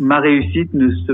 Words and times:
ma 0.00 0.18
réussite 0.18 0.72
ne 0.72 0.90
se, 0.90 1.12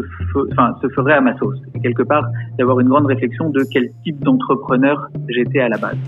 enfin, 0.52 0.74
se 0.80 0.88
ferait 0.90 1.14
à 1.14 1.20
ma 1.20 1.36
sauce. 1.36 1.58
quelque 1.82 2.04
part, 2.04 2.24
d'avoir 2.56 2.80
une 2.80 2.88
grande 2.88 3.06
réflexion 3.06 3.50
de 3.50 3.62
quel 3.70 3.90
type 4.04 4.22
d'entrepreneur 4.22 5.08
j'étais 5.28 5.60
à 5.60 5.68
la 5.68 5.76
base 5.76 5.98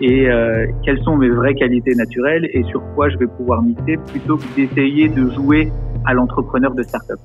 et 0.00 0.28
euh, 0.28 0.66
quelles 0.84 1.00
sont 1.04 1.16
mes 1.16 1.28
vraies 1.28 1.54
qualités 1.54 1.94
naturelles 1.94 2.48
et 2.52 2.64
sur 2.64 2.82
quoi 2.94 3.10
je 3.10 3.18
vais 3.18 3.26
pouvoir 3.26 3.62
miser 3.62 3.98
plutôt 4.08 4.38
que 4.38 4.56
d'essayer 4.56 5.08
de 5.08 5.30
jouer 5.30 5.70
à 6.04 6.14
l'entrepreneur 6.14 6.74
de 6.74 6.82
start-up. 6.82 7.20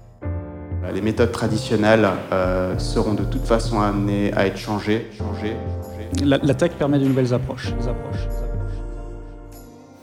Les 0.93 1.01
méthodes 1.01 1.31
traditionnelles 1.31 2.07
euh, 2.31 2.77
seront 2.77 3.13
de 3.13 3.23
toute 3.23 3.45
façon 3.45 3.79
amenées 3.79 4.31
à 4.33 4.47
être 4.47 4.57
changées. 4.57 5.07
changées, 5.11 5.55
changées. 5.83 6.25
La, 6.25 6.37
la, 6.41 6.53
tech 6.53 6.71
permet 6.71 6.99
de 6.99 7.05
nouvelles 7.05 7.33
approches. 7.33 7.71
approches. 7.87 8.27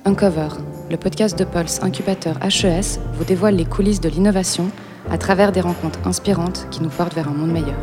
Uncover, 0.07 0.51
le 0.89 0.97
podcast 0.97 1.37
de 1.37 1.43
Pulse 1.43 1.83
Incubateur 1.83 2.37
HES, 2.41 3.01
vous 3.15 3.25
dévoile 3.25 3.57
les 3.57 3.65
coulisses 3.65 4.01
de 4.01 4.09
l'innovation 4.09 4.71
à 5.11 5.19
travers 5.19 5.51
des 5.51 5.61
rencontres 5.61 5.99
inspirantes 6.07 6.69
qui 6.71 6.81
nous 6.81 6.91
portent 6.91 7.15
vers 7.15 7.27
un 7.27 7.33
monde 7.33 7.51
meilleur. 7.51 7.75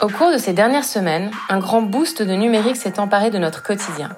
Au 0.00 0.08
cours 0.08 0.32
de 0.32 0.38
ces 0.38 0.54
dernières 0.54 0.84
semaines, 0.84 1.30
un 1.50 1.58
grand 1.58 1.82
boost 1.82 2.22
de 2.22 2.32
numérique 2.32 2.76
s'est 2.76 2.98
emparé 2.98 3.30
de 3.30 3.36
notre 3.36 3.62
quotidien. 3.62 4.08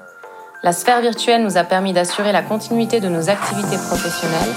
La 0.62 0.70
sphère 0.70 1.00
virtuelle 1.00 1.42
nous 1.42 1.56
a 1.56 1.64
permis 1.64 1.92
d'assurer 1.92 2.30
la 2.30 2.42
continuité 2.42 3.00
de 3.00 3.08
nos 3.08 3.28
activités 3.28 3.78
professionnelles. 3.88 4.54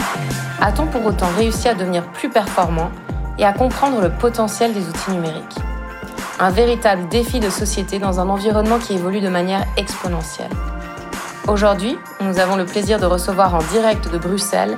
A-t-on 0.61 0.85
pour 0.85 1.03
autant 1.03 1.29
réussi 1.35 1.67
à 1.67 1.73
devenir 1.73 2.03
plus 2.11 2.29
performants 2.29 2.91
et 3.39 3.45
à 3.45 3.53
comprendre 3.53 4.01
le 4.01 4.11
potentiel 4.11 4.71
des 4.71 4.87
outils 4.87 5.11
numériques? 5.13 5.57
Un 6.39 6.49
véritable 6.51 7.07
défi 7.09 7.39
de 7.39 7.49
société 7.49 7.99
dans 7.99 8.19
un 8.19 8.29
environnement 8.29 8.79
qui 8.79 8.93
évolue 8.93 9.19
de 9.19 9.29
manière 9.29 9.65
exponentielle. 9.75 10.51
Aujourd'hui, 11.47 11.97
nous 12.21 12.39
avons 12.39 12.55
le 12.55 12.65
plaisir 12.65 12.99
de 12.99 13.05
recevoir 13.05 13.55
en 13.55 13.59
direct 13.73 14.09
de 14.09 14.17
Bruxelles 14.17 14.77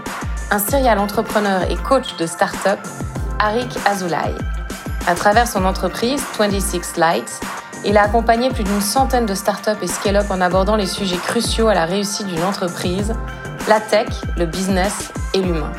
un 0.50 0.60
serial 0.60 0.98
entrepreneur 0.98 1.70
et 1.70 1.76
coach 1.76 2.18
de 2.18 2.26
start-up, 2.26 2.80
Arik 3.40 3.78
Azoulay. 3.86 4.34
À 5.08 5.14
travers 5.16 5.48
son 5.48 5.66
entreprise 5.66 6.24
26 6.38 6.98
Lights, 6.98 7.40
il 7.86 7.98
a 7.98 8.04
accompagné 8.04 8.50
plus 8.50 8.64
d'une 8.64 8.82
centaine 8.82 9.26
de 9.26 9.34
start-up 9.34 9.78
et 9.82 9.88
scale-up 9.88 10.30
en 10.30 10.42
abordant 10.42 10.76
les 10.76 10.86
sujets 10.86 11.18
cruciaux 11.18 11.68
à 11.68 11.74
la 11.74 11.86
réussite 11.86 12.28
d'une 12.28 12.44
entreprise, 12.44 13.14
la 13.68 13.80
tech, 13.80 14.08
le 14.38 14.46
business 14.46 15.12
et 15.34 15.42
l'humain. 15.42 15.72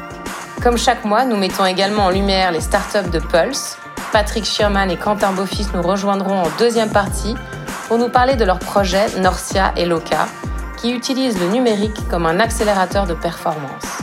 Comme 0.62 0.78
chaque 0.78 1.04
mois, 1.04 1.24
nous 1.24 1.36
mettons 1.36 1.64
également 1.64 2.04
en 2.04 2.10
lumière 2.10 2.52
les 2.52 2.60
start-up 2.60 3.10
de 3.10 3.18
Pulse, 3.18 3.78
Patrick 4.12 4.44
Schirman 4.44 4.90
et 4.90 4.98
Quentin 4.98 5.32
Beaufils 5.32 5.68
nous 5.72 5.80
rejoindront 5.80 6.42
en 6.42 6.48
deuxième 6.58 6.90
partie 6.90 7.34
pour 7.88 7.96
nous 7.96 8.10
parler 8.10 8.36
de 8.36 8.44
leurs 8.44 8.58
projets 8.58 9.06
Norcia 9.18 9.72
et 9.74 9.86
Loca, 9.86 10.26
qui 10.76 10.92
utilisent 10.92 11.40
le 11.40 11.48
numérique 11.48 11.96
comme 12.10 12.26
un 12.26 12.38
accélérateur 12.38 13.06
de 13.06 13.14
performance. 13.14 14.02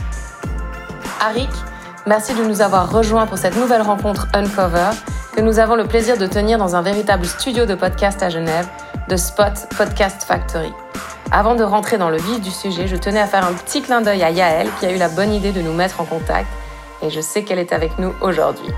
Arik, 1.20 1.50
merci 2.06 2.34
de 2.34 2.42
nous 2.42 2.60
avoir 2.60 2.90
rejoints 2.90 3.26
pour 3.26 3.38
cette 3.38 3.56
nouvelle 3.56 3.82
rencontre 3.82 4.26
Uncover 4.34 4.90
que 5.32 5.40
nous 5.40 5.60
avons 5.60 5.76
le 5.76 5.84
plaisir 5.84 6.18
de 6.18 6.26
tenir 6.26 6.58
dans 6.58 6.74
un 6.74 6.82
véritable 6.82 7.24
studio 7.24 7.64
de 7.64 7.76
podcast 7.76 8.20
à 8.20 8.30
Genève, 8.30 8.66
de 9.08 9.16
Spot 9.16 9.52
Podcast 9.78 10.24
Factory. 10.24 10.72
Avant 11.30 11.54
de 11.54 11.62
rentrer 11.62 11.98
dans 11.98 12.10
le 12.10 12.16
vif 12.16 12.40
du 12.40 12.50
sujet, 12.50 12.88
je 12.88 12.96
tenais 12.96 13.20
à 13.20 13.26
faire 13.28 13.46
un 13.46 13.52
petit 13.52 13.80
clin 13.80 14.00
d'œil 14.00 14.24
à 14.24 14.30
Yael 14.30 14.68
qui 14.80 14.86
a 14.86 14.90
eu 14.90 14.98
la 14.98 15.08
bonne 15.08 15.32
idée 15.32 15.52
de 15.52 15.62
nous 15.62 15.72
mettre 15.72 16.00
en 16.00 16.04
contact 16.04 16.48
et 17.00 17.10
je 17.10 17.20
sais 17.20 17.44
qu'elle 17.44 17.60
est 17.60 17.72
avec 17.72 17.96
nous 18.00 18.12
aujourd'hui. 18.20 18.70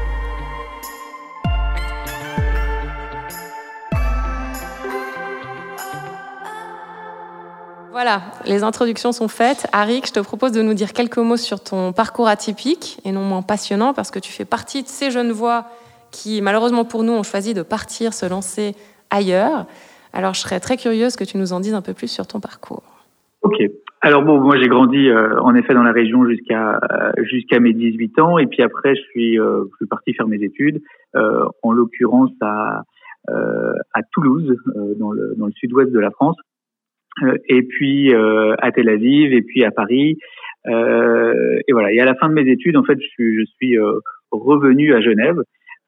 Voilà, 8.05 8.22
les 8.47 8.64
introductions 8.64 9.12
sont 9.12 9.28
faites. 9.28 9.69
Arik, 9.72 10.08
je 10.08 10.12
te 10.12 10.19
propose 10.19 10.50
de 10.50 10.61
nous 10.61 10.75
dire 10.75 10.92
quelques 10.92 11.19
mots 11.19 11.36
sur 11.36 11.62
ton 11.62 11.92
parcours 11.92 12.27
atypique 12.27 12.98
et 13.05 13.12
non 13.12 13.20
moins 13.20 13.42
passionnant 13.42 13.94
parce 13.94 14.11
que 14.11 14.19
tu 14.19 14.33
fais 14.33 14.44
partie 14.44 14.83
de 14.83 14.89
ces 14.89 15.12
jeunes 15.12 15.31
voix 15.31 15.67
qui, 16.10 16.43
malheureusement 16.43 16.84
pour 16.84 17.04
nous, 17.04 17.12
ont 17.12 17.22
choisi 17.22 17.54
de 17.54 17.62
partir, 17.62 18.12
se 18.12 18.28
lancer 18.28 18.75
ailleurs. 19.10 19.66
Alors, 20.12 20.34
je 20.34 20.41
serais 20.41 20.59
très 20.59 20.77
curieuse 20.77 21.15
que 21.15 21.22
tu 21.22 21.38
nous 21.38 21.53
en 21.53 21.60
dises 21.60 21.75
un 21.75 21.81
peu 21.81 21.94
plus 21.94 22.09
sur 22.09 22.27
ton 22.27 22.41
parcours. 22.41 22.82
Ok. 23.43 23.62
Alors 24.00 24.25
bon, 24.25 24.41
moi 24.41 24.56
j'ai 24.60 24.66
grandi 24.66 25.09
euh, 25.09 25.41
en 25.41 25.54
effet 25.54 25.72
dans 25.72 25.84
la 25.84 25.93
région 25.93 26.27
jusqu'à 26.27 26.81
euh, 26.91 27.60
mes 27.60 27.72
18 27.72 28.19
ans 28.19 28.37
et 28.37 28.48
puis 28.48 28.65
après 28.65 28.97
je 28.97 29.03
suis, 29.12 29.38
euh, 29.38 29.62
parti 29.88 30.12
faire 30.12 30.27
mes 30.27 30.43
études, 30.43 30.82
en 31.15 31.71
l'occurrence 31.71 32.32
à 32.43 32.82
Toulouse, 34.10 34.56
dans 34.98 35.12
le 35.12 35.53
sud-ouest 35.53 35.93
de 35.93 36.00
la 36.00 36.10
France. 36.10 36.37
Euh, 37.23 37.34
et 37.49 37.62
puis 37.62 38.15
euh, 38.15 38.55
à 38.59 38.73
Tel 38.73 38.89
Aviv, 38.89 39.33
et 39.33 39.43
puis 39.43 39.65
à 39.65 39.71
Paris. 39.71 40.19
Euh, 40.67 41.59
et 41.67 41.73
voilà. 41.73 41.93
Et 41.93 42.00
à 42.00 42.05
la 42.05 42.15
fin 42.15 42.28
de 42.28 42.34
mes 42.34 42.50
études, 42.50 42.77
en 42.77 42.84
fait, 42.84 42.99
je 43.00 43.06
suis, 43.09 43.39
je 43.39 43.45
suis 43.56 43.77
revenu 44.31 44.95
à 44.95 45.00
Genève. 45.00 45.43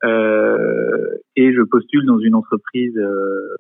Euh, 0.05 1.17
et 1.37 1.53
je 1.53 1.63
postule 1.63 2.05
dans 2.05 2.19
une 2.19 2.35
entreprise 2.35 2.97
euh, 2.97 3.57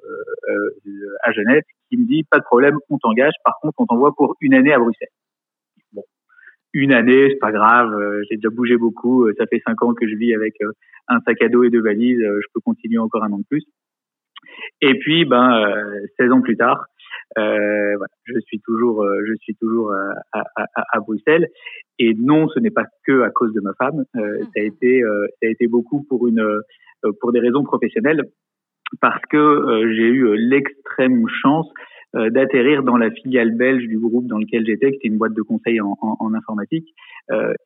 euh, 0.48 1.16
à 1.22 1.32
Genève 1.32 1.62
qui 1.88 1.96
me 1.96 2.06
dit 2.06 2.24
pas 2.30 2.38
de 2.38 2.44
problème, 2.44 2.76
on 2.90 2.98
t'engage. 2.98 3.32
Par 3.44 3.54
contre, 3.62 3.74
on 3.78 3.86
t'envoie 3.86 4.14
pour 4.14 4.36
une 4.40 4.54
année 4.54 4.72
à 4.72 4.78
Bruxelles. 4.78 5.08
Bon, 5.92 6.02
une 6.74 6.92
année, 6.92 7.30
c'est 7.30 7.38
pas 7.38 7.52
grave. 7.52 7.94
J'ai 8.28 8.36
déjà 8.36 8.50
bougé 8.50 8.76
beaucoup. 8.76 9.30
Ça 9.38 9.46
fait 9.46 9.62
cinq 9.66 9.82
ans 9.82 9.94
que 9.94 10.06
je 10.06 10.16
vis 10.16 10.34
avec 10.34 10.54
un 11.08 11.18
sac 11.20 11.40
à 11.42 11.48
dos 11.48 11.64
et 11.64 11.70
deux 11.70 11.82
valises. 11.82 12.20
Je 12.20 12.46
peux 12.52 12.60
continuer 12.60 12.98
encore 12.98 13.24
un 13.24 13.32
an 13.32 13.38
de 13.38 13.44
plus. 13.48 13.64
Et 14.82 14.98
puis, 14.98 15.24
ben, 15.24 15.64
16 16.18 16.32
ans 16.32 16.42
plus 16.42 16.56
tard, 16.56 16.84
euh, 17.38 17.96
voilà, 17.96 18.14
je 18.24 18.38
suis 18.46 18.60
toujours, 18.60 19.02
euh, 19.02 19.20
je 19.26 19.34
suis 19.40 19.54
toujours 19.56 19.92
à, 19.92 20.44
à, 20.56 20.66
à, 20.92 21.00
Bruxelles. 21.00 21.48
Et 21.98 22.14
non, 22.14 22.48
ce 22.48 22.60
n'est 22.60 22.70
pas 22.70 22.86
que 23.06 23.22
à 23.22 23.30
cause 23.30 23.52
de 23.52 23.60
ma 23.60 23.72
femme. 23.74 24.04
Euh, 24.16 24.38
mmh. 24.38 24.42
ça 24.42 24.60
a 24.60 24.62
été, 24.62 25.02
euh, 25.02 25.26
ça 25.40 25.48
a 25.48 25.50
été 25.50 25.66
beaucoup 25.66 26.04
pour 26.08 26.26
une, 26.26 26.40
euh, 26.40 27.12
pour 27.20 27.32
des 27.32 27.40
raisons 27.40 27.62
professionnelles, 27.64 28.22
parce 29.00 29.22
que 29.30 29.82
j'ai 29.94 30.08
eu 30.08 30.36
l'extrême 30.36 31.26
chance 31.42 31.68
d'atterrir 32.14 32.84
dans 32.84 32.96
la 32.96 33.10
filiale 33.10 33.56
belge 33.56 33.88
du 33.88 33.98
groupe 33.98 34.28
dans 34.28 34.38
lequel 34.38 34.64
j'étais, 34.64 34.92
qui 34.92 34.96
était 34.98 35.08
une 35.08 35.18
boîte 35.18 35.34
de 35.34 35.42
conseil 35.42 35.80
en, 35.80 35.98
en, 36.00 36.16
en 36.20 36.32
informatique. 36.32 36.86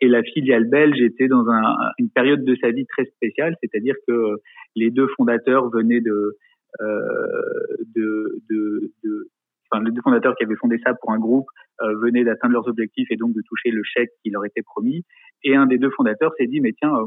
et 0.01 0.09
la 0.09 0.23
filiale 0.23 0.65
belge 0.65 1.01
était 1.03 1.29
dans 1.29 1.47
un, 1.51 1.63
une 1.99 2.09
période 2.09 2.45
de 2.45 2.57
sa 2.63 2.71
vie 2.71 2.87
très 2.87 3.05
spéciale, 3.05 3.57
c'est-à-dire 3.63 3.95
que 4.09 4.37
les 4.75 4.91
deux 4.91 5.07
fondateurs 5.19 5.69
venaient 5.69 6.01
de, 6.01 6.37
de, 6.81 8.41
de, 8.49 8.93
de, 9.05 9.29
enfin, 9.71 9.83
les 9.85 9.91
deux 9.91 10.03
fondateurs 10.03 10.35
qui 10.37 10.45
avaient 10.45 10.57
fondé 10.57 10.79
ça 10.85 10.95
pour 10.95 11.13
un 11.13 11.19
groupe 11.19 11.47
euh, 11.83 11.95
venaient 12.03 12.25
d'atteindre 12.25 12.55
leurs 12.55 12.69
objectifs 12.69 13.09
et 13.11 13.17
donc 13.17 13.35
de 13.35 13.43
toucher 13.47 13.71
le 13.71 13.83
chèque 13.85 14.11
qui 14.23 14.31
leur 14.31 14.45
était 14.45 14.63
promis. 14.63 15.05
Et 15.45 15.55
un 15.55 15.67
des 15.67 15.79
deux 15.79 15.91
fondateurs 15.91 16.33
s'est 16.39 16.47
dit, 16.47 16.61
mais 16.61 16.73
tiens, 16.73 16.95
euh, 16.95 17.07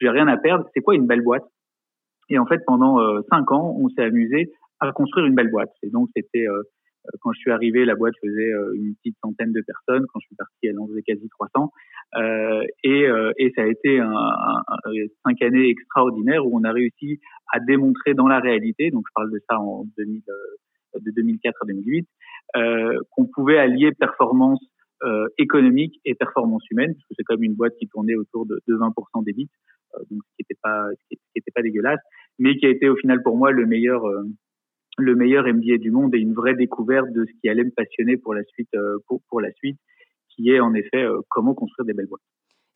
j'ai 0.00 0.08
rien 0.08 0.28
à 0.28 0.36
perdre, 0.36 0.66
c'est 0.74 0.80
quoi 0.80 0.94
une 0.94 1.06
belle 1.06 1.22
boîte? 1.22 1.44
Et 2.30 2.38
en 2.38 2.46
fait, 2.46 2.60
pendant 2.66 3.00
euh, 3.00 3.20
cinq 3.30 3.50
ans, 3.52 3.76
on 3.78 3.88
s'est 3.90 4.04
amusé 4.04 4.52
à 4.78 4.92
construire 4.92 5.26
une 5.26 5.34
belle 5.34 5.50
boîte. 5.50 5.72
Et 5.82 5.90
donc, 5.90 6.08
c'était 6.16 6.46
euh, 6.46 6.62
quand 7.20 7.32
je 7.32 7.40
suis 7.40 7.50
arrivé, 7.50 7.84
la 7.84 7.96
boîte 7.96 8.14
faisait 8.22 8.52
une 8.74 8.94
petite 8.96 9.16
centaine 9.22 9.52
de 9.52 9.62
personnes. 9.62 10.06
Quand 10.12 10.20
je 10.20 10.26
suis 10.26 10.36
parti, 10.36 10.66
elle 10.66 10.78
en 10.78 10.86
faisait 10.86 11.02
quasi 11.02 11.28
300. 11.28 11.72
Euh, 12.16 12.62
et, 12.84 13.06
et, 13.38 13.52
ça 13.56 13.62
a 13.62 13.66
été 13.66 14.00
un, 14.00 14.12
un, 14.12 14.90
cinq 15.24 15.40
années 15.42 15.68
extraordinaires 15.70 16.46
où 16.46 16.58
on 16.58 16.64
a 16.64 16.72
réussi 16.72 17.20
à 17.52 17.58
démontrer 17.60 18.12
dans 18.14 18.28
la 18.28 18.38
réalité, 18.38 18.90
donc 18.90 19.04
je 19.08 19.12
parle 19.14 19.32
de 19.32 19.40
ça 19.48 19.58
en 19.58 19.84
2000, 19.96 20.22
de 20.98 21.10
2004 21.10 21.56
à 21.62 21.66
2008, 21.66 22.08
euh, 22.56 22.98
qu'on 23.10 23.26
pouvait 23.26 23.58
allier 23.58 23.92
performance 23.92 24.60
euh, 25.02 25.26
économique 25.38 26.00
et 26.04 26.14
performance 26.14 26.62
humaine, 26.70 26.92
parce 26.94 27.06
que 27.08 27.14
c'est 27.16 27.24
comme 27.24 27.42
une 27.42 27.54
boîte 27.54 27.74
qui 27.78 27.88
tournait 27.88 28.16
autour 28.16 28.46
de, 28.46 28.60
de 28.66 28.74
20% 28.74 29.24
des 29.24 29.32
bits, 29.32 29.48
euh, 29.94 29.98
donc 30.10 30.20
ce 30.24 30.36
qui 30.36 30.42
n'était 30.42 30.58
pas, 30.62 30.84
ce 30.92 31.16
qui 31.16 31.18
était 31.36 31.50
pas 31.54 31.62
dégueulasse, 31.62 32.00
mais 32.38 32.56
qui 32.56 32.66
a 32.66 32.70
été 32.70 32.88
au 32.88 32.96
final 32.96 33.22
pour 33.22 33.36
moi 33.36 33.50
le 33.50 33.66
meilleur, 33.66 34.02
le 34.98 35.14
meilleur 35.14 35.44
MBA 35.46 35.78
du 35.78 35.90
monde 35.90 36.14
et 36.14 36.18
une 36.18 36.34
vraie 36.34 36.54
découverte 36.54 37.10
de 37.12 37.24
ce 37.24 37.40
qui 37.40 37.48
allait 37.48 37.64
me 37.64 37.70
passionner 37.70 38.16
pour 38.16 38.34
la 38.34 38.44
suite, 38.44 38.70
pour, 39.06 39.22
pour 39.28 39.40
la 39.40 39.52
suite, 39.52 39.78
qui 40.28 40.50
est 40.50 40.60
en 40.60 40.74
effet 40.74 41.06
comment 41.28 41.54
construire 41.54 41.86
des 41.86 41.92
belles 41.92 42.06
boîtes. 42.06 42.22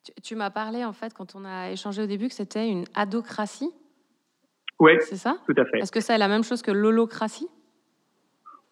Tu, 0.04 0.12
tu 0.22 0.36
m'as 0.36 0.50
parlé 0.50 0.84
en 0.84 0.92
fait 0.92 1.14
quand 1.14 1.34
on 1.34 1.44
a 1.44 1.70
échangé 1.70 2.02
au 2.02 2.06
début 2.06 2.28
que 2.28 2.34
c'était 2.34 2.68
une 2.68 2.84
adocratie? 2.94 3.70
Oui, 4.80 4.92
c'est 5.00 5.16
ça? 5.16 5.38
Tout 5.46 5.54
à 5.56 5.64
fait. 5.64 5.78
Est-ce 5.78 5.92
que 5.92 6.00
c'est 6.00 6.18
la 6.18 6.28
même 6.28 6.42
chose 6.42 6.62
que 6.62 6.70
l'holocratie? 6.70 7.48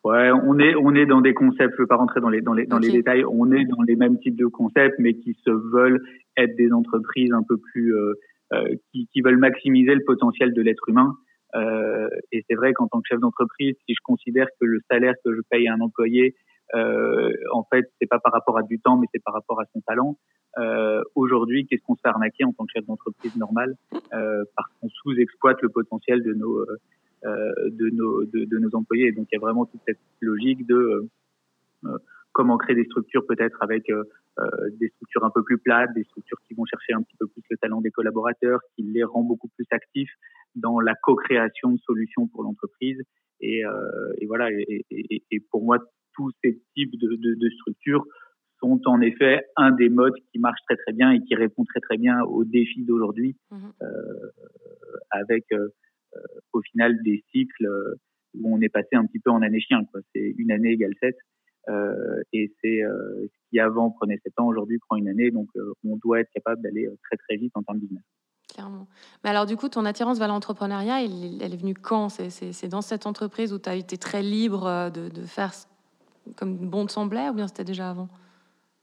Ouais, 0.04 0.31
on 0.32 0.58
est 0.58 0.75
on 0.75 0.94
est 0.94 1.06
dans 1.06 1.20
des 1.20 1.32
concepts. 1.32 1.75
Je 1.76 1.82
veux 1.82 1.87
pas 1.87 1.96
rentrer 1.96 2.20
dans 2.20 2.28
les 2.28 2.40
dans 2.40 2.54
les 2.54 2.66
dans 2.66 2.78
les 2.78 2.90
détails. 2.90 3.25
On 3.25 3.52
est 3.52 3.64
dans 3.64 3.82
les 3.82 3.94
mêmes 3.94 4.19
types 4.19 4.37
de 4.37 4.46
concepts, 4.46 4.99
mais 4.99 5.14
qui 5.14 5.34
se 5.44 5.50
veulent 5.50 6.02
être 6.37 6.56
des 6.56 6.72
entreprises 6.72 7.32
un 7.32 7.44
peu 7.44 7.56
plus 7.56 7.94
euh, 7.94 8.14
euh, 8.52 8.75
qui, 8.90 9.06
qui 9.12 9.20
veulent 9.20 9.38
maximiser 9.38 9.94
le 9.94 10.04
potentiel 10.04 10.52
de 10.54 10.62
l'être 10.62 10.88
humain. 10.88 11.14
Euh, 11.54 12.08
et 12.32 12.44
c'est 12.49 12.56
vrai 12.56 12.72
qu'en 12.72 12.88
tant 12.88 13.00
que 13.00 13.08
chef 13.08 13.20
d'entreprise, 13.20 13.76
si 13.87 13.94
je 13.94 14.00
considère 14.02 14.46
que 14.60 14.66
le 14.66 14.81
salaire 14.90 15.14
que 15.25 15.34
je 15.34 15.40
paye 15.50 15.69
à 15.69 15.75
un 15.75 15.81
employé, 15.81 16.34
euh, 16.75 17.32
en 17.52 17.64
fait, 17.64 17.84
c'est 18.00 18.08
pas 18.08 18.19
par 18.19 18.32
rapport 18.32 18.58
à 18.58 18.62
du 18.62 18.81
temps, 18.81 18.96
mais 18.96 19.06
c'est 19.12 19.22
par 19.22 19.34
rapport 19.34 19.60
à 19.60 19.64
son 19.72 19.81
talent. 19.82 20.16
Euh, 20.58 21.02
Aujourd'hui, 21.14 21.66
qu'est-ce 21.66 21.82
qu'on 21.82 21.94
se 21.94 22.00
fait 22.02 22.08
arnaquer 22.08 22.44
en 22.44 22.52
tant 22.52 22.64
que 22.64 22.72
chef 22.75 22.87
d'entreprise 22.87 23.37
normal? 23.37 23.75
Euh, 24.12 24.44
Parce 24.56 24.70
qu'on 24.81 24.88
sous-exploite 24.88 25.60
le 25.62 25.69
potentiel 25.69 26.22
de 26.22 26.32
nos 26.34 26.58
euh, 26.60 26.78
de, 27.24 27.90
nos, 27.90 28.24
de, 28.24 28.44
de, 28.44 28.58
nos 28.58 28.74
employés. 28.74 29.12
donc 29.12 29.28
il 29.30 29.36
y 29.36 29.38
a 29.38 29.40
vraiment 29.40 29.64
toute 29.64 29.80
cette 29.86 30.00
logique 30.20 30.66
de, 30.66 31.08
euh, 31.84 31.98
comment 32.32 32.58
créer 32.58 32.74
des 32.74 32.84
structures 32.84 33.26
peut-être 33.26 33.62
avec 33.62 33.84
des 34.78 34.88
structures 34.88 35.24
un 35.24 35.30
peu 35.30 35.42
plus 35.42 35.58
plates, 35.58 35.92
des 35.94 36.04
structures 36.04 36.38
qui 36.48 36.54
vont 36.54 36.64
chercher 36.64 36.94
un 36.94 37.02
petit 37.02 37.16
peu 37.19 37.26
plus 37.26 37.42
le 37.50 37.56
talent 37.58 37.80
des 37.80 37.90
collaborateurs, 37.90 38.60
qui 38.74 38.82
les 38.82 39.04
rend 39.04 39.22
beaucoup 39.22 39.48
plus 39.48 39.66
actifs 39.70 40.12
dans 40.54 40.80
la 40.80 40.94
co-création 40.94 41.72
de 41.72 41.78
solutions 41.78 42.26
pour 42.28 42.42
l'entreprise. 42.42 43.02
Et, 43.40 43.62
et, 44.18 44.26
voilà. 44.26 44.50
Et, 44.50 44.86
et, 44.90 45.22
et, 45.30 45.40
pour 45.50 45.62
moi, 45.62 45.78
tous 46.14 46.30
ces 46.42 46.62
types 46.75 46.98
de, 46.98 47.16
de, 47.16 47.34
de 47.34 47.50
structures 47.50 48.06
sont 48.62 48.80
en 48.86 49.00
effet 49.00 49.44
un 49.56 49.72
des 49.72 49.88
modes 49.88 50.14
qui 50.30 50.38
marche 50.38 50.60
très 50.66 50.76
très 50.76 50.92
bien 50.92 51.10
et 51.10 51.20
qui 51.20 51.34
répond 51.34 51.64
très 51.64 51.80
très 51.80 51.98
bien 51.98 52.22
aux 52.22 52.44
défis 52.44 52.84
d'aujourd'hui, 52.84 53.36
mmh. 53.50 53.56
euh, 53.82 54.30
avec 55.10 55.44
euh, 55.52 55.56
euh, 55.58 55.68
au 56.53 56.61
final 56.62 57.03
des 57.03 57.25
cycles 57.32 57.67
où 58.35 58.55
on 58.55 58.61
est 58.61 58.69
passé 58.69 58.88
un 58.93 59.06
petit 59.06 59.19
peu 59.19 59.31
en 59.31 59.43
année 59.43 59.61
chien. 59.61 59.81
C'est 60.14 60.35
une 60.38 60.53
année 60.53 60.70
égale 60.70 60.94
7. 61.00 61.17
Euh, 61.69 62.23
et 62.32 62.53
c'est 62.61 62.82
euh, 62.82 63.26
ce 63.26 63.50
qui 63.50 63.61
avant 63.61 63.91
prenait 63.91 64.19
7 64.25 64.32
ans, 64.38 64.47
aujourd'hui 64.47 64.79
prend 64.79 64.97
une 64.97 65.09
année. 65.09 65.31
Donc 65.31 65.49
on 65.85 65.97
doit 65.97 66.20
être 66.20 66.31
capable 66.35 66.62
d'aller 66.62 66.88
très 67.05 67.17
très 67.17 67.37
vite 67.37 67.53
en 67.55 67.62
termes 67.62 67.79
de 67.79 67.87
business. 67.87 68.05
Clairement. 68.53 68.87
Mais 69.25 69.31
alors 69.31 69.47
du 69.47 69.56
coup, 69.56 69.69
ton 69.69 69.85
attirance 69.85 70.19
vers 70.19 70.29
l'entrepreneuriat, 70.29 71.03
elle, 71.05 71.43
est 71.43 71.56
venue 71.56 71.75
quand? 71.75 72.09
C'est 72.09 72.69
dans 72.69 72.82
cette 72.82 73.06
entreprise 73.06 73.53
où 73.53 73.59
tu 73.59 73.69
as 73.69 73.75
été 73.75 73.97
très 73.97 74.23
libre 74.23 74.91
de, 74.91 75.09
de 75.09 75.23
faire 75.23 75.53
comme 76.37 76.56
bon 76.56 76.87
te 76.87 76.93
semblait 76.93 77.29
ou 77.31 77.35
bien 77.35 77.49
c'était 77.49 77.64
déjà 77.64 77.91
avant? 77.91 78.09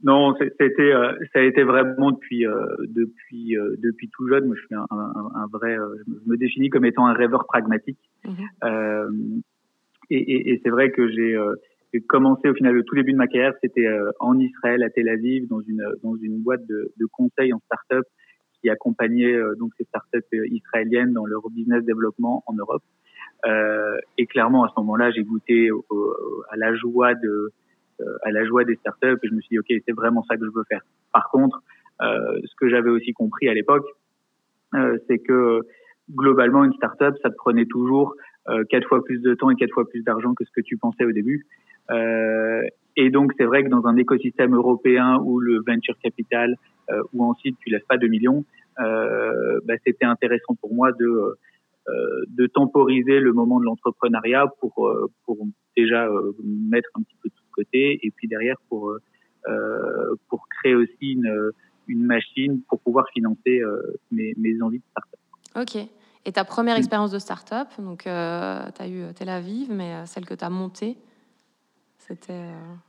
Non, 0.04 0.34
été, 0.38 0.94
euh, 0.94 1.14
ça 1.34 1.40
a 1.40 1.42
été 1.42 1.64
vraiment 1.64 2.12
depuis, 2.12 2.46
euh, 2.46 2.66
depuis, 2.88 3.58
euh, 3.58 3.76
depuis 3.80 4.10
tout 4.10 4.28
jeune. 4.30 4.46
Moi, 4.46 4.56
je 4.56 4.66
suis 4.66 4.76
un, 4.76 4.86
un, 4.90 5.32
un 5.36 5.48
vrai, 5.52 5.76
je 6.08 6.30
me 6.30 6.38
définis 6.38 6.70
comme 6.70 6.86
étant 6.86 7.06
un 7.06 7.14
rêveur 7.14 7.46
pragmatique. 7.46 8.00
Mhm. 8.26 9.42
et, 10.10 10.18
et, 10.18 10.52
et 10.52 10.62
c'est 10.64 10.70
vrai 10.70 10.92
que 10.92 11.10
j'ai 11.10 11.38
commencé 12.08 12.48
au 12.50 12.54
final 12.54 12.74
le 12.74 12.84
tout 12.84 12.96
début 12.96 13.14
de 13.14 13.18
ma 13.18 13.28
carrière, 13.28 13.54
c'était 13.62 13.88
en 14.20 14.38
Israël, 14.40 14.84
à 14.84 14.90
Tel 14.90 15.10
Aviv, 15.10 15.48
dans 15.48 15.62
une 15.62 15.84
dans 16.04 16.16
une 16.16 16.42
boîte 16.42 16.66
de, 16.68 16.92
de 16.98 17.06
conseil 17.06 17.54
en 17.54 17.60
start-up 17.60 18.06
qui 18.62 18.70
accompagnait 18.70 19.38
donc 19.58 19.72
ces 19.78 19.86
start-up 19.86 20.26
israéliennes 20.34 21.14
dans 21.14 21.26
leur 21.26 21.50
business 21.50 21.84
développement 21.84 22.44
en 22.46 22.54
Europe. 22.54 22.84
et 24.18 24.26
clairement, 24.28 24.66
à 24.66 24.70
ce 24.70 24.80
moment-là, 24.82 25.12
j'ai 25.12 25.24
goûté 25.24 25.70
à 26.52 26.58
la 26.58 26.76
joie 26.76 27.16
de 27.16 27.30
euh, 27.30 27.52
à 28.24 28.32
la 28.32 28.46
joie 28.46 28.64
des 28.64 28.76
startups 28.76 29.20
et 29.24 29.28
je 29.28 29.34
me 29.34 29.42
suis 29.42 29.50
dit 29.56 29.60
ok 29.60 29.82
c'est 29.86 29.96
vraiment 29.96 30.24
ça 30.24 30.38
que 30.38 30.46
je 30.46 30.52
veux 30.52 30.64
faire. 30.68 30.82
Par 31.14 31.30
contre, 31.30 31.62
euh, 32.02 32.40
ce 32.44 32.56
que 32.56 32.70
j'avais 32.70 32.90
aussi 32.90 33.14
compris 33.14 33.50
à 33.50 33.54
l'époque, 33.54 33.86
euh, 34.76 34.98
c'est 35.08 35.20
que 35.20 35.62
globalement 36.16 36.64
une 36.64 36.74
startup 36.74 37.16
ça 37.22 37.30
te 37.30 37.36
prenait 37.36 37.66
toujours 37.66 38.16
quatre 38.72 38.88
fois 38.88 39.04
plus 39.04 39.20
de 39.20 39.36
temps 39.36 39.52
et 39.52 39.56
quatre 39.56 39.74
fois 39.74 39.88
plus 39.88 40.02
d'argent 40.02 40.34
que 40.34 40.44
ce 40.44 40.50
que 40.50 40.62
tu 40.62 40.76
pensais 40.76 41.06
au 41.06 41.12
début. 41.12 41.46
Euh, 41.92 42.62
et 42.96 43.10
donc 43.10 43.32
c'est 43.38 43.46
vrai 43.46 43.64
que 43.64 43.70
dans 43.70 43.86
un 43.86 43.98
écosystème 43.98 44.56
européen 44.56 45.18
où 45.24 45.40
le 45.40 45.62
venture 45.66 45.98
capital, 46.00 46.56
euh, 46.90 47.02
où 47.14 47.24
ensuite 47.24 47.58
tu 47.60 47.70
lèves 47.70 47.86
pas 47.88 47.98
de 47.98 48.08
millions, 48.08 48.44
euh, 48.80 49.60
bah, 49.66 49.76
c'était 49.86 50.06
intéressant 50.06 50.56
pour 50.56 50.74
moi 50.74 50.92
de 50.92 52.48
temporiser 52.54 53.20
le 53.20 53.34
moment 53.34 53.60
de 53.60 53.66
l'entrepreneuriat 53.66 54.46
pour 54.60 54.92
déjà 55.76 56.08
mettre 56.44 56.90
un 56.96 57.02
petit 57.02 57.16
peu 57.24 57.29
et 57.74 58.12
puis 58.16 58.28
derrière 58.28 58.58
pour 58.70 58.98
euh, 59.48 60.16
pour 60.28 60.48
créer 60.50 60.76
aussi 60.76 61.14
une, 61.14 61.52
une 61.88 62.04
machine 62.04 62.62
pour 62.68 62.80
pouvoir 62.82 63.06
financer 63.14 63.60
euh, 63.62 63.98
mes, 64.12 64.34
mes 64.38 64.62
envies 64.62 64.80
de 64.80 64.84
start-up. 64.92 65.20
Ok. 65.56 65.90
Et 66.26 66.32
ta 66.34 66.44
première 66.44 66.76
mm. 66.76 66.80
expérience 66.80 67.12
de 67.12 67.20
start-up, 67.20 67.70
donc 67.80 68.06
euh, 68.06 68.70
tu 68.76 68.82
as 68.82 68.88
eu 68.90 69.14
Tel 69.16 69.30
Aviv, 69.30 69.72
mais 69.72 70.06
celle 70.06 70.26
que 70.26 70.34
tu 70.34 70.44
as 70.44 70.50
montée, 70.50 70.98
c'était. 72.10 72.34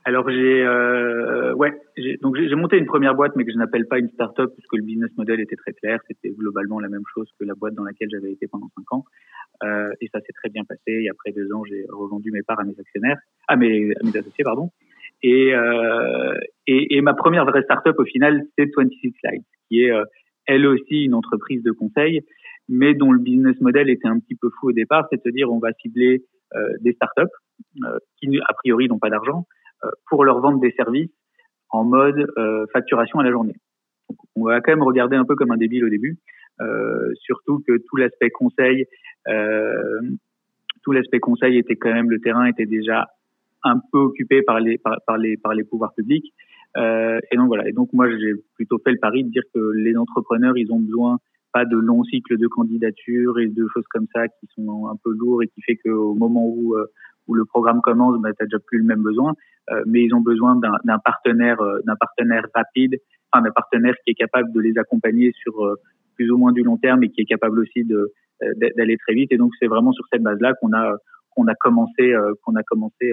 Alors 0.04 0.28
j'ai 0.28 0.66
ouais, 1.54 1.72
donc 2.22 2.36
j'ai 2.36 2.54
monté 2.56 2.78
une 2.78 2.86
première 2.86 3.14
boîte, 3.14 3.36
mais 3.36 3.44
que 3.44 3.52
je 3.52 3.58
n'appelle 3.58 3.86
pas 3.86 3.98
une 3.98 4.08
start-up 4.08 4.50
puisque 4.54 4.74
le 4.74 4.82
business 4.82 5.10
model 5.16 5.38
était 5.40 5.56
très 5.56 5.72
clair. 5.72 6.00
C'était 6.08 6.30
globalement 6.30 6.80
la 6.80 6.88
même 6.88 7.04
chose 7.14 7.28
que 7.38 7.44
la 7.44 7.54
boîte 7.54 7.74
dans 7.74 7.84
laquelle 7.84 8.08
j'avais 8.10 8.32
été 8.32 8.48
pendant 8.48 8.68
cinq 8.74 8.92
ans. 8.92 9.04
Euh, 9.62 9.92
et 10.00 10.08
ça 10.12 10.20
s'est 10.20 10.32
très 10.32 10.48
bien 10.48 10.64
passé. 10.64 11.02
Et 11.02 11.10
après 11.10 11.32
deux 11.32 11.52
ans, 11.52 11.62
j'ai 11.64 11.84
revendu 11.90 12.30
mes 12.32 12.42
parts 12.42 12.60
à 12.60 12.64
mes 12.64 12.78
actionnaires, 12.78 13.18
à 13.46 13.56
mes, 13.56 13.92
à 13.92 14.04
mes 14.04 14.16
associés, 14.16 14.44
pardon. 14.44 14.70
Et, 15.22 15.54
euh, 15.54 16.34
et, 16.66 17.00
ma 17.02 17.12
première 17.12 17.44
vraie 17.44 17.62
startup 17.62 17.98
au 17.98 18.04
final, 18.04 18.42
c'est 18.56 18.70
26 18.74 19.14
Slides, 19.20 19.42
qui 19.68 19.82
est 19.82 19.90
euh, 19.90 20.04
elle 20.46 20.66
aussi 20.66 21.04
une 21.04 21.14
entreprise 21.14 21.62
de 21.62 21.72
conseil, 21.72 22.22
mais 22.68 22.94
dont 22.94 23.12
le 23.12 23.20
business 23.20 23.60
model 23.60 23.90
était 23.90 24.08
un 24.08 24.18
petit 24.18 24.34
peu 24.34 24.48
fou 24.58 24.70
au 24.70 24.72
départ, 24.72 25.06
c'est-à-dire 25.10 25.50
on 25.52 25.58
va 25.58 25.72
cibler 25.82 26.24
euh, 26.56 26.72
des 26.80 26.92
startups 26.94 27.20
euh, 27.20 27.26
qui 28.16 28.38
a 28.38 28.54
priori 28.54 28.88
n'ont 28.88 28.98
pas 28.98 29.10
d'argent 29.10 29.46
euh, 29.84 29.90
pour 30.08 30.24
leur 30.24 30.40
vendre 30.40 30.60
des 30.60 30.72
services 30.72 31.10
en 31.70 31.84
mode 31.84 32.26
facturation 32.72 33.20
à 33.20 33.22
la 33.22 33.30
journée. 33.30 33.54
On 34.34 34.44
va 34.44 34.60
quand 34.60 34.72
même 34.72 34.82
regarder 34.82 35.16
un 35.16 35.24
peu 35.24 35.36
comme 35.36 35.52
un 35.52 35.56
débile 35.56 35.84
au 35.84 35.88
début, 35.88 36.18
surtout 37.14 37.62
que 37.64 37.78
tout 37.88 37.96
l'aspect 37.96 38.30
conseil 38.30 38.88
euh, 39.28 40.00
tout 40.82 40.92
l'aspect 40.92 41.20
conseil 41.20 41.58
était 41.58 41.76
quand 41.76 41.92
même, 41.92 42.10
le 42.10 42.20
terrain 42.20 42.46
était 42.46 42.66
déjà 42.66 43.08
un 43.62 43.78
peu 43.92 43.98
occupé 43.98 44.42
par 44.42 44.60
les 44.60 44.78
par, 44.78 45.18
les 45.18 45.36
par 45.36 45.54
les 45.54 45.64
pouvoirs 45.64 45.92
publics. 45.94 46.32
Euh, 46.76 47.20
et 47.30 47.36
donc 47.36 47.48
voilà. 47.48 47.68
Et 47.68 47.72
donc 47.72 47.92
moi 47.92 48.08
j'ai 48.10 48.32
plutôt 48.54 48.78
fait 48.78 48.92
le 48.92 48.98
pari 48.98 49.24
de 49.24 49.30
dire 49.30 49.42
que 49.54 49.72
les 49.74 49.96
entrepreneurs 49.96 50.56
ils 50.56 50.72
ont 50.72 50.80
besoin 50.80 51.18
pas 51.52 51.64
de 51.64 51.76
longs 51.76 52.04
cycles 52.04 52.38
de 52.38 52.46
candidature 52.46 53.38
et 53.40 53.48
de 53.48 53.66
choses 53.74 53.86
comme 53.90 54.06
ça 54.14 54.28
qui 54.28 54.46
sont 54.54 54.86
un 54.86 54.96
peu 55.02 55.12
lourds 55.12 55.42
et 55.42 55.48
qui 55.48 55.60
fait 55.62 55.76
qu'au 55.76 56.14
moment 56.14 56.46
où 56.46 56.76
euh, 56.76 56.86
où 57.26 57.34
le 57.34 57.44
programme 57.44 57.80
commence, 57.80 58.20
bah, 58.20 58.30
tu 58.38 58.44
déjà 58.44 58.58
plus 58.58 58.78
le 58.78 58.84
même 58.84 59.02
besoin, 59.02 59.34
euh, 59.70 59.82
mais 59.86 60.02
ils 60.02 60.14
ont 60.14 60.20
besoin 60.20 60.56
d'un 60.56 60.98
partenaire 60.98 61.60
euh, 61.60 61.80
d'un 61.86 61.96
partenaire 61.96 62.44
rapide, 62.54 62.96
enfin, 63.32 63.42
d'un 63.42 63.52
partenaire 63.52 63.94
qui 64.04 64.12
est 64.12 64.14
capable 64.14 64.52
de 64.52 64.60
les 64.60 64.76
accompagner 64.78 65.32
sur 65.32 65.64
euh, 65.64 65.76
plus 66.16 66.30
ou 66.30 66.38
moins 66.38 66.52
du 66.52 66.62
long 66.62 66.76
terme 66.76 67.02
et 67.04 67.10
qui 67.10 67.22
est 67.22 67.26
capable 67.26 67.60
aussi 67.60 67.84
de 67.84 68.12
euh, 68.42 68.52
d'aller 68.76 68.96
très 68.96 69.14
vite. 69.14 69.32
Et 69.32 69.36
donc 69.36 69.52
c'est 69.60 69.68
vraiment 69.68 69.92
sur 69.92 70.04
cette 70.12 70.22
base-là 70.22 70.54
qu'on 70.60 70.72
a 70.72 70.96
qu'on 71.30 71.46
a 71.46 71.54
commencé 71.54 72.12
qu'on 72.42 72.56
a 72.56 72.62
commencé 72.64 73.12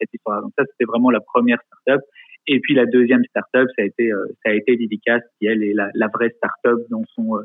cette 0.00 0.10
histoire. 0.14 0.40
Donc 0.42 0.52
ça 0.56 0.64
c'était 0.70 0.84
vraiment 0.84 1.10
la 1.10 1.20
première 1.20 1.58
startup. 1.66 2.04
Et 2.46 2.60
puis 2.60 2.74
la 2.74 2.86
deuxième 2.86 3.24
startup, 3.24 3.68
ça 3.76 3.82
a 3.82 3.84
été 3.84 4.12
ça 4.44 4.52
a 4.52 4.54
été 4.54 4.76
Didicast, 4.76 5.24
qui 5.38 5.46
elle 5.46 5.64
est 5.64 5.74
la, 5.74 5.88
la 5.94 6.06
vraie 6.06 6.30
startup 6.36 6.78
dans 6.90 7.02
son 7.14 7.40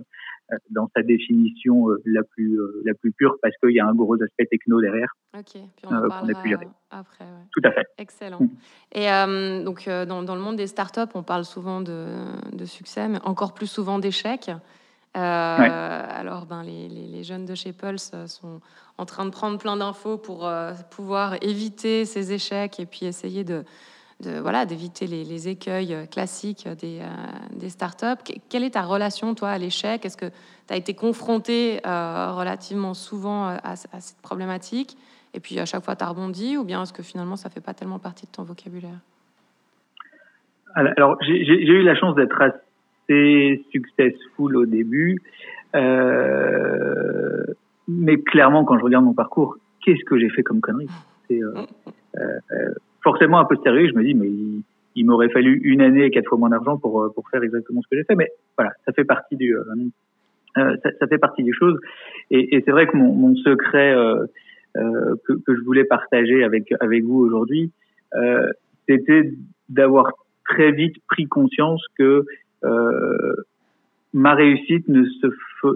dans 0.69 0.89
sa 0.95 1.03
définition 1.03 1.87
la 2.05 2.23
plus 2.23 2.59
la 2.85 2.93
plus 2.93 3.11
pure 3.11 3.37
parce 3.41 3.55
qu'il 3.57 3.71
y 3.71 3.79
a 3.79 3.85
un 3.85 3.95
gros 3.95 4.21
aspect 4.21 4.45
techno 4.45 4.81
derrière. 4.81 5.09
Ok. 5.37 5.51
Puis 5.53 5.61
on 5.85 5.95
en 5.95 6.07
parlera 6.07 6.41
après. 6.91 7.23
Ouais. 7.23 7.45
Tout 7.51 7.61
à 7.63 7.71
fait. 7.71 7.87
Excellent. 7.97 8.39
Et 8.93 9.07
donc 9.63 9.87
dans, 9.87 10.23
dans, 10.23 10.35
le 10.35 10.41
monde 10.41 10.57
des 10.57 10.67
startups, 10.67 11.11
on 11.13 11.23
parle 11.23 11.45
souvent 11.45 11.81
de, 11.81 12.05
de 12.51 12.65
succès, 12.65 13.07
mais 13.07 13.19
encore 13.23 13.53
plus 13.53 13.67
souvent 13.67 13.99
d'échecs. 13.99 14.51
Euh, 15.17 15.19
alors, 16.09 16.45
ben, 16.45 16.63
les, 16.63 16.87
les, 16.87 17.23
jeunes 17.23 17.45
de 17.45 17.53
chez 17.53 17.73
Pulse 17.73 18.11
euh, 18.13 18.27
sont 18.27 18.61
en 18.97 19.05
train 19.05 19.25
de 19.25 19.29
prendre 19.29 19.57
plein 19.57 19.75
d'infos 19.75 20.17
pour 20.17 20.47
euh, 20.47 20.71
pouvoir 20.89 21.35
éviter 21.43 22.05
ces 22.05 22.31
échecs 22.31 22.79
et 22.79 22.85
puis 22.85 23.05
essayer 23.05 23.43
de, 23.43 23.65
de 24.21 24.39
voilà, 24.39 24.65
d'éviter 24.65 25.07
les, 25.07 25.23
les, 25.23 25.49
écueils 25.49 25.95
classiques 26.11 26.67
des, 26.79 26.99
des 27.55 27.69
startups. 27.69 28.33
Quelle 28.49 28.63
est 28.63 28.71
ta 28.71 28.83
relation, 28.83 29.35
toi, 29.35 29.49
à 29.49 29.57
l'échec? 29.57 30.05
Est-ce 30.05 30.17
que 30.17 30.27
tu 30.27 30.73
as 30.73 30.77
été 30.77 30.93
confronté 30.93 31.79
relativement 31.83 32.93
souvent 32.93 33.47
à, 33.47 33.59
à, 33.63 33.75
cette 33.75 34.21
problématique? 34.21 34.97
Et 35.33 35.39
puis 35.39 35.59
à 35.59 35.65
chaque 35.65 35.83
fois, 35.83 35.95
tu 35.95 36.03
as 36.03 36.07
rebondi 36.07 36.57
ou 36.57 36.63
bien 36.63 36.83
est-ce 36.83 36.93
que 36.93 37.03
finalement, 37.03 37.35
ça 37.35 37.49
fait 37.49 37.61
pas 37.61 37.73
tellement 37.73 37.99
partie 37.99 38.25
de 38.25 38.31
ton 38.31 38.43
vocabulaire? 38.43 38.99
Alors, 40.75 41.17
j'ai 41.21 41.33
eu 41.33 41.83
la 41.83 41.95
chance 41.95 42.15
d'être 42.15 42.41
assez 42.41 43.63
successful 43.71 44.55
au 44.55 44.65
début. 44.65 45.21
Euh, 45.75 47.43
mais 47.87 48.17
clairement, 48.17 48.63
quand 48.63 48.77
je 48.77 48.83
regarde 48.83 49.05
mon 49.05 49.13
parcours, 49.13 49.57
qu'est-ce 49.83 50.03
que 50.05 50.17
j'ai 50.17 50.29
fait 50.29 50.43
comme 50.43 50.61
connerie 50.61 50.89
euh, 51.31 51.65
euh, 52.17 52.73
forcément 53.03 53.39
un 53.39 53.45
peu 53.45 53.55
sérieux. 53.63 53.89
Je 53.89 53.97
me 53.97 54.03
dis, 54.03 54.13
mais 54.13 54.29
il, 54.95 55.05
m'aurait 55.05 55.29
fallu 55.29 55.59
une 55.63 55.81
année 55.81 56.05
et 56.05 56.11
quatre 56.11 56.27
fois 56.27 56.37
moins 56.37 56.49
d'argent 56.49 56.77
pour 56.77 57.11
pour 57.13 57.29
faire 57.29 57.43
exactement 57.43 57.81
ce 57.81 57.87
que 57.89 57.97
j'ai 57.97 58.03
fait. 58.03 58.15
Mais 58.15 58.29
voilà, 58.57 58.71
ça 58.85 58.93
fait 58.93 59.05
partie 59.05 59.35
du 59.35 59.55
ça, 60.55 60.73
ça, 60.99 61.07
fait 61.07 61.17
partie 61.17 61.43
des 61.43 61.53
choses. 61.53 61.79
Et, 62.29 62.55
et 62.55 62.61
c'est 62.65 62.71
vrai 62.71 62.87
que 62.87 62.97
mon, 62.97 63.13
mon 63.13 63.35
secret 63.37 63.95
que, 64.75 65.33
que, 65.45 65.55
je 65.55 65.61
voulais 65.63 65.85
partager 65.85 66.43
avec 66.43 66.73
avec 66.81 67.03
vous 67.03 67.19
aujourd'hui, 67.19 67.71
c'était 68.87 69.31
d'avoir 69.69 70.11
très 70.45 70.71
vite 70.71 70.95
pris 71.07 71.27
conscience 71.27 71.83
que 71.97 72.25
euh, 72.63 73.35
ma 74.13 74.35
réussite 74.35 74.87
ne 74.87 75.05
se, 75.05 75.27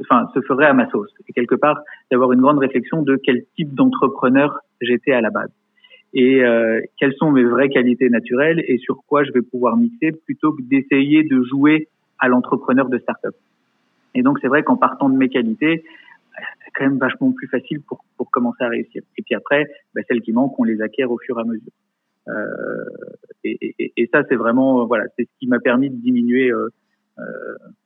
enfin, 0.01 0.27
se 0.34 0.41
ferait 0.41 0.65
à 0.65 0.74
ma 0.74 0.89
sauce. 0.89 1.12
Et 1.27 1.34
quelque 1.34 1.55
part, 1.55 1.79
d'avoir 2.12 2.32
une 2.34 2.41
grande 2.41 2.60
réflexion 2.60 3.01
de 3.01 3.15
quel 3.24 3.44
type 3.55 3.74
d'entrepreneur 3.74 4.60
j'étais 4.82 5.13
à 5.13 5.22
la 5.22 5.29
base. 5.29 5.50
Et 6.16 6.44
euh, 6.44 6.82
quelles 6.98 7.14
sont 7.16 7.32
mes 7.32 7.44
vraies 7.44 7.70
qualités 7.70 8.10
naturelles 8.10 8.64
et 8.68 8.78
sur 8.78 9.04
quoi 9.06 9.24
je 9.24 9.32
vais 9.32 9.42
pouvoir 9.42 9.78
mixer 9.78 10.14
plutôt 10.14 10.54
que 10.54 10.62
d'essayer 10.62 11.24
de 11.24 11.44
jouer 11.44 11.90
à 12.20 12.30
l'entrepreneur 12.30 12.90
de 12.90 12.98
start-up. 12.98 13.36
Et 14.16 14.24
donc, 14.24 14.40
c'est 14.42 14.48
vrai 14.48 14.64
qu'en 14.64 14.78
partant 14.78 15.10
de 15.10 15.18
mes 15.18 15.28
qualités, 15.28 15.84
c'est 16.64 16.72
quand 16.74 16.86
même 16.86 16.98
vachement 16.98 17.32
plus 17.34 17.48
facile 17.48 17.82
pour, 17.82 18.04
pour 18.18 18.32
commencer 18.32 18.64
à 18.64 18.70
réussir. 18.70 19.04
Et 19.18 19.22
puis 19.22 19.36
après, 19.36 19.68
bah, 19.94 20.02
celles 20.08 20.22
qui 20.22 20.32
manquent, 20.32 20.58
on 20.58 20.64
les 20.64 20.82
acquiert 20.82 21.12
au 21.12 21.18
fur 21.18 21.38
et 21.38 21.42
à 21.42 21.44
mesure. 21.44 21.72
Et, 23.44 23.76
et, 23.96 24.10
ça, 24.12 24.24
c'est 24.28 24.36
vraiment, 24.36 24.88
voilà, 24.88 25.04
c'est 25.16 25.26
ce 25.26 25.40
qui 25.40 25.48
m'a 25.48 25.60
permis 25.60 25.90
de 25.90 25.96
diminuer, 25.96 26.50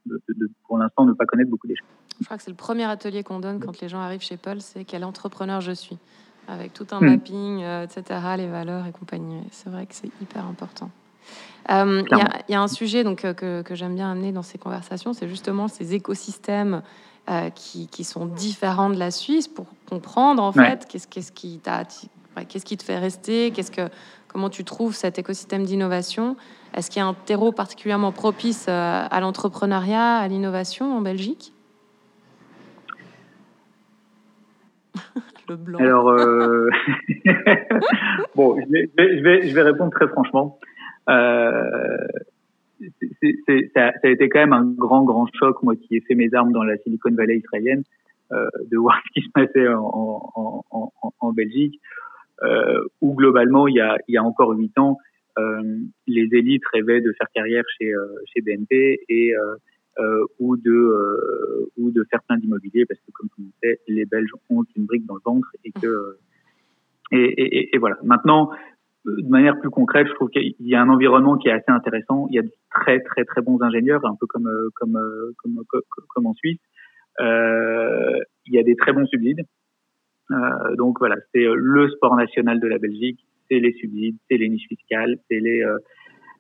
de, 0.06 0.22
de, 0.30 0.50
pour 0.68 0.78
l'instant, 0.78 1.06
ne 1.06 1.14
pas 1.14 1.26
connaître 1.26 1.50
beaucoup 1.50 1.68
d'échecs. 1.68 1.84
Je 2.20 2.26
crois 2.26 2.38
que 2.38 2.44
c'est 2.44 2.52
le 2.52 2.58
premier 2.58 2.84
atelier 2.84 3.24
qu'on 3.24 3.40
donne 3.40 3.60
quand 3.60 3.82
les 3.82 3.90
gens 3.90 4.00
arrivent 4.00 4.22
chez 4.22 4.38
Paul, 4.38 4.62
c'est 4.62 4.84
quel 4.84 5.04
entrepreneur 5.04 5.62
je 5.62 5.72
suis, 5.72 5.98
avec 6.50 6.74
tout 6.74 6.88
un 6.91 7.00
hmm. 7.00 7.06
mapping, 7.06 7.63
etc., 7.84 8.20
les 8.38 8.48
valeurs 8.48 8.86
et 8.86 8.91
compagnie. 8.91 9.41
C'est 9.51 9.70
vrai 9.70 9.86
que 9.86 9.96
c'est 9.96 10.12
hyper 10.22 10.46
important. 10.46 10.89
Il 11.70 12.06
y, 12.48 12.51
y, 12.51 12.56
a 12.56 12.62
un 12.62 12.68
sujet 12.68 13.03
donc, 13.03 13.22
que, 13.22 13.62
que 13.62 13.75
j'aime 13.75 13.94
bien 13.94 14.12
amener 14.12 14.32
dans 14.32 14.41
ces 14.41 14.58
conversations, 14.58 15.13
c'est 15.13 15.27
justement 15.27 15.68
ces 15.68 15.94
écosystèmes 15.94 16.82
euh, 17.29 17.51
qui, 17.51 17.88
qui, 17.88 18.03
sont 18.03 18.25
différents 18.25 18.89
de 18.89 18.98
la 18.98 19.12
Suisse 19.12 19.48
pour 19.48 19.68
comprendre 19.88 20.41
en 20.41 20.51
fait 20.51 20.88
qu'est-ce, 20.88 21.08
qu'est-ce 21.08 21.32
qui 21.32 21.60
t'a 21.60 21.84
qu'est-ce 22.48 22.65
qui 22.65 22.75
te 22.75 22.82
fait 22.82 22.98
rester 22.98 23.51
qu'est-ce 23.51 23.70
que 23.70 23.88
comment 24.27 24.50
tu 24.50 24.63
trouves 24.63 24.96
cet 24.96 25.20
écosystème 25.20 25.63
d'innovation 25.63 26.38
est-ce 26.74 26.89
qu'il 26.89 27.01
y 27.01 27.03
a 27.03 27.06
un 27.06 27.13
terreau 27.13 27.51
particulièrement 27.51 28.12
propice 28.12 28.65
euh, 28.68 29.06
à 29.12 29.20
l'entrepreneuriat 29.20 30.18
à 30.18 30.27
l'innovation 30.27 30.98
en 30.98 31.01
Belgique? 31.01 31.53
Alors 35.79 36.10
euh... 36.10 36.70
bon 38.36 38.60
je 38.60 38.72
vais, 38.72 38.89
je 38.98 39.24
vais, 39.24 39.48
je 39.48 39.56
vais 39.56 39.62
répondre 39.62 39.91
très 39.91 40.08
franchement. 40.08 40.60
Euh, 41.10 42.08
ça, 43.75 43.91
a 44.03 44.08
été 44.08 44.29
quand 44.29 44.39
même 44.39 44.53
un 44.53 44.65
grand, 44.65 45.03
grand 45.03 45.27
choc, 45.34 45.62
moi 45.63 45.75
qui 45.75 45.98
ai 45.98 46.01
fait 46.01 46.15
mes 46.15 46.34
armes 46.34 46.51
dans 46.51 46.63
la 46.63 46.77
Silicon 46.77 47.12
Valley 47.12 47.38
israélienne, 47.38 47.84
euh, 48.32 48.48
de 48.72 48.77
voir 48.84 49.01
ce 49.08 49.20
qui 49.20 49.25
se 49.25 49.32
passait 49.34 49.68
en, 49.68 50.63
en, 51.20 51.34
Belgique, 51.34 51.79
où 53.01 53.15
globalement, 53.15 53.68
il 53.68 53.75
y 53.75 53.82
a, 53.82 53.98
il 54.08 54.13
y 54.13 54.18
a 54.18 54.24
encore 54.24 54.51
huit 54.51 54.77
ans, 54.77 54.98
les 56.08 56.29
élites 56.32 56.63
rêvaient 56.74 57.01
de 57.01 57.13
faire 57.13 57.27
carrière 57.34 57.63
chez, 57.77 57.91
chez 58.25 58.41
BNP 58.41 59.00
et 59.10 59.34
euh, 60.00 60.03
euh, 60.03 60.25
ou 60.39 60.58
de 60.58 61.72
ou 61.77 61.91
de 61.91 62.03
faire 62.10 62.22
plein 62.24 62.38
d'immobilier 62.38 62.86
parce 62.86 63.00
que 63.01 63.12
comme 63.12 63.29
vous 63.38 63.46
le 63.46 63.51
sait, 63.62 63.79
les 63.88 64.06
Belges 64.06 64.32
ont 64.50 64.63
une 64.75 64.86
brique 64.86 65.06
dans 65.06 65.15
le 65.15 65.22
ventre 65.24 65.48
et 65.63 65.72
que 65.72 66.18
et, 67.12 67.18
et, 67.18 67.75
et 67.75 67.77
voilà. 67.79 67.98
Maintenant, 68.03 68.51
de 69.06 69.29
manière 69.29 69.60
plus 69.60 69.70
concrète, 69.70 70.08
je 70.08 70.13
trouve 70.13 70.29
qu'il 70.29 70.53
y 70.60 70.75
a 70.75 70.82
un 70.82 70.89
environnement 70.89 71.38
qui 71.38 71.48
est 71.48 71.51
assez 71.51 71.72
intéressant. 71.72 72.27
Il 72.29 72.36
y 72.36 72.39
a 72.39 72.44
de 72.44 72.51
très 72.72 73.00
très 73.00 73.24
très 73.25 73.41
bons 73.41 73.62
ingénieurs, 73.62 74.06
un 74.06 74.15
peu 74.20 74.27
comme 74.27 74.48
euh, 74.48 74.70
comme 74.75 74.98
euh, 74.98 75.32
comme, 75.38 75.63
comme, 76.10 76.27
en 76.27 76.34
Suisse. 76.34 76.60
Euh, 77.22 78.20
il 78.46 78.53
y 78.53 78.60
a 78.60 78.63
des 78.63 78.75
très 78.75 78.94
bons 78.94 79.06
subsides. 79.08 79.41
Euh, 80.32 80.75
donc 80.75 81.00
voilà, 81.00 81.15
c'est 81.34 81.46
le 81.46 81.89
sport 81.89 82.15
national 82.15 82.60
de 82.60 82.68
la 82.68 82.77
Belgique. 82.77 83.20
C'est 83.50 83.60
les 83.60 83.74
subsides, 83.74 84.18
c'est 84.29 84.38
les 84.38 84.50
niches 84.50 84.68
fiscales, 84.68 85.18
c'est 85.29 85.39
les 85.39 85.63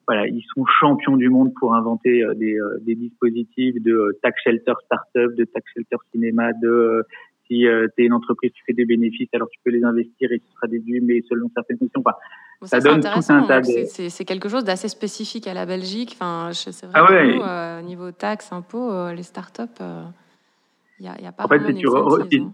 voilà, 0.09 0.27
ils 0.27 0.43
sont 0.55 0.65
champions 0.65 1.17
du 1.17 1.29
monde 1.29 1.53
pour 1.59 1.75
inventer 1.75 2.23
des, 2.35 2.57
des 2.81 2.95
dispositifs 2.95 3.75
de 3.83 4.17
tax 4.23 4.41
shelter 4.43 4.73
startup, 4.85 5.35
de 5.35 5.43
tax 5.45 5.65
shelter 5.75 5.97
cinéma, 6.11 6.51
de 6.53 7.05
si 7.49 7.65
euh, 7.65 7.87
tu 7.97 8.03
es 8.03 8.05
une 8.05 8.13
entreprise, 8.13 8.51
tu 8.53 8.63
fais 8.65 8.73
des 8.73 8.85
bénéfices, 8.85 9.29
alors 9.33 9.49
tu 9.49 9.59
peux 9.63 9.71
les 9.71 9.83
investir 9.83 10.31
et 10.31 10.39
ce 10.39 10.53
sera 10.53 10.67
déduit, 10.67 11.01
mais 11.01 11.21
selon 11.27 11.49
certaines 11.53 11.77
conditions. 11.77 12.01
Enfin, 12.05 12.17
ça, 12.63 12.79
donne 12.79 13.01
tout 13.01 13.33
un 13.33 13.43
tas 13.43 13.63
C'est 13.63 14.25
quelque 14.25 14.49
chose 14.49 14.63
d'assez 14.63 14.87
spécifique 14.87 15.47
à 15.47 15.53
la 15.53 15.65
Belgique. 15.65 16.15
Enfin, 16.19 16.51
c'est 16.53 16.85
vrai 16.85 16.93
ah 16.95 17.25
nous, 17.25 17.41
euh, 17.41 17.81
niveau 17.81 18.11
taxes, 18.11 18.51
impôts, 18.51 18.91
euh, 18.91 19.13
les 19.13 19.23
startups, 19.23 19.63
il 20.99 21.03
n'y 21.03 21.07
a, 21.07 21.19
y 21.21 21.25
a, 21.25 21.31
pas 21.31 21.45
en 21.45 21.47
fait, 21.47 21.73
tu 21.73 21.87
hein. 21.87 22.53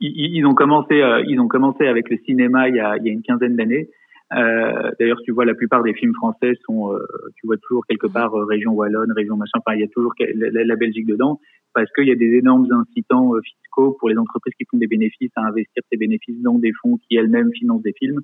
ils, 0.00 0.36
ils, 0.36 0.46
ont 0.46 0.54
commencé, 0.54 1.02
ils 1.26 1.40
ont 1.40 1.48
commencé 1.48 1.86
avec 1.86 2.08
le 2.10 2.18
cinéma 2.18 2.68
il 2.68 2.76
y 2.76 2.80
a, 2.80 2.96
il 2.98 3.06
y 3.06 3.08
a 3.08 3.12
une 3.12 3.22
quinzaine 3.22 3.56
d'années. 3.56 3.88
Euh, 4.34 4.90
D'ailleurs, 5.00 5.20
tu 5.24 5.32
vois, 5.32 5.44
la 5.44 5.54
plupart 5.54 5.82
des 5.82 5.94
films 5.94 6.14
français 6.14 6.52
sont, 6.66 6.92
euh, 6.92 6.98
tu 7.36 7.46
vois 7.46 7.56
toujours 7.56 7.86
quelque 7.86 8.06
mmh. 8.06 8.12
part 8.12 8.34
euh, 8.34 8.44
région 8.44 8.72
wallonne, 8.72 9.12
région 9.12 9.36
machin. 9.36 9.58
Enfin, 9.58 9.74
il 9.74 9.80
y 9.80 9.84
a 9.84 9.88
toujours 9.88 10.12
la, 10.18 10.64
la 10.64 10.76
Belgique 10.76 11.06
dedans 11.06 11.40
parce 11.74 11.90
qu'il 11.92 12.08
y 12.08 12.12
a 12.12 12.16
des 12.16 12.36
énormes 12.36 12.66
incitants 12.72 13.32
fiscaux 13.42 13.96
pour 13.98 14.08
les 14.08 14.16
entreprises 14.16 14.54
qui 14.58 14.64
font 14.70 14.78
des 14.78 14.86
bénéfices 14.86 15.30
à 15.36 15.42
investir 15.42 15.82
ces 15.90 15.96
bénéfices 15.96 16.40
dans 16.42 16.58
des 16.58 16.72
fonds 16.82 16.98
qui 17.08 17.16
elles-mêmes 17.16 17.52
financent 17.52 17.82
des 17.82 17.92
films. 17.92 18.20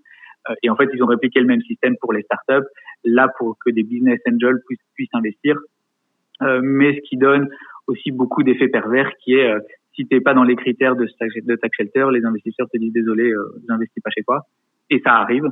Euh, 0.51 0.55
et 0.63 0.71
en 0.71 0.77
fait, 0.77 0.89
ils 0.93 1.03
ont 1.03 1.07
répliqué 1.07 1.41
le 1.41 1.47
même 1.47 1.63
système 1.63 1.97
pour 2.01 2.13
les 2.13 2.23
startups, 2.23 2.67
là 3.05 3.29
pour 3.39 3.57
que 3.65 3.71
des 3.71 3.83
business 3.83 4.21
angels 4.31 4.61
puissent, 4.67 4.81
puissent 4.95 5.15
investir. 5.15 5.57
Euh, 6.43 6.61
mais 6.63 6.97
ce 6.97 7.01
qui 7.09 7.17
donne 7.17 7.49
aussi 7.87 8.11
beaucoup 8.11 8.43
d'effets 8.43 8.69
pervers, 8.69 9.11
qui 9.23 9.35
est 9.35 9.51
euh, 9.51 9.61
si 9.95 10.07
t'es 10.07 10.21
pas 10.21 10.35
dans 10.35 10.43
les 10.43 10.57
critères 10.57 10.97
de, 10.97 11.05
de 11.05 11.57
tax 11.57 11.77
shelter, 11.77 12.07
les 12.13 12.25
investisseurs 12.25 12.69
te 12.69 12.79
disent 12.79 12.93
désolé, 12.93 13.31
euh, 13.31 13.45
j'investis 13.69 14.03
pas 14.03 14.11
chez 14.11 14.23
toi. 14.23 14.43
Et 14.91 15.01
ça 15.05 15.15
arrive. 15.15 15.45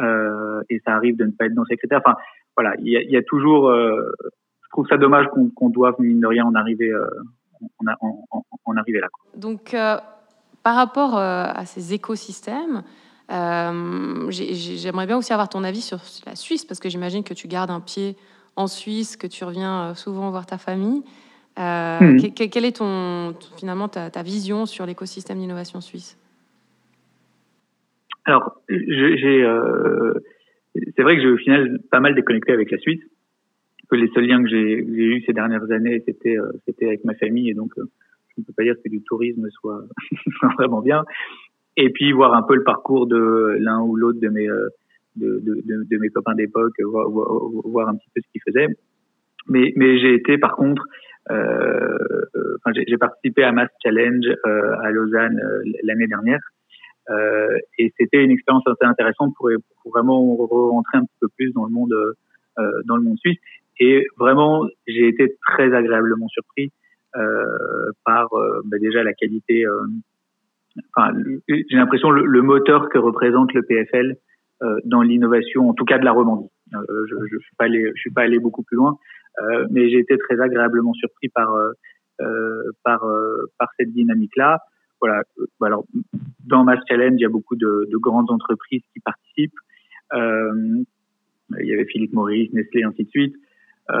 Euh, 0.00 0.62
et 0.70 0.80
ça 0.84 0.92
arrive 0.94 1.16
de 1.16 1.24
ne 1.24 1.30
pas 1.30 1.46
être 1.46 1.54
dans 1.54 1.64
ces 1.64 1.76
critères. 1.76 2.00
Enfin, 2.04 2.16
voilà, 2.56 2.74
il 2.78 2.88
y 2.88 2.96
a, 2.96 3.02
y 3.02 3.16
a, 3.16 3.22
toujours. 3.22 3.68
Euh, 3.68 4.12
je 4.62 4.68
trouve 4.70 4.86
ça 4.88 4.96
dommage 4.96 5.26
qu'on 5.28 5.48
qu 5.48 5.72
doive 5.72 5.94
mine 5.98 6.20
de 6.20 6.26
rien 6.26 6.44
en 6.44 6.54
arriver, 6.54 6.90
euh, 6.90 7.06
en, 7.78 7.92
en, 8.00 8.24
en, 8.30 8.44
en, 8.64 8.76
arriver 8.76 9.00
là. 9.00 9.08
Donc, 9.36 9.76
par 10.62 10.74
rapport 10.76 11.16
à 11.16 11.64
ces 11.66 11.92
écosystèmes, 11.92 12.82
euh, 13.30 14.30
J'aimerais 14.30 15.06
bien 15.06 15.16
aussi 15.16 15.32
avoir 15.32 15.48
ton 15.48 15.64
avis 15.64 15.80
sur 15.80 15.98
la 16.26 16.36
Suisse, 16.36 16.64
parce 16.64 16.80
que 16.80 16.88
j'imagine 16.88 17.24
que 17.24 17.34
tu 17.34 17.48
gardes 17.48 17.70
un 17.70 17.80
pied 17.80 18.16
en 18.56 18.66
Suisse, 18.66 19.16
que 19.16 19.26
tu 19.26 19.44
reviens 19.44 19.94
souvent 19.94 20.30
voir 20.30 20.44
ta 20.44 20.58
famille. 20.58 21.02
Euh, 21.58 22.00
mmh. 22.00 22.32
Quelle 22.32 22.64
est 22.64 22.76
ton, 22.76 23.34
finalement 23.56 23.88
ta, 23.88 24.10
ta 24.10 24.22
vision 24.22 24.66
sur 24.66 24.86
l'écosystème 24.86 25.38
d'innovation 25.38 25.80
suisse? 25.80 26.18
Alors, 28.24 28.62
j'ai, 28.68 29.44
euh, 29.44 30.14
c'est 30.96 31.02
vrai 31.02 31.16
que 31.16 31.22
j'ai 31.22 31.28
au 31.28 31.36
final 31.36 31.80
pas 31.90 32.00
mal 32.00 32.14
déconnecté 32.14 32.52
avec 32.52 32.70
la 32.70 32.78
Suisse. 32.78 33.02
Que 33.90 33.96
les 33.96 34.08
seuls 34.14 34.26
liens 34.26 34.42
que 34.42 34.48
j'ai 34.48 34.78
eus 34.78 35.22
ces 35.26 35.32
dernières 35.32 35.70
années, 35.70 36.02
c'était 36.06 36.38
euh, 36.38 36.50
c'était 36.66 36.86
avec 36.86 37.04
ma 37.04 37.14
famille, 37.14 37.50
et 37.50 37.54
donc 37.54 37.72
euh, 37.76 37.84
je 38.28 38.40
ne 38.40 38.46
peux 38.46 38.52
pas 38.56 38.62
dire 38.62 38.74
que 38.82 38.88
du 38.88 39.02
tourisme 39.02 39.48
soit 39.50 39.82
vraiment 40.58 40.80
bien 40.80 41.04
et 41.76 41.90
puis 41.90 42.12
voir 42.12 42.34
un 42.34 42.42
peu 42.42 42.54
le 42.54 42.64
parcours 42.64 43.06
de 43.06 43.56
l'un 43.60 43.80
ou 43.80 43.96
l'autre 43.96 44.20
de 44.20 44.28
mes 44.28 44.48
euh, 44.48 44.68
de, 45.16 45.40
de, 45.40 45.84
de, 45.90 45.98
mes 45.98 46.08
copains 46.08 46.34
d'époque, 46.34 46.72
voir, 46.80 47.06
voir, 47.10 47.88
un 47.88 47.96
petit 47.96 48.08
peu 48.14 48.20
ce 48.22 48.32
qu'ils 48.32 48.40
faisaient. 48.46 48.74
Mais, 49.46 49.72
mais 49.76 49.98
j'ai 49.98 50.14
été 50.14 50.38
par 50.38 50.56
contre, 50.56 50.82
euh, 51.30 51.98
enfin, 52.64 52.72
j'ai 52.86 52.96
participé 52.96 53.44
à 53.44 53.52
Mass 53.52 53.68
Challenge 53.82 54.24
euh, 54.46 54.76
à 54.80 54.90
Lausanne 54.90 55.38
euh, 55.38 55.62
l'année 55.82 56.06
dernière, 56.06 56.40
euh, 57.10 57.58
et 57.78 57.92
c'était 57.98 58.22
une 58.22 58.30
expérience 58.30 58.66
assez 58.66 58.84
intéressante 58.84 59.34
pour, 59.36 59.50
pour, 59.82 59.92
vraiment 59.92 60.36
rentrer 60.36 60.98
un 60.98 61.04
petit 61.04 61.18
peu 61.20 61.28
plus 61.36 61.52
dans 61.52 61.64
le 61.64 61.70
monde 61.70 61.92
euh, 61.92 62.82
dans 62.86 62.96
le 62.96 63.02
monde 63.02 63.18
suisse. 63.18 63.38
Et 63.80 64.06
vraiment, 64.18 64.66
j'ai 64.86 65.08
été 65.08 65.36
très 65.48 65.74
agréablement 65.74 66.28
surpris 66.28 66.72
par 68.04 68.28
bah, 68.64 68.78
déjà 68.78 69.02
la 69.02 69.12
qualité 69.12 69.66
enfin, 70.96 71.12
j'ai 71.48 71.76
l'impression 71.76 72.10
le, 72.10 72.24
le, 72.24 72.42
moteur 72.42 72.88
que 72.88 72.98
représente 72.98 73.52
le 73.52 73.62
PFL 73.62 74.16
euh, 74.62 74.78
dans 74.84 75.02
l'innovation, 75.02 75.68
en 75.68 75.74
tout 75.74 75.84
cas 75.84 75.98
de 75.98 76.04
la 76.04 76.12
Romandie. 76.12 76.48
Euh, 76.74 77.06
je, 77.08 77.14
je 77.30 77.38
suis 77.38 77.56
pas 77.56 77.64
allé, 77.64 77.90
je 77.94 78.00
suis 78.00 78.10
pas 78.10 78.22
allé 78.22 78.38
beaucoup 78.38 78.62
plus 78.62 78.76
loin, 78.76 78.96
euh, 79.42 79.66
mais 79.70 79.90
j'ai 79.90 79.98
été 79.98 80.16
très 80.18 80.40
agréablement 80.40 80.92
surpris 80.94 81.28
par 81.28 81.52
euh, 81.54 81.72
euh, 82.20 82.70
par 82.84 83.00
par 83.58 83.68
cette 83.78 83.92
dynamique-là. 83.92 84.58
Voilà. 85.02 85.22
Alors, 85.60 85.84
dans 86.46 86.64
Mass 86.64 86.78
Challenge, 86.88 87.14
il 87.18 87.22
y 87.22 87.26
a 87.26 87.28
beaucoup 87.28 87.56
de, 87.56 87.88
de 87.90 87.96
grandes 87.98 88.30
entreprises 88.30 88.82
qui 88.94 89.00
participent. 89.00 89.58
il 90.14 91.66
y 91.66 91.72
avait 91.74 91.86
Philippe 91.86 92.14
Maurice, 92.14 92.52
Nestlé, 92.52 92.84
ainsi 92.84 93.04
de 93.04 93.10
suite. 93.10 93.36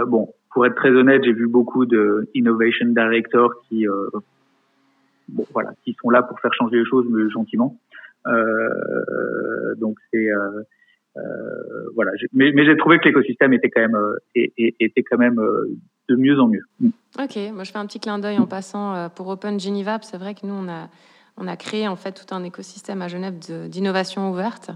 bon, 0.06 0.32
pour 0.54 0.64
être 0.64 0.76
très 0.76 0.90
honnête, 0.90 1.22
j'ai 1.24 1.32
vu 1.32 1.48
beaucoup 1.48 1.86
de 1.86 2.28
innovation 2.34 2.86
directors 2.86 3.52
qui 3.68 3.86
bon, 5.28 5.46
voilà, 5.52 5.72
qui 5.84 5.96
sont 6.00 6.10
là 6.10 6.22
pour 6.22 6.38
faire 6.40 6.54
changer 6.54 6.78
les 6.78 6.84
choses, 6.84 7.06
mais 7.10 7.28
gentiment. 7.30 7.78
Euh, 8.26 9.74
donc 9.76 9.98
c'est 10.12 10.30
euh, 10.30 10.62
euh, 11.16 11.90
voilà, 11.94 12.12
mais, 12.32 12.52
mais 12.52 12.64
j'ai 12.64 12.76
trouvé 12.76 12.98
que 12.98 13.06
l'écosystème 13.06 13.52
était 13.52 13.68
quand 13.68 13.80
même 13.80 13.98
était 14.34 15.02
quand 15.02 15.18
même 15.18 15.40
de 16.08 16.16
mieux 16.16 16.40
en 16.40 16.48
mieux. 16.48 16.64
Ok, 17.18 17.38
moi 17.52 17.64
je 17.64 17.72
fais 17.72 17.78
un 17.78 17.86
petit 17.86 18.00
clin 18.00 18.18
d'œil 18.18 18.38
en 18.38 18.46
passant 18.46 19.08
pour 19.10 19.28
Open 19.28 19.58
Geneva. 19.60 19.98
C'est 20.02 20.18
vrai 20.18 20.34
que 20.34 20.46
nous 20.46 20.54
on 20.54 20.68
a 20.68 20.88
on 21.36 21.46
a 21.46 21.56
créé 21.56 21.88
en 21.88 21.96
fait 21.96 22.12
tout 22.12 22.34
un 22.34 22.44
écosystème 22.44 23.02
à 23.02 23.08
Genève 23.08 23.38
d'innovation 23.68 24.30
ouverte. 24.30 24.70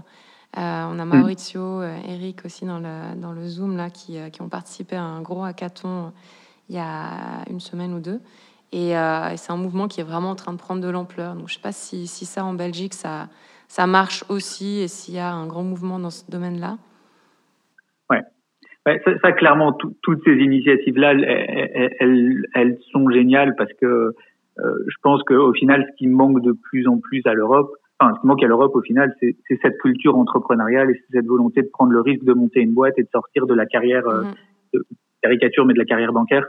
Euh, 0.57 0.85
on 0.89 0.97
a. 0.97 1.05
Maurizio, 1.05 1.81
euh, 1.81 1.97
Eric 2.07 2.45
aussi 2.45 2.65
dans 2.65 2.79
le, 2.79 3.15
dans 3.19 3.31
le 3.31 3.47
Zoom 3.47 3.77
là, 3.77 3.89
qui, 3.89 4.17
qui, 4.31 4.41
ont 4.41 4.49
participé 4.49 4.95
à 4.95 5.03
un 5.03 5.21
gros 5.21 5.43
hackathon 5.43 6.13
il 6.69 6.75
y 6.75 6.79
a 6.79 7.43
une 7.49 7.59
semaine 7.59 7.93
ou 7.93 7.99
deux. 7.99 8.19
Euh, 8.73 9.29
et, 9.29 9.37
c'est 9.37 9.51
un 9.51 9.57
mouvement 9.57 9.87
qui 9.87 10.01
est 10.01 10.03
vraiment 10.03 10.31
en 10.31 10.35
train 10.35 10.53
de 10.53 10.57
prendre 10.57 10.81
de 10.81 10.87
l'ampleur. 10.87 11.35
Donc, 11.35 11.47
je 11.47 11.53
ne 11.53 11.57
sais 11.57 11.61
pas 11.61 11.71
si, 11.71 12.07
si, 12.07 12.25
ça, 12.25 12.43
en 12.43 12.53
Belgique, 12.53 12.93
ça, 12.93 13.29
ça 13.67 13.87
marche 13.87 14.23
aussi 14.29 14.79
et 14.79 14.87
s'il 14.87 15.13
y 15.13 15.19
a 15.19 15.31
un 15.31 15.47
grand 15.47 15.63
mouvement 15.63 15.99
dans 15.99 16.09
ce 16.09 16.23
domaine-là. 16.29 16.77
Ouais. 18.87 19.01
ça, 19.21 19.31
clairement, 19.33 19.73
toutes 19.73 20.23
ces 20.23 20.33
initiatives-là, 20.33 21.11
elles, 21.11 21.95
elles, 21.99 22.45
elles, 22.55 22.77
sont 22.91 23.09
géniales 23.09 23.53
parce 23.57 23.71
que 23.73 23.85
euh, 24.59 24.73
je 24.87 24.95
pense 25.03 25.21
qu'au 25.23 25.53
final, 25.53 25.85
ce 25.91 25.95
qui 25.97 26.07
manque 26.07 26.41
de 26.41 26.53
plus 26.53 26.87
en 26.87 26.97
plus 26.97 27.21
à 27.25 27.33
l'Europe, 27.33 27.69
enfin, 27.99 28.13
ce 28.15 28.21
qui 28.21 28.27
manque 28.27 28.43
à 28.43 28.47
l'Europe 28.47 28.75
au 28.75 28.81
final, 28.81 29.13
c'est 29.19 29.35
cette 29.61 29.77
culture 29.79 30.17
entrepreneuriale 30.17 30.89
et 30.91 31.01
cette 31.11 31.25
volonté 31.25 31.61
de 31.61 31.67
prendre 31.67 31.91
le 31.91 32.01
risque 32.01 32.23
de 32.23 32.33
monter 32.33 32.61
une 32.61 32.73
boîte 32.73 32.97
et 32.97 33.03
de 33.03 33.09
sortir 33.11 33.45
de 33.45 33.53
la 33.53 33.65
carrière, 33.65 34.03
mm-hmm. 34.05 34.33
de 34.73 34.85
caricature, 35.21 35.65
mais 35.65 35.73
de 35.73 35.79
la 35.79 35.85
carrière 35.85 36.13
bancaire. 36.13 36.47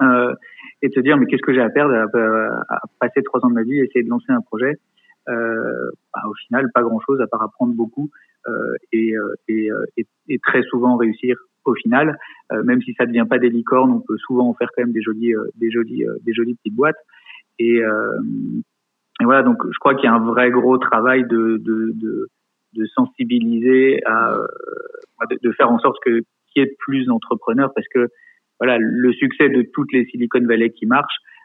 Euh, 0.00 0.34
et 0.80 0.88
de 0.88 0.94
se 0.94 1.00
dire 1.00 1.16
mais 1.16 1.26
qu'est-ce 1.26 1.42
que 1.42 1.52
j'ai 1.52 1.60
à 1.60 1.70
perdre 1.70 1.92
à, 1.92 2.80
passer 3.00 3.22
trois 3.24 3.44
ans 3.44 3.48
de 3.48 3.54
ma 3.54 3.62
vie, 3.62 3.78
essayer 3.78 4.04
de 4.04 4.08
lancer 4.08 4.30
un 4.30 4.40
projet? 4.40 4.76
Euh, 5.28 5.90
bah, 6.14 6.22
au 6.26 6.34
final, 6.46 6.70
pas 6.72 6.82
grand-chose 6.82 7.20
à 7.20 7.26
part 7.26 7.42
apprendre 7.42 7.74
beaucoup 7.74 8.08
euh, 8.08 8.27
et, 8.92 9.16
euh, 9.16 9.34
et, 9.48 9.70
euh, 9.70 9.84
et, 9.96 10.06
et, 10.28 10.38
très 10.38 10.62
souvent 10.62 10.96
réussir 10.96 11.36
au 11.64 11.74
final. 11.74 12.18
même 12.64 12.80
si 12.80 12.94
ça 12.94 13.04
ne 13.04 13.08
devient 13.08 13.26
pas 13.28 13.38
des 13.38 13.50
licornes, 13.50 13.90
on 13.90 14.00
peut 14.00 14.16
souvent 14.16 14.48
en 14.48 14.54
faire 14.54 14.70
quand 14.74 14.84
même 14.84 14.92
des 14.92 15.02
jolies, 15.02 15.34
des 15.56 15.70
jolies, 15.70 16.06
des 16.24 16.32
jolies 16.32 16.54
petites 16.54 16.74
boîtes. 16.74 16.96
Et, 17.58 17.80
et 19.20 19.24
voilà, 19.24 19.42
donc 19.42 19.58
je 19.70 19.78
crois 19.78 19.94
qu'il 19.94 20.04
y 20.04 20.06
a 20.08 20.14
un 20.14 20.24
vrai 20.24 20.50
gros 20.50 20.78
travail 20.78 21.24
de, 21.24 21.58
de, 21.58 21.92
de, 21.94 22.28
de 22.72 22.86
sensibiliser 22.86 24.00
à, 24.06 24.38
de, 25.30 25.38
de, 25.42 25.52
faire 25.52 25.70
en 25.70 25.78
sorte 25.78 25.98
que 26.02 26.20
qu'il 26.50 26.62
y 26.62 26.66
ait 26.66 26.74
plus 26.78 27.04
d'entrepreneurs 27.04 27.72
parce 27.74 27.88
que 27.88 28.08
voilà, 28.58 28.78
le 28.78 29.12
succès 29.12 29.50
de 29.50 29.62
toutes 29.74 29.92
les 29.92 30.06
Silicon 30.06 30.44
Valley 30.46 30.70
qui 30.70 30.86
marchent, 30.86 31.18
euh, 31.18 31.37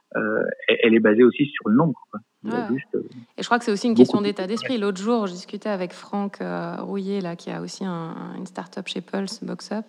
elle 0.68 0.94
est 0.94 1.00
basée 1.00 1.24
aussi 1.24 1.46
sur 1.48 1.70
le 1.70 1.76
nombre. 1.76 2.00
Quoi. 2.12 2.20
Juste, 2.44 2.96
euh, 2.96 3.08
et 3.38 3.42
je 3.42 3.46
crois 3.46 3.58
que 3.58 3.64
c'est 3.64 3.72
aussi 3.72 3.88
une 3.88 3.96
question 3.96 4.20
d'état 4.20 4.48
d'esprit. 4.48 4.78
L'autre 4.78 5.02
jour, 5.02 5.28
je 5.28 5.34
discutais 5.34 5.70
avec 5.70 5.94
Franck 5.94 6.42
euh, 6.42 6.76
Rouillet, 6.80 7.22
là, 7.22 7.38
qui 7.38 7.50
a 7.50 7.62
aussi 7.62 7.86
un, 7.86 8.16
une 8.38 8.46
start-up 8.46 8.86
chez 8.88 9.00
Pulse, 9.00 9.44
BoxUp. 9.44 9.86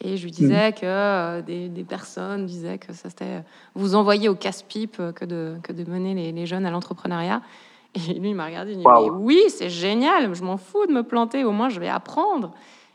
Et 0.00 0.16
je 0.16 0.24
lui 0.24 0.30
disais 0.30 0.68
mhm. 0.68 0.74
que 0.74 0.86
euh, 0.86 1.42
des, 1.42 1.68
des, 1.68 1.84
personnes 1.84 2.46
disaient 2.46 2.78
que 2.78 2.92
ça 2.94 3.10
c'était 3.10 3.42
vous 3.74 3.94
envoyer 3.94 4.28
au 4.28 4.34
casse-pipe 4.34 4.96
que 5.14 5.24
de, 5.24 5.56
que 5.62 5.72
de 5.72 5.90
mener 5.90 6.14
les, 6.14 6.32
les 6.32 6.46
jeunes 6.46 6.64
à 6.64 6.70
l'entrepreneuriat. 6.70 7.42
Et 7.94 8.14
lui, 8.14 8.30
il 8.30 8.34
m'a 8.36 8.46
regardé, 8.46 8.72
il 8.72 8.78
dit 8.78 8.84
Mais 8.84 9.10
oui, 9.10 9.42
c'est 9.48 9.68
génial, 9.68 10.32
je 10.34 10.44
m'en 10.44 10.56
fous 10.56 10.86
de 10.86 10.92
me 10.92 11.02
planter, 11.02 11.44
au 11.44 11.50
moins 11.50 11.68
je 11.68 11.80
vais 11.80 11.88
apprendre. 11.88 12.52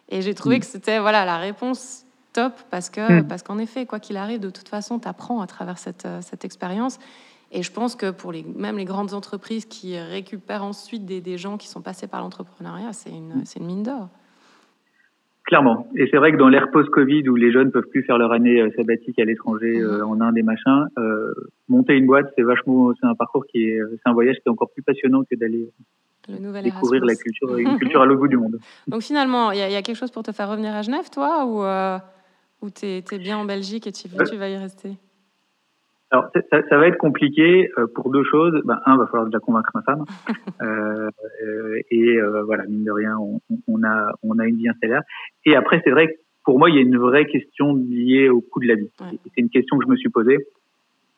Et 0.08 0.22
j'ai 0.22 0.34
trouvé 0.34 0.56
mhm. 0.56 0.62
que 0.62 0.68
c'était 0.68 1.00
voilà, 1.00 1.26
la 1.26 1.38
réponse 1.38 2.05
top 2.36 2.54
parce 2.70 2.90
que 2.90 3.22
hmm. 3.22 3.28
parce 3.28 3.44
qu'en 3.44 3.58
effet, 3.58 3.86
quoi 3.86 4.00
qu'il 4.00 4.18
arrive, 4.18 4.40
de 4.40 4.50
toute 4.50 4.68
façon, 4.68 5.00
tu 5.00 5.08
apprends 5.08 5.42
à 5.42 5.48
travers 5.48 5.78
cette, 5.78 6.06
euh, 6.06 6.20
cette 6.22 6.44
expérience. 6.46 7.00
Et 7.52 7.64
je 7.64 7.72
pense 7.72 7.96
que 7.96 8.12
pour 8.12 8.32
les, 8.32 8.44
même 8.44 8.78
les 8.78 8.86
grandes 8.86 9.14
entreprises 9.14 9.66
qui 9.66 9.98
récupèrent 9.98 10.64
ensuite 10.64 11.06
des, 11.06 11.22
des 11.22 11.38
gens 11.38 11.58
qui 11.58 11.68
sont 11.68 11.82
passés 11.82 12.08
par 12.08 12.22
l'entrepreneuriat, 12.22 12.92
c'est 12.92 13.12
une, 13.12 13.40
hmm. 13.40 13.46
c'est 13.46 13.60
une 13.60 13.68
mine 13.68 13.84
d'or. 13.84 14.10
Clairement. 15.46 15.88
Et 15.96 16.08
c'est 16.10 16.18
vrai 16.18 16.32
que 16.32 16.38
dans 16.38 16.50
l'ère 16.50 16.72
post-Covid 16.72 17.30
où 17.30 17.36
les 17.36 17.52
jeunes 17.52 17.72
peuvent 17.72 17.88
plus 17.92 18.04
faire 18.04 18.18
leur 18.18 18.32
année 18.32 18.60
euh, 18.60 18.72
sabbatique 18.76 19.18
à 19.20 19.26
l'étranger, 19.26 19.80
hmm. 19.80 19.86
euh, 19.86 20.06
en 20.06 20.20
Inde 20.20 20.38
et 20.38 20.44
machin, 20.44 20.88
monter 21.70 21.94
une 21.94 22.08
boîte, 22.08 22.26
c'est 22.36 22.44
vachement, 22.44 22.92
c'est 23.00 23.08
un 23.08 23.16
parcours 23.16 23.46
qui 23.46 23.70
est, 23.70 23.80
c'est 23.92 24.10
un 24.10 24.14
voyage 24.14 24.36
qui 24.36 24.44
est 24.48 24.52
encore 24.52 24.72
plus 24.72 24.84
passionnant 24.84 25.24
que 25.24 25.38
d'aller 25.38 25.70
découvrir 26.28 27.06
la 27.06 27.16
culture, 27.16 27.58
une 27.58 27.78
culture 27.80 28.02
à 28.02 28.06
l'autre 28.06 28.20
bout 28.20 28.28
du 28.28 28.38
monde. 28.38 28.58
Donc 28.88 29.04
finalement, 29.04 29.52
il 29.52 29.58
y, 29.58 29.72
y, 29.72 29.76
a 29.76 29.82
quelque 29.84 29.96
chose 29.96 30.12
pour 30.12 30.24
te 30.24 30.32
faire 30.32 30.50
revenir 30.50 30.74
à 30.74 30.82
Genève, 30.82 31.10
toi, 31.12 31.46
ou 31.46 31.64
ou 32.62 32.70
tu 32.70 32.86
es, 32.86 33.20
bien 33.20 33.38
en 33.38 33.46
Belgique 33.46 33.88
et 33.88 33.92
tu, 33.92 34.08
tu 34.10 34.38
vas 34.38 34.50
y 34.50 34.58
rester 34.58 34.98
alors, 36.12 36.30
ça, 36.34 36.62
ça, 36.70 36.78
va 36.78 36.88
être 36.88 36.98
compliqué 36.98 37.70
euh, 37.78 37.88
pour 37.88 38.12
deux 38.12 38.24
choses. 38.24 38.62
Ben, 38.64 38.80
un, 38.86 38.96
va 38.96 39.08
falloir 39.08 39.26
déjà 39.26 39.40
convaincre 39.40 39.72
ma 39.74 39.82
femme. 39.82 40.06
euh, 40.62 41.10
et 41.92 42.18
euh, 42.18 42.44
voilà, 42.44 42.64
mine 42.66 42.84
de 42.84 42.92
rien, 42.92 43.18
on, 43.18 43.42
on, 43.68 43.84
a, 43.84 44.14
on 44.24 44.40
a 44.40 44.46
une 44.46 44.56
vie 44.56 44.70
installée. 44.70 45.00
Et 45.46 45.56
après, 45.56 45.82
c'est 45.84 45.92
vrai 45.92 46.08
que 46.08 46.14
pour 46.46 46.60
moi, 46.60 46.70
il 46.70 46.76
y 46.76 46.80
a 46.80 46.82
une 46.82 46.98
vraie 46.98 47.26
question 47.26 47.76
liée 47.76 48.30
au 48.30 48.40
coût 48.40 48.60
de 48.60 48.68
la 48.68 48.76
vie. 48.76 48.90
C'est 49.00 49.42
une 49.42 49.50
question 49.50 49.78
que 49.78 49.86
je 49.86 49.90
me 49.90 49.98
suis 49.98 50.10
posée. 50.10 50.38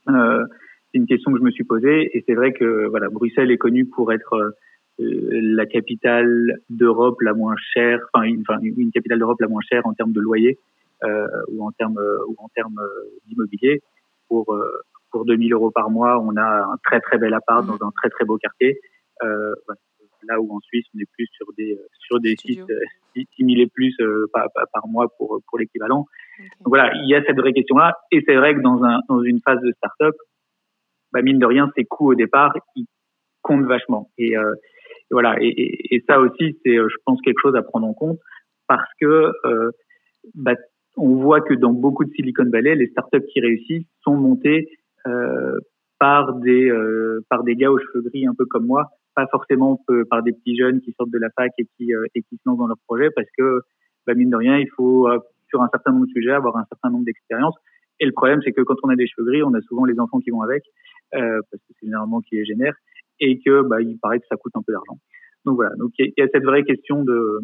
Euh, 0.07 0.45
c'est 0.91 0.97
une 0.99 1.05
question 1.05 1.33
que 1.33 1.39
je 1.39 1.43
me 1.43 1.51
suis 1.51 1.65
posée. 1.65 2.17
Et 2.17 2.23
c'est 2.25 2.33
vrai 2.33 2.53
que 2.53 2.87
voilà, 2.87 3.09
Bruxelles 3.09 3.51
est 3.51 3.57
connue 3.57 3.85
pour 3.85 4.13
être 4.13 4.55
la 4.99 5.65
capitale 5.65 6.59
d'Europe 6.69 7.21
la 7.21 7.33
moins 7.33 7.55
chère, 7.73 7.99
enfin 8.13 8.25
une, 8.25 8.43
une 8.77 8.91
capitale 8.91 9.19
d'Europe 9.19 9.41
la 9.41 9.47
moins 9.47 9.61
chère 9.61 9.85
en 9.85 9.93
termes 9.93 10.13
de 10.13 10.21
loyer. 10.21 10.57
Euh, 11.03 11.27
ou 11.49 11.63
en 11.63 11.71
termes 11.71 11.99
ou 12.27 12.35
en 12.39 12.47
termes 12.55 12.81
d'immobilier. 13.25 13.81
Pour 14.27 14.51
euh, 14.53 14.81
pour 15.11 15.25
2000 15.25 15.53
euros 15.53 15.71
par 15.71 15.89
mois, 15.89 16.19
on 16.19 16.35
a 16.35 16.63
un 16.63 16.77
très 16.83 16.99
très 16.99 17.17
bel 17.17 17.33
appart 17.33 17.63
mmh. 17.63 17.67
dans 17.67 17.87
un 17.87 17.91
très 17.91 18.09
très 18.09 18.25
beau 18.25 18.37
quartier. 18.37 18.79
Euh, 19.23 19.53
là 20.27 20.41
où 20.41 20.55
en 20.55 20.59
Suisse, 20.61 20.85
on 20.95 20.99
est 20.99 21.09
plus 21.13 21.27
sur 21.33 21.47
des 21.55 21.77
sur 21.99 22.19
des 22.19 22.35
sites 22.35 22.65
6 23.15 23.27
000 23.37 23.61
et 23.61 23.67
plus 23.67 23.95
par, 24.33 24.47
par, 24.73 24.87
mois 24.87 25.07
pour 25.17 25.39
pour 25.47 25.59
l'équivalent. 25.59 26.05
Donc 26.39 26.67
voilà, 26.67 26.91
il 26.95 27.07
y 27.07 27.15
a 27.15 27.23
cette 27.23 27.37
vraie 27.37 27.53
question 27.53 27.77
là, 27.77 27.93
et 28.11 28.23
c'est 28.27 28.35
vrai 28.35 28.55
que 28.55 28.61
dans 28.61 28.83
un 28.83 28.99
dans 29.07 29.21
une 29.21 29.39
phase 29.41 29.61
de 29.61 29.71
start-up, 29.73 30.15
bah 31.13 31.21
mine 31.21 31.39
de 31.39 31.45
rien, 31.45 31.71
ces 31.75 31.85
coûts 31.85 32.11
au 32.11 32.15
départ, 32.15 32.53
ils 32.75 32.87
comptent 33.41 33.65
vachement. 33.65 34.09
Et, 34.17 34.37
euh, 34.37 34.53
et 34.53 35.13
voilà, 35.13 35.35
et, 35.41 35.47
et, 35.47 35.95
et, 35.95 36.03
ça 36.07 36.19
aussi, 36.19 36.57
c'est, 36.65 36.75
je 36.75 36.95
pense, 37.05 37.21
quelque 37.21 37.39
chose 37.41 37.55
à 37.55 37.61
prendre 37.61 37.87
en 37.87 37.93
compte 37.93 38.19
parce 38.67 38.89
que 38.99 39.31
euh, 39.45 39.71
bah, 40.35 40.55
on 40.97 41.15
voit 41.15 41.41
que 41.41 41.53
dans 41.53 41.73
beaucoup 41.73 42.03
de 42.03 42.11
Silicon 42.11 42.49
Valley, 42.51 42.75
les 42.75 42.87
startups 42.87 43.25
qui 43.31 43.39
réussissent 43.39 43.87
sont 44.03 44.15
montées 44.15 44.67
euh, 45.07 45.57
par 45.99 46.35
des 46.35 46.69
euh, 46.69 47.21
par 47.29 47.43
des 47.43 47.55
gars 47.55 47.71
aux 47.71 47.79
cheveux 47.79 48.01
gris 48.01 48.27
un 48.27 48.33
peu 48.37 48.45
comme 48.45 48.65
moi, 48.65 48.87
pas 49.15 49.27
forcément 49.31 49.81
par 50.09 50.23
des 50.23 50.33
petits 50.33 50.57
jeunes 50.57 50.81
qui 50.81 50.91
sortent 50.93 51.11
de 51.11 51.19
la 51.19 51.29
fac 51.35 51.51
et 51.57 51.67
qui 51.77 51.93
euh, 51.93 52.05
et 52.15 52.21
qui 52.21 52.35
se 52.35 52.41
lancent 52.45 52.57
dans 52.57 52.67
leur 52.67 52.77
projet 52.87 53.09
parce 53.15 53.27
que 53.37 53.61
bah, 54.05 54.13
mine 54.15 54.29
de 54.29 54.35
rien, 54.35 54.57
il 54.57 54.69
faut 54.75 55.07
sur 55.49 55.61
un 55.61 55.69
certain 55.71 55.91
nombre 55.91 56.05
de 56.05 56.11
sujets 56.11 56.31
avoir 56.31 56.57
un 56.57 56.65
certain 56.69 56.89
nombre 56.89 57.05
d'expériences. 57.05 57.55
Et 57.99 58.05
le 58.05 58.11
problème, 58.11 58.41
c'est 58.43 58.51
que 58.51 58.61
quand 58.61 58.75
on 58.83 58.89
a 58.89 58.95
des 58.95 59.07
cheveux 59.07 59.25
gris, 59.25 59.43
on 59.43 59.53
a 59.53 59.61
souvent 59.61 59.85
les 59.85 59.99
enfants 59.99 60.19
qui 60.19 60.29
vont 60.29 60.41
avec 60.41 60.63
parce 61.11 61.41
que 61.51 61.73
c'est 61.79 61.85
généralement 61.85 62.21
qui 62.21 62.35
les 62.35 62.45
génère 62.45 62.73
et 63.19 63.39
que 63.39 63.63
bah, 63.63 63.81
il 63.81 63.97
paraît 63.99 64.19
que 64.19 64.25
ça 64.29 64.37
coûte 64.37 64.53
un 64.55 64.61
peu 64.65 64.71
d'argent. 64.71 64.97
Donc 65.45 65.55
voilà, 65.55 65.71
donc 65.77 65.91
il 65.97 66.13
y, 66.17 66.21
a 66.21 66.27
cette 66.31 66.43
vraie 66.43 66.63
question 66.63 67.03
de 67.03 67.39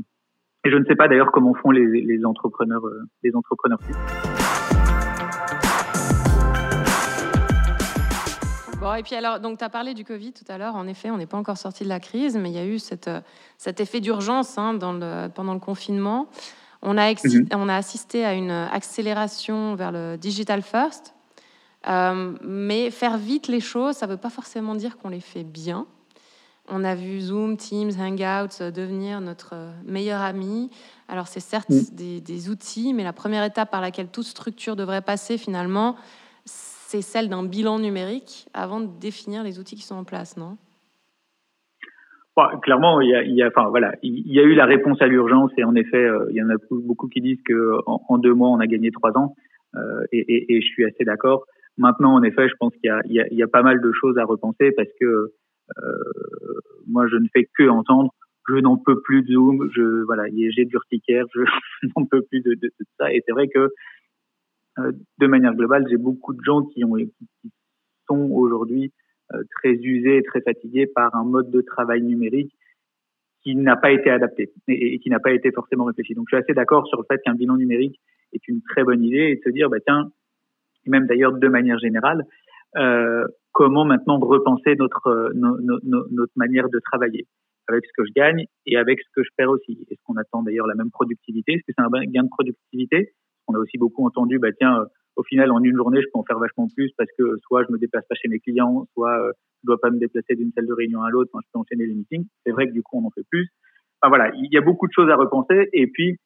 et 0.66 0.72
je 0.72 0.78
ne 0.78 0.86
sais 0.86 0.96
pas 0.96 1.08
d'ailleurs 1.08 1.32
comment 1.32 1.54
font 1.54 1.72
les, 1.72 1.86
les 1.86 2.26
entrepreneurs, 2.26 2.86
euh, 2.86 3.04
les 3.24 3.36
entrepreneurs. 3.36 3.80
Bon, 8.80 8.94
et 8.96 9.04
puis 9.04 9.16
alors, 9.16 9.40
donc 9.40 9.58
tu 9.60 9.64
as 9.64 9.70
parlé 9.70 9.94
du 9.94 10.06
Covid 10.06 10.34
tout 10.34 10.46
à 10.48 10.58
l'heure. 10.58 10.76
En 10.76 10.88
effet, 10.88 11.10
on 11.10 11.18
n'est 11.18 11.26
pas 11.26 11.38
encore 11.38 11.58
sorti 11.58 11.84
de 11.84 11.90
la 11.90 12.00
crise, 12.00 12.38
mais 12.38 12.50
il 12.50 12.56
y 12.56 12.60
a 12.60 12.66
eu 12.66 12.80
cette, 12.80 13.08
euh, 13.08 13.20
cet 13.58 13.82
effet 13.82 14.00
d'urgence 14.00 14.58
hein, 14.58 14.74
le, 14.74 15.28
pendant 15.30 15.54
le 15.54 15.60
confinement. 15.60 16.28
On 16.82 16.98
a, 16.98 17.12
mhm. 17.12 17.48
on 17.54 17.70
a 17.70 17.76
assisté 17.76 18.26
à 18.26 18.34
une 18.34 18.52
accélération 18.52 19.76
vers 19.76 19.92
le 19.92 20.18
digital 20.18 20.62
first. 20.62 21.14
Euh, 21.88 22.34
mais 22.42 22.92
faire 22.92 23.18
vite 23.18 23.48
les 23.48 23.60
choses, 23.60 23.96
ça 23.96 24.08
ne 24.08 24.12
veut 24.12 24.18
pas 24.18 24.30
forcément 24.30 24.76
dire 24.76 24.98
qu'on 24.98 25.10
les 25.10 25.20
fait 25.20 25.44
bien. 25.44 25.86
On 26.70 26.86
a 26.86 26.96
vu 26.96 27.20
Zoom, 27.20 27.58
Teams, 27.58 27.92
Hangouts 28.00 28.62
euh, 28.62 28.72
devenir 28.72 29.20
notre 29.20 29.54
euh, 29.54 29.72
meilleur 29.86 30.22
ami. 30.22 30.70
Alors 31.10 31.28
c'est 31.28 31.42
certes 31.42 31.70
mm. 31.70 32.22
des, 32.22 32.50
outils, 32.50 32.94
mais 32.94 33.04
la 33.04 33.12
première 33.12 33.44
étape 33.44 33.70
par 33.70 33.82
laquelle 33.82 34.08
toute 34.08 34.26
structure 34.26 34.78
devrait 34.78 35.02
passer 35.02 35.38
finalement, 35.38 35.96
c'est 36.46 37.02
celle 37.02 37.28
d'un 37.28 37.44
bilan 37.44 37.80
numérique 37.80 38.48
avant 38.54 38.80
de 38.80 38.88
définir 39.02 39.44
les 39.44 39.60
outils 39.60 39.76
qui 39.76 39.84
sont 39.84 39.96
en 39.96 40.04
place, 40.04 40.38
non? 40.38 40.58
Clairement, 42.64 43.00
il 43.00 43.36
y 43.36 43.44
a, 43.44 43.48
enfin 43.48 43.70
voilà, 43.70 43.94
il 44.02 44.32
y 44.32 44.40
a 44.40 44.44
eu 44.44 44.56
la 44.56 44.66
réponse 44.66 45.00
à 45.02 45.08
l'urgence 45.08 45.52
et 45.58 45.64
en 45.64 45.76
effet, 45.76 46.04
euh, 46.04 46.26
il 46.32 46.36
y 46.36 46.42
en 46.42 46.50
a 46.50 46.56
beaucoup 46.72 47.08
qui 47.08 47.22
disent 47.22 47.42
que 47.46 47.78
en, 47.86 48.18
deux 48.18 48.34
mois 48.34 48.50
on 48.50 48.60
a 48.60 48.66
gagné 48.66 48.90
trois 48.90 49.16
ans 49.16 49.36
et, 50.12 50.62
je 50.62 50.66
suis 50.66 50.86
assez 50.86 51.04
d'accord. 51.04 51.46
Maintenant, 51.78 52.16
en 52.16 52.24
effet, 52.24 52.48
je 52.48 52.56
pense 52.60 52.74
qu'il 52.78 52.92
y, 53.06 53.36
y 53.36 53.44
a, 53.44 53.48
pas 53.48 53.62
mal 53.62 53.82
de 53.82 53.92
choses 53.92 54.18
à 54.18 54.26
repenser 54.26 54.72
parce 54.72 54.90
que 55.00 55.34
moi, 56.88 57.08
je 57.08 57.16
ne 57.16 57.28
fais 57.34 57.48
que 57.58 57.68
entendre 57.70 58.14
je 58.50 58.56
n'en 58.56 58.78
peux 58.78 59.02
plus 59.02 59.24
de 59.24 59.34
Zoom, 59.34 59.70
je 59.74 60.04
voilà, 60.04 60.24
j'ai 60.28 60.66
d'urticaire, 60.66 61.26
je 61.34 61.42
n'en 61.96 62.06
peux 62.06 62.22
plus 62.24 62.42
de, 62.42 62.54
de, 62.56 62.68
de, 62.68 62.86
ça. 63.00 63.14
Et 63.14 63.24
c'est 63.26 63.32
vrai 63.32 63.48
que 63.48 63.70
euh, 64.80 64.92
de 65.20 65.28
manière 65.28 65.54
globale, 65.54 65.86
j'ai 65.90 65.98
beaucoup 65.98 66.34
de 66.34 66.44
gens 66.44 66.64
qui 66.64 66.84
ont 66.84 66.96
qui 66.96 67.52
sont 68.08 68.30
aujourd'hui 68.32 68.92
euh, 69.34 69.44
très 69.58 69.74
usés 69.74 70.18
et 70.18 70.24
très 70.24 70.42
fatigués 70.42 70.88
par 70.88 71.16
un 71.16 71.24
mode 71.24 71.52
de 71.52 71.62
travail 71.62 72.02
numérique 72.02 72.54
qui 73.44 73.56
n'a 73.56 73.76
pas 73.76 73.92
été 73.92 74.10
adapté 74.10 74.52
et, 74.68 74.96
et 74.96 75.00
qui 75.00 75.10
n'a 75.10 75.20
pas 75.20 75.32
été 75.32 75.52
forcément 75.52 75.86
réfléchi. 75.86 76.14
Donc 76.14 76.28
je 76.30 76.36
suis 76.36 76.44
assez 76.44 76.54
d'accord 76.54 76.88
sur 76.88 76.98
le 76.98 77.06
fait 77.10 77.22
qu'un 77.24 77.36
bilan 77.36 77.58
numérique 77.58 78.00
est 78.34 78.48
une 78.48 78.62
très 78.62 78.84
bonne 78.84 79.04
idée 79.04 79.32
et 79.32 79.36
de 79.36 79.42
se 79.44 79.50
dire 79.50 79.70
bah 79.70 79.80
tiens, 79.86 80.12
même 80.86 81.06
d'ailleurs 81.06 81.34
de 81.34 81.48
manière 81.48 81.78
générale, 81.78 82.26
euh, 82.78 83.26
comment 83.54 83.86
maintenant 83.86 84.20
repenser 84.20 84.76
notre, 84.76 85.08
euh, 85.08 85.30
notre 85.34 86.34
manière 86.36 86.70
de 86.70 86.80
travailler 86.80 87.28
avec 87.68 87.86
ce 87.86 87.92
que 87.96 88.06
je 88.06 88.12
gagne 88.14 88.46
et 88.66 88.78
avec 88.78 89.00
ce 89.00 89.08
que 89.16 89.24
je 89.24 89.30
perds 89.38 89.52
aussi. 89.52 89.86
Est-ce 89.90 90.02
qu'on 90.04 90.18
attend 90.18 90.44
d'ailleurs 90.44 90.68
la 90.68 90.76
même 90.76 90.92
productivité? 90.92 91.54
Est-ce 91.54 91.64
que 91.68 91.74
c'est 91.78 91.84
un 91.84 92.06
gain 92.08 92.24
de 92.24 92.30
productivité? 92.30 93.14
On 93.48 93.56
a 93.56 93.60
aussi 93.60 93.78
beaucoup 93.78 94.06
entendu, 94.06 94.40
bah 94.40 94.52
tiens, 94.58 94.82
euh, 94.82 94.86
au 95.16 95.24
final, 95.24 95.52
en 95.52 95.62
une 95.62 95.76
journée, 95.76 96.02
je 96.02 96.08
peux 96.12 96.20
en 96.20 96.24
faire 96.24 96.40
vachement 96.40 96.68
plus 96.76 96.92
parce 96.98 97.10
que 97.18 97.38
soit 97.44 97.64
je 97.68 97.72
me 97.72 97.78
déplace 97.78 98.06
pas 98.08 98.16
chez 98.16 98.28
mes 98.28 98.40
clients, 98.40 98.88
soit 98.94 99.18
euh, 99.20 99.32
je 99.62 99.68
dois 99.68 99.80
pas 99.80 99.92
me 99.92 100.00
déplacer 100.00 100.36
d'une 100.36 100.52
salle 100.52 100.66
de 100.66 100.74
réunion 100.74 101.04
à 101.04 101.10
l'autre, 101.10 101.32
je 101.34 101.48
peux 101.54 101.60
enchaîner 101.60 101.86
les 101.86 101.94
meetings. 101.94 102.26
C'est 102.46 102.52
vrai 102.52 102.68
que 102.68 102.74
du 102.74 102.82
coup, 102.82 103.00
on 103.02 103.08
en 103.08 103.12
fait 103.12 103.26
plus. 103.30 103.50
Enfin 104.02 104.10
voilà, 104.10 104.32
il 104.36 104.52
y 104.52 104.58
a 104.58 104.62
beaucoup 104.62 104.88
de 104.88 104.94
choses 104.94 105.10
à 105.10 105.16
repenser. 105.16 105.70
Et 105.74 105.88
puis, 105.88 106.18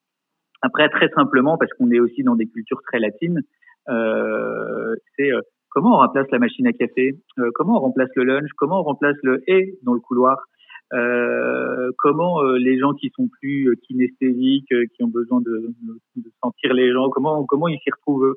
après, 0.62 0.90
très 0.90 1.10
simplement, 1.10 1.58
parce 1.58 1.72
qu'on 1.74 1.92
est 1.92 2.00
aussi 2.00 2.24
dans 2.24 2.36
des 2.36 2.48
cultures 2.48 2.82
très 2.88 3.00
latines, 3.00 3.42
euh, 3.90 4.96
c'est 5.16 5.32
Comment 5.78 5.94
on 5.94 5.98
remplace 5.98 6.26
la 6.32 6.40
machine 6.40 6.66
à 6.66 6.74
café? 6.74 7.20
Euh, 7.38 7.52
Comment 7.54 7.78
on 7.78 7.82
remplace 7.82 8.10
le 8.16 8.24
lunch? 8.24 8.50
Comment 8.58 8.80
on 8.80 8.84
remplace 8.84 9.16
le 9.22 9.44
et 9.48 9.78
dans 9.84 9.94
le 9.94 10.00
couloir? 10.00 10.40
Euh, 10.92 11.92
comment 12.00 12.42
euh, 12.42 12.58
les 12.58 12.80
gens 12.80 12.94
qui 12.94 13.12
sont 13.16 13.28
plus 13.28 13.78
kinesthésiques, 13.84 14.74
qui 14.96 15.04
ont 15.04 15.08
besoin 15.08 15.40
de, 15.40 15.72
sentir 16.42 16.74
les 16.74 16.92
gens, 16.92 17.12
comment 17.12 17.68
ils 17.68 17.78
s'y 17.78 17.92
retrouvent 17.92 18.34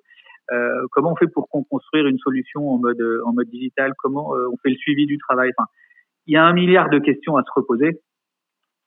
Comment 0.90 1.12
on 1.12 1.16
fait 1.16 1.28
pour 1.28 1.48
construire 1.48 2.08
une 2.08 2.18
solution 2.18 2.74
en 2.74 2.78
mode 2.78 3.48
digital? 3.48 3.94
Comment 3.96 4.32
on 4.32 4.56
fait 4.62 4.68
le 4.68 4.76
suivi 4.76 5.06
du 5.06 5.16
travail? 5.16 5.50
Enfin, 5.56 5.68
il 6.26 6.34
y 6.34 6.36
a 6.36 6.44
un 6.44 6.52
milliard 6.52 6.90
de 6.90 6.98
questions 6.98 7.38
à 7.38 7.42
se 7.42 7.50
reposer. 7.54 8.02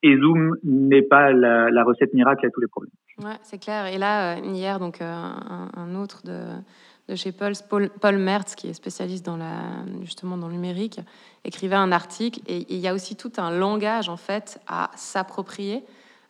Et 0.03 0.15
Zoom 0.15 0.57
n'est 0.63 1.01
pas 1.01 1.31
la, 1.31 1.83
recette 1.83 2.13
miracle 2.13 2.45
à 2.45 2.51
tous 2.51 2.61
les 2.61 2.67
problèmes. 2.67 2.91
Ouais, 3.17 3.39
c'est 3.41 3.59
clair. 3.59 3.87
Et 3.87 3.97
là, 3.97 4.37
hier, 4.41 4.79
donc 4.79 5.01
un 5.01 5.95
autre 5.95 6.21
de 6.23 6.61
de 7.09 7.15
chez 7.15 7.31
Paul, 7.31 7.53
Paul, 7.99 8.17
Mertz, 8.17 8.55
qui 8.55 8.67
est 8.67 8.73
spécialiste 8.73 9.25
dans 9.25 9.37
la, 9.37 9.61
justement 10.03 10.37
dans 10.37 10.47
le 10.47 10.53
numérique, 10.53 10.99
écrivait 11.43 11.75
un 11.75 11.91
article. 11.91 12.39
Et, 12.47 12.65
il 12.73 12.79
y 12.79 12.87
a 12.87 12.93
aussi 12.93 13.15
tout 13.15 13.33
un 13.37 13.51
langage, 13.51 14.09
en 14.09 14.17
fait, 14.17 14.59
à 14.67 14.89
s'approprier. 14.95 15.83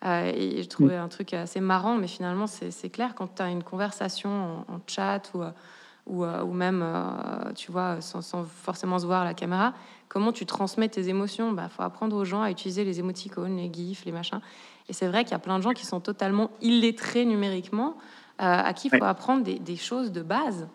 Euh, 0.06 0.32
et 0.36 0.64
je 0.64 0.68
trouvais 0.68 0.98
un 0.98 1.08
truc 1.08 1.34
assez 1.34 1.62
marrant, 1.62 1.96
mais 1.96 2.08
finalement, 2.08 2.48
c'est 2.48 2.90
clair, 2.90 3.14
quand 3.16 3.36
tu 3.36 3.42
as 3.42 3.50
une 3.50 3.64
conversation 3.64 4.66
en, 4.68 4.80
chat 4.88 5.32
ou, 5.34 5.44
ou, 6.08 6.26
euh, 6.26 6.44
ou 6.44 6.54
même, 6.54 6.82
euh, 6.84 7.54
tu 7.54 7.72
vois, 7.72 8.02
sans, 8.02 8.44
forcément 8.44 9.00
se 9.00 9.06
voir 9.06 9.22
à 9.22 9.26
la 9.26 9.34
caméra, 9.34 9.74
comment 10.10 10.32
tu 10.32 10.46
transmets 10.46 10.90
tes 10.90 11.08
émotions? 11.08 11.50
Il 11.50 11.56
bah, 11.56 11.70
faut 11.70 11.84
apprendre 11.84 12.16
aux 12.16 12.26
gens 12.26 12.42
à 12.42 12.52
utiliser 12.52 12.84
les 12.84 13.00
émoticônes, 13.00 13.58
les 13.58 13.72
gifs, 13.72 14.04
les 14.06 14.12
machins. 14.12 14.42
Et 14.90 14.94
c'est 14.94 15.08
vrai 15.08 15.24
qu'il 15.24 15.32
y 15.32 15.36
a 15.36 15.40
plein 15.40 15.58
de 15.58 15.64
gens 15.64 15.72
qui 15.72 15.86
sont 15.86 16.02
totalement 16.02 16.52
illettrés 16.62 17.26
numériquement. 17.26 17.96
Euh, 18.44 18.46
à 18.46 18.74
qui 18.74 18.90
il 18.92 18.98
faut 18.98 19.06
apprendre 19.06 19.46
des, 19.46 19.76
choses 19.78 20.12
de 20.12 20.22
base. 20.22 20.68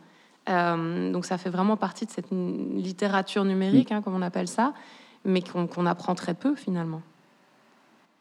Euh, 0.49 1.13
donc 1.13 1.27
ça 1.27 1.37
fait 1.37 1.51
vraiment 1.51 1.77
partie 1.77 2.07
de 2.07 2.11
cette 2.11 2.31
littérature 2.31 3.45
numérique, 3.45 3.93
hein, 3.93 4.01
comme 4.01 4.15
on 4.15 4.23
appelle 4.23 4.49
ça, 4.49 4.73
mais 5.27 5.43
qu'on 5.43 5.85
apprend 5.85 6.15
très 6.15 6.33
peu 6.33 6.55
finalement. 6.55 7.03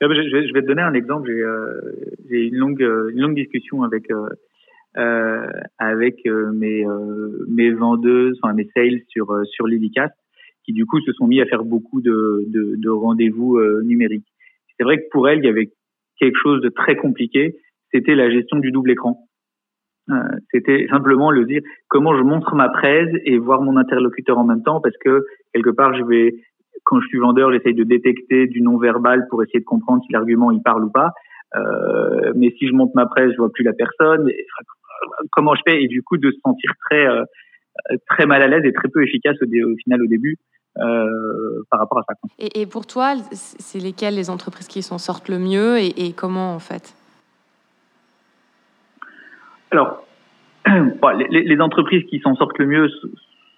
Je 0.01 0.53
vais, 0.53 0.61
te 0.61 0.67
donner 0.67 0.81
un 0.81 0.93
exemple. 0.93 1.29
J'ai 1.29 1.43
euh, 1.43 1.81
une, 2.29 2.55
longue, 2.55 2.81
une 2.81 3.21
longue 3.21 3.35
discussion 3.35 3.83
avec, 3.83 4.09
avec 5.77 6.25
mes, 6.25 6.85
mes 7.47 7.71
vendeuses, 7.71 8.37
enfin 8.43 8.53
mes 8.53 8.69
sales 8.75 8.99
sur, 9.07 9.27
sur 9.45 9.65
l'Idicast, 9.65 10.13
qui 10.65 10.73
du 10.73 10.85
coup 10.85 10.99
se 10.99 11.13
sont 11.13 11.27
mis 11.27 11.39
à 11.39 11.45
faire 11.45 11.63
beaucoup 11.63 12.01
de, 12.01 12.43
de, 12.47 12.75
de 12.75 12.89
rendez-vous 12.89 13.61
numériques. 13.83 14.27
C'est 14.77 14.83
vrai 14.83 14.97
que 14.97 15.07
pour 15.09 15.29
elles, 15.29 15.39
il 15.39 15.45
y 15.45 15.49
avait 15.49 15.71
quelque 16.19 16.37
chose 16.43 16.61
de 16.61 16.69
très 16.69 16.97
compliqué, 16.97 17.55
c'était 17.93 18.15
la 18.15 18.29
gestion 18.29 18.59
du 18.59 18.71
double 18.71 18.91
écran. 18.91 19.26
Euh, 20.09 20.23
c'était 20.51 20.87
simplement 20.89 21.31
le 21.31 21.43
dire 21.43 21.61
comment 21.89 22.15
je 22.15 22.23
montre 22.23 22.55
ma 22.55 22.69
presse 22.69 23.13
et 23.25 23.37
voir 23.37 23.61
mon 23.61 23.75
interlocuteur 23.75 24.37
en 24.37 24.45
même 24.45 24.63
temps 24.63 24.79
parce 24.79 24.95
que 25.03 25.25
quelque 25.53 25.69
part 25.69 25.93
je 25.95 26.03
vais 26.03 26.35
quand 26.85 27.01
je 27.01 27.07
suis 27.07 27.19
vendeur 27.19 27.51
j'essaye 27.51 27.73
de 27.73 27.83
détecter 27.83 28.47
du 28.47 28.61
non 28.61 28.77
verbal 28.77 29.27
pour 29.29 29.43
essayer 29.43 29.59
de 29.59 29.65
comprendre 29.65 30.01
si 30.05 30.13
l'argument 30.13 30.51
il 30.51 30.61
parle 30.61 30.85
ou 30.85 30.89
pas. 30.89 31.11
Euh, 31.55 32.31
mais 32.35 32.53
si 32.57 32.67
je 32.67 32.73
monte 32.73 32.95
ma 32.95 33.05
presse 33.05 33.31
je 33.33 33.37
vois 33.37 33.51
plus 33.51 33.63
la 33.63 33.73
personne. 33.73 34.29
Comment 35.31 35.55
je 35.55 35.61
fais? 35.67 35.83
Et 35.83 35.87
du 35.87 36.01
coup 36.03 36.17
de 36.17 36.31
se 36.31 36.37
sentir 36.39 36.71
très 36.89 37.05
euh, 37.05 37.23
très 38.09 38.25
mal 38.25 38.41
à 38.41 38.47
l'aise 38.47 38.63
et 38.63 38.71
très 38.71 38.87
peu 38.87 39.03
efficace 39.03 39.35
au, 39.41 39.75
final 39.83 40.01
au 40.01 40.07
début 40.07 40.37
euh, 40.79 41.63
par 41.69 41.81
rapport 41.81 41.99
à 41.99 42.03
ça. 42.07 42.13
Et, 42.39 42.61
et 42.61 42.65
pour 42.65 42.87
toi, 42.87 43.15
c'est 43.33 43.79
lesquelles 43.79 44.15
les 44.15 44.29
entreprises 44.29 44.67
qui 44.67 44.81
s'en 44.81 44.99
sortent 44.99 45.27
le 45.27 45.37
mieux 45.37 45.77
et 45.79 46.13
comment 46.15 46.53
en 46.53 46.59
fait? 46.59 46.96
Alors, 49.71 50.05
les, 51.29 51.43
les, 51.43 51.61
entreprises 51.61 52.03
qui 52.05 52.19
s'en 52.19 52.35
sortent 52.35 52.57
le 52.59 52.67
mieux 52.67 52.89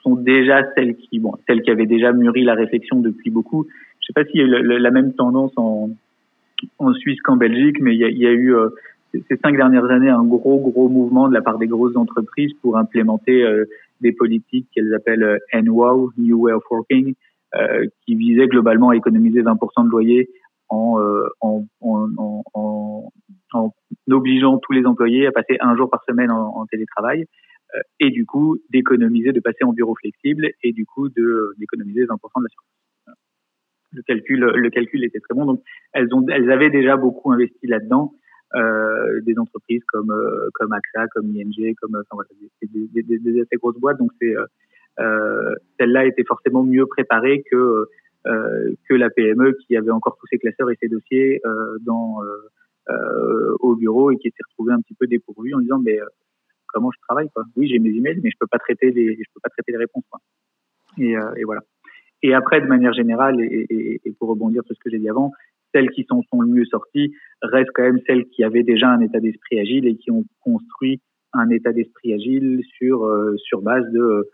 sont 0.04 0.16
déjà 0.16 0.64
celles 0.76 0.96
qui, 0.96 1.20
bon, 1.20 1.34
celles 1.48 1.62
qui 1.62 1.72
avaient 1.72 1.86
déjà 1.86 2.12
mûri 2.12 2.44
la 2.44 2.54
réflexion 2.54 3.00
depuis 3.00 3.30
beaucoup. 3.30 3.68
Je 4.02 4.08
sais 4.08 4.14
pas 4.14 4.26
s'il 4.26 4.42
y 4.42 4.44
a 4.44 4.46
eu 4.46 4.80
la, 4.80 4.92
même 4.92 5.14
tendance 5.14 5.52
en, 5.58 5.90
en 6.78 6.94
Suisse 6.94 7.22
qu'en 7.22 7.36
Belgique, 7.36 7.78
mais 7.80 7.94
il 7.94 8.00
y 8.00 8.06
a, 8.06 8.10
il 8.10 8.18
y 8.18 8.28
a 8.28 8.32
eu 8.32 8.56
euh, 8.56 8.70
ces 9.14 9.38
cinq 9.44 9.56
dernières 9.56 9.90
années 9.90 10.10
un 10.10 10.24
gros 10.24 10.60
gros 10.60 10.90
mouvement 10.90 11.28
de 11.28 11.34
la 11.34 11.42
part 11.42 11.58
des 11.58 11.68
grosses 11.68 11.96
entreprises 11.96 12.54
pour 12.62 12.78
implémenter 12.78 13.44
euh, 13.44 13.66
des 14.02 14.12
politiques 14.12 14.68
qu'elles 14.74 14.94
appellent 14.94 15.24
euh, 15.24 15.38
NWOW, 15.54 16.12
New 16.18 16.40
Way 16.42 16.54
of 16.54 16.64
Working, 16.70 17.14
euh, 17.56 17.86
qui 18.06 18.16
visaient 18.16 18.48
globalement 18.48 18.90
à 18.90 18.96
économiser 18.96 19.42
20% 19.42 19.86
de 19.86 19.90
loyer 19.90 20.30
en, 20.70 20.98
en, 21.42 21.66
en, 21.82 22.44
en, 22.54 23.12
en 23.54 23.74
obligeant 24.12 24.58
tous 24.58 24.74
les 24.74 24.86
employés 24.86 25.28
à 25.28 25.32
passer 25.32 25.58
un 25.60 25.76
jour 25.76 25.90
par 25.90 26.04
semaine 26.08 26.32
en, 26.32 26.66
télétravail 26.68 27.26
euh, 27.76 27.80
et 28.00 28.10
du 28.10 28.26
coup 28.26 28.58
d'économiser, 28.70 29.32
de 29.32 29.40
passer 29.40 29.64
en 29.64 29.74
bureau 29.74 29.96
flexible 29.96 30.50
et 30.64 30.72
du 30.72 30.86
coup 30.86 31.10
d'économiser 31.10 32.06
20% 32.06 32.06
de 32.06 32.44
la 32.44 32.50
surface. 32.50 33.18
Le 33.92 34.04
calcul, 34.04 34.40
le 34.40 34.70
calcul 34.70 35.04
était 35.04 35.20
très 35.20 35.34
bon. 35.34 35.46
Donc 35.46 35.64
elles 35.94 36.14
ont, 36.14 36.26
elles 36.30 36.52
avaient 36.52 36.70
déjà 36.70 36.96
beaucoup 36.96 37.32
investi 37.32 37.68
là-dedans. 37.68 38.14
Euh, 38.56 39.22
des 39.22 39.38
entreprises 39.38 39.84
comme 39.88 40.10
euh, 40.10 40.50
comme 40.56 40.74
AXA, 40.74 41.06
comme 41.14 41.28
ING, 41.28 41.76
comme 41.80 41.96
enfin, 41.96 42.14
voilà, 42.14 42.30
des, 42.64 42.88
des, 43.04 43.20
des, 43.20 43.42
assez 43.42 43.58
grosses 43.58 43.78
boîtes. 43.78 44.00
Donc 44.00 44.10
c'est 44.20 44.34
euh, 45.00 45.56
celle-là 45.80 46.06
était 46.06 46.24
forcément 46.24 46.64
mieux 46.64 46.88
préparée 46.88 47.44
que 47.50 47.86
que 48.26 48.94
la 48.94 49.10
PME 49.10 49.54
qui 49.66 49.78
avait 49.78 49.92
encore 49.92 50.18
tous 50.20 50.28
ses 50.28 50.38
classeurs 50.38 50.70
et 50.70 50.78
ses 50.80 50.90
dossiers 50.90 51.42
dans 51.82 52.20
euh, 52.90 53.56
au 53.60 53.76
bureau 53.76 54.10
et 54.10 54.18
qui 54.18 54.30
s'est 54.30 54.44
retrouvé 54.50 54.74
un 54.74 54.82
petit 54.82 54.96
peu 54.96 55.06
dépourvu 55.06 55.54
en 55.54 55.60
disant 55.60 55.78
mais 55.78 56.00
euh, 56.02 56.06
comment 56.66 56.90
je 56.92 56.98
travaille 57.08 57.30
quoi 57.30 57.44
Oui, 57.56 57.68
j'ai 57.68 57.78
mes 57.78 57.90
emails, 57.90 58.20
mais 58.24 58.32
je 58.32 58.38
peux 58.40 58.48
pas 58.48 58.58
traiter 58.58 58.90
les, 58.90 59.16
je 59.16 59.30
peux 59.32 59.40
pas 59.44 59.50
traiter 59.50 59.74
les 59.74 59.78
réponses 59.78 60.06
quoi. 60.10 60.20
Et, 60.98 61.16
euh, 61.16 61.34
et 61.36 61.44
voilà. 61.44 61.62
Et 62.24 62.34
après, 62.34 62.62
de 62.62 62.66
manière 62.66 62.94
générale, 62.94 63.42
et, 63.42 63.68
et, 63.70 64.02
et 64.04 64.12
pour 64.14 64.30
rebondir 64.30 64.64
sur 64.66 64.76
ce 64.76 64.80
que 64.80 64.90
j'ai 64.90 64.98
dit 64.98 65.08
avant, 65.08 65.32
celles 65.72 65.92
qui 65.92 66.04
s'en 66.10 66.24
sont 66.32 66.42
le 66.42 66.48
mieux 66.48 66.66
sorties 66.66 67.14
restent 67.44 67.70
quand 67.76 67.84
même 67.84 68.00
celles 68.08 68.26
qui 68.26 68.44
avaient 68.44 68.64
déjà 68.64 68.90
un 68.90 69.02
état 69.02 69.20
d'esprit 69.20 69.60
agile 69.60 69.86
et 69.86 69.96
qui 69.96 70.10
ont 70.10 70.26
construit 70.40 71.00
un 71.34 71.52
état 71.52 71.72
d'esprit 71.74 72.16
agile 72.16 72.64
sur 72.76 73.08
sur 73.38 73.62
base 73.62 73.86
de 73.92 74.28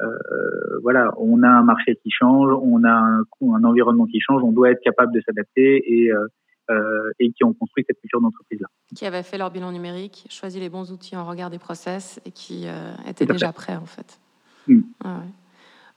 euh, 0.00 0.78
voilà, 0.82 1.12
on 1.18 1.42
a 1.42 1.48
un 1.48 1.62
marché 1.62 1.96
qui 2.02 2.10
change, 2.10 2.52
on 2.62 2.82
a 2.84 2.90
un, 2.90 3.20
un, 3.20 3.64
environnement 3.64 4.06
qui 4.06 4.20
change, 4.20 4.42
on 4.42 4.52
doit 4.52 4.70
être 4.70 4.80
capable 4.82 5.12
de 5.12 5.20
s'adapter 5.20 5.82
et 5.86 6.10
euh, 6.10 6.26
euh, 6.70 7.10
et 7.18 7.32
qui 7.32 7.44
ont 7.44 7.52
construit 7.52 7.84
cette 7.86 8.00
culture 8.00 8.20
d'entreprise-là. 8.20 8.68
Qui 8.94 9.04
avaient 9.04 9.24
fait 9.24 9.36
leur 9.36 9.50
bilan 9.50 9.72
numérique, 9.72 10.26
choisi 10.30 10.60
les 10.60 10.68
bons 10.68 10.92
outils 10.92 11.16
en 11.16 11.26
regard 11.26 11.50
des 11.50 11.58
process 11.58 12.20
et 12.24 12.30
qui 12.30 12.66
euh, 12.66 12.92
étaient 13.06 13.26
déjà 13.26 13.52
prêts 13.52 13.76
en 13.76 13.84
fait. 13.84 14.18
Mm. 14.68 14.80
Ah 15.04 15.22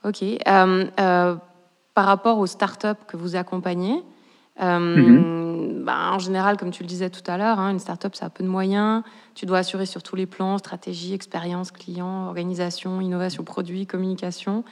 ok. 0.04 0.24
Par 1.94 2.06
rapport 2.08 2.40
aux 2.40 2.48
startups 2.48 3.06
que 3.08 3.16
vous 3.16 3.38
accompagnez, 3.38 4.04
mm-hmm. 4.60 5.84
bah, 5.84 6.12
en 6.12 6.20
général, 6.20 6.58
comme 6.58 6.72
tu 6.72 6.84
le 6.84 6.88
disais 6.88 7.10
tout 7.10 7.24
à 7.28 7.38
l'heure, 7.38 7.60
hein, 7.60 7.72
une 7.72 7.80
startup, 7.80 8.16
ça 8.16 8.28
a 8.28 8.30
peu 8.30 8.44
de 8.44 8.50
moyens. 8.50 9.04
Tu 9.34 9.46
dois 9.46 9.60
assurer 9.60 9.86
sur 9.86 10.04
tous 10.04 10.16
les 10.16 10.26
plans, 10.26 10.58
stratégie, 10.58 11.14
expérience 11.14 11.72
client, 11.72 12.28
organisation, 12.28 13.02
innovation 13.02 13.44
produit, 13.44 13.86
communication. 13.86 14.64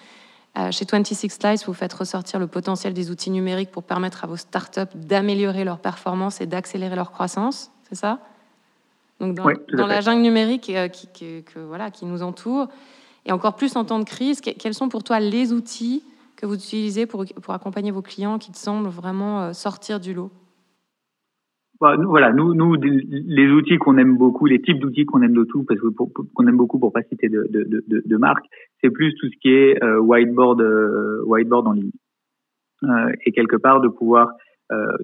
Euh, 0.57 0.71
chez 0.71 0.85
26 0.89 1.29
Slides, 1.29 1.61
vous 1.65 1.73
faites 1.73 1.93
ressortir 1.93 2.39
le 2.39 2.45
potentiel 2.45 2.93
des 2.93 3.09
outils 3.09 3.31
numériques 3.31 3.71
pour 3.71 3.83
permettre 3.83 4.23
à 4.23 4.27
vos 4.27 4.37
startups 4.37 4.95
d'améliorer 4.95 5.63
leur 5.63 5.79
performance 5.79 6.41
et 6.41 6.45
d'accélérer 6.45 6.95
leur 6.95 7.11
croissance, 7.11 7.71
c'est 7.89 7.95
ça? 7.95 8.19
Donc 9.19 9.35
dans, 9.35 9.87
la 9.87 10.01
jungle 10.01 10.21
numérique 10.21 10.69
euh, 10.69 10.87
qui, 10.89 11.07
que, 11.07 11.59
voilà, 11.59 11.89
qui 11.89 12.05
nous 12.05 12.21
entoure, 12.21 12.67
et 13.25 13.31
encore 13.31 13.55
plus 13.55 13.75
en 13.75 13.85
temps 13.85 13.99
de 13.99 14.03
crise, 14.03 14.41
quels 14.41 14.73
sont 14.73 14.89
pour 14.89 15.03
toi 15.03 15.19
les 15.19 15.53
outils 15.53 16.03
que 16.43 16.47
vous 16.47 16.55
utilisez 16.55 17.05
pour, 17.05 17.23
accompagner 17.47 17.91
vos 17.91 18.01
clients 18.01 18.37
qui 18.37 18.51
te 18.51 18.57
semblent 18.57 18.89
vraiment 18.89 19.43
euh, 19.43 19.53
sortir 19.53 20.01
du 20.01 20.13
lot? 20.13 20.29
Bah, 21.79 21.95
voilà, 21.95 22.33
nous, 22.33 22.75
les 22.75 23.47
outils 23.49 23.77
qu'on 23.77 23.97
aime 23.97 24.17
beaucoup, 24.17 24.45
les 24.45 24.61
types 24.61 24.79
d'outils 24.79 25.05
qu'on 25.05 25.21
aime 25.21 25.33
de 25.33 25.45
tout, 25.45 25.63
parce 25.63 25.79
qu'on 25.79 26.47
aime 26.47 26.57
beaucoup 26.57 26.79
pour 26.79 26.91
pas 26.91 27.01
citer 27.03 27.29
de, 27.29 27.47
de, 27.49 28.17
marque, 28.17 28.45
c'est 28.81 28.89
plus 28.89 29.13
tout 29.15 29.27
ce 29.27 29.37
qui 29.41 29.49
est 29.49 29.81
euh, 29.83 29.99
whiteboard, 29.99 30.61
euh, 30.61 31.23
whiteboard 31.25 31.67
en 31.67 31.71
ligne. 31.71 31.91
Et 33.25 33.31
quelque 33.31 33.55
part 33.55 33.79
de 33.79 33.87
pouvoir, 33.87 34.33